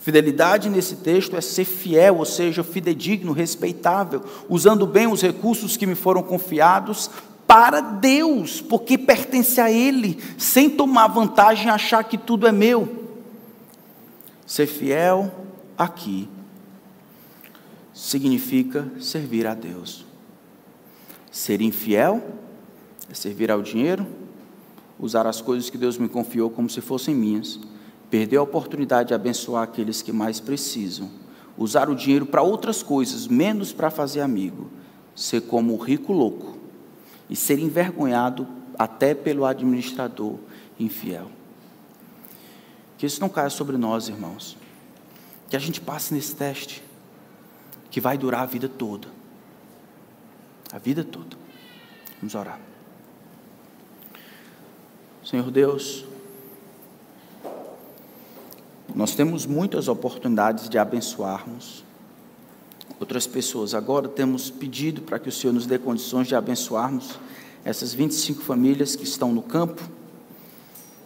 Fidelidade 0.03 0.69
nesse 0.69 0.97
texto 0.97 1.37
é 1.37 1.39
ser 1.39 1.63
fiel, 1.63 2.17
ou 2.17 2.25
seja, 2.25 2.61
fidedigno, 2.61 3.31
respeitável, 3.31 4.21
usando 4.49 4.85
bem 4.85 5.07
os 5.07 5.21
recursos 5.21 5.77
que 5.77 5.85
me 5.85 5.95
foram 5.95 6.21
confiados 6.21 7.09
para 7.47 7.79
Deus, 7.79 8.59
porque 8.59 8.97
pertence 8.97 9.61
a 9.61 9.71
Ele, 9.71 10.21
sem 10.37 10.69
tomar 10.69 11.07
vantagem 11.07 11.67
e 11.67 11.69
achar 11.69 12.03
que 12.03 12.17
tudo 12.17 12.45
é 12.45 12.51
meu. 12.51 13.13
Ser 14.45 14.67
fiel 14.67 15.33
aqui 15.77 16.27
significa 17.93 18.85
servir 18.99 19.47
a 19.47 19.53
Deus. 19.53 20.05
Ser 21.31 21.61
infiel 21.61 22.21
é 23.09 23.13
servir 23.13 23.49
ao 23.49 23.61
dinheiro, 23.61 24.05
usar 24.99 25.25
as 25.25 25.39
coisas 25.39 25.69
que 25.69 25.77
Deus 25.77 25.97
me 25.97 26.09
confiou 26.09 26.49
como 26.49 26.69
se 26.69 26.81
fossem 26.81 27.15
minhas, 27.15 27.57
perder 28.13 28.37
a 28.37 28.43
oportunidade 28.43 29.07
de 29.07 29.15
abençoar 29.15 29.63
aqueles 29.63 30.03
que 30.03 30.11
mais 30.11 30.39
precisam, 30.39 31.09
usar 31.57 31.89
o 31.89 31.95
dinheiro 31.95 32.27
para 32.27 32.43
outras 32.43 32.83
coisas, 32.83 33.25
menos 33.25 33.73
para 33.73 33.89
fazer 33.89 34.21
amigo, 34.21 34.69
ser 35.15 35.41
como 35.41 35.73
o 35.73 35.77
rico 35.77 36.13
louco 36.13 36.55
e 37.27 37.35
ser 37.35 37.57
envergonhado 37.57 38.47
até 38.77 39.15
pelo 39.15 39.47
administrador 39.47 40.37
infiel. 40.79 41.31
Que 42.99 43.07
isso 43.07 43.19
não 43.19 43.29
caia 43.29 43.49
sobre 43.49 43.77
nós, 43.77 44.09
irmãos. 44.09 44.59
Que 45.49 45.55
a 45.55 45.59
gente 45.59 45.81
passe 45.81 46.13
nesse 46.13 46.35
teste 46.35 46.83
que 47.89 47.99
vai 47.99 48.15
durar 48.15 48.41
a 48.41 48.45
vida 48.45 48.69
toda. 48.69 49.07
A 50.71 50.77
vida 50.77 51.03
toda. 51.03 51.35
Vamos 52.19 52.35
orar. 52.35 52.59
Senhor 55.23 55.49
Deus, 55.49 56.05
nós 58.93 59.15
temos 59.15 59.45
muitas 59.45 59.87
oportunidades 59.87 60.69
de 60.69 60.77
abençoarmos 60.77 61.83
outras 62.99 63.27
pessoas. 63.27 63.73
Agora 63.73 64.07
temos 64.07 64.49
pedido 64.49 65.01
para 65.01 65.19
que 65.19 65.29
o 65.29 65.31
Senhor 65.31 65.53
nos 65.53 65.65
dê 65.65 65.77
condições 65.77 66.27
de 66.27 66.35
abençoarmos 66.35 67.19
essas 67.63 67.93
25 67.93 68.41
famílias 68.41 68.95
que 68.95 69.03
estão 69.03 69.31
no 69.33 69.41
campo. 69.41 69.81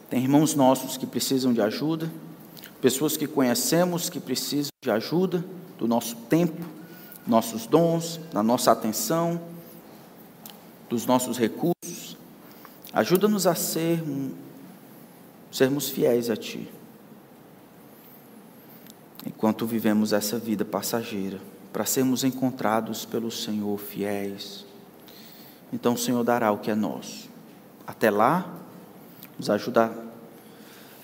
Tem 0.09 0.23
irmãos 0.23 0.55
nossos 0.55 0.97
que 0.97 1.05
precisam 1.05 1.53
de 1.53 1.61
ajuda, 1.61 2.11
pessoas 2.81 3.17
que 3.17 3.27
conhecemos 3.27 4.09
que 4.09 4.19
precisam 4.19 4.71
de 4.81 4.91
ajuda 4.91 5.43
do 5.77 5.87
nosso 5.87 6.15
tempo 6.15 6.77
nossos 7.27 7.67
dons, 7.67 8.19
da 8.31 8.41
nossa 8.41 8.71
atenção, 8.71 9.39
dos 10.89 11.05
nossos 11.05 11.37
recursos. 11.37 12.17
Ajuda-nos 12.93 13.45
a 13.45 13.53
ser, 13.53 14.01
sermos 15.51 15.89
fiéis 15.89 16.29
a 16.29 16.37
Ti. 16.37 16.69
Enquanto 19.27 19.65
vivemos 19.65 20.13
essa 20.13 20.39
vida 20.39 20.63
passageira, 20.63 21.37
para 21.73 21.85
sermos 21.85 22.23
encontrados 22.23 23.03
pelo 23.03 23.29
Senhor 23.29 23.77
fiéis. 23.77 24.65
Então 25.71 25.95
o 25.95 25.97
Senhor 25.97 26.23
dará 26.23 26.49
o 26.49 26.59
que 26.59 26.71
é 26.71 26.75
nosso. 26.75 27.29
Até 27.85 28.09
lá, 28.09 28.49
nos 29.37 29.49
ajuda 29.49 29.91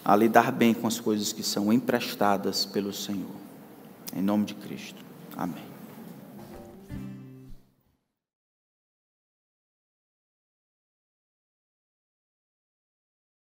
a 0.05 0.15
lidar 0.15 0.53
bem 0.53 0.73
com 0.73 0.87
as 0.87 1.01
coisas 1.01 1.33
que 1.33 1.43
são 1.43 1.71
emprestadas 1.71 2.65
pelo 2.65 2.93
Senhor. 2.93 3.35
Em 4.15 4.21
nome 4.21 4.45
de 4.45 4.53
Cristo. 4.55 5.03
Amém. 5.35 5.72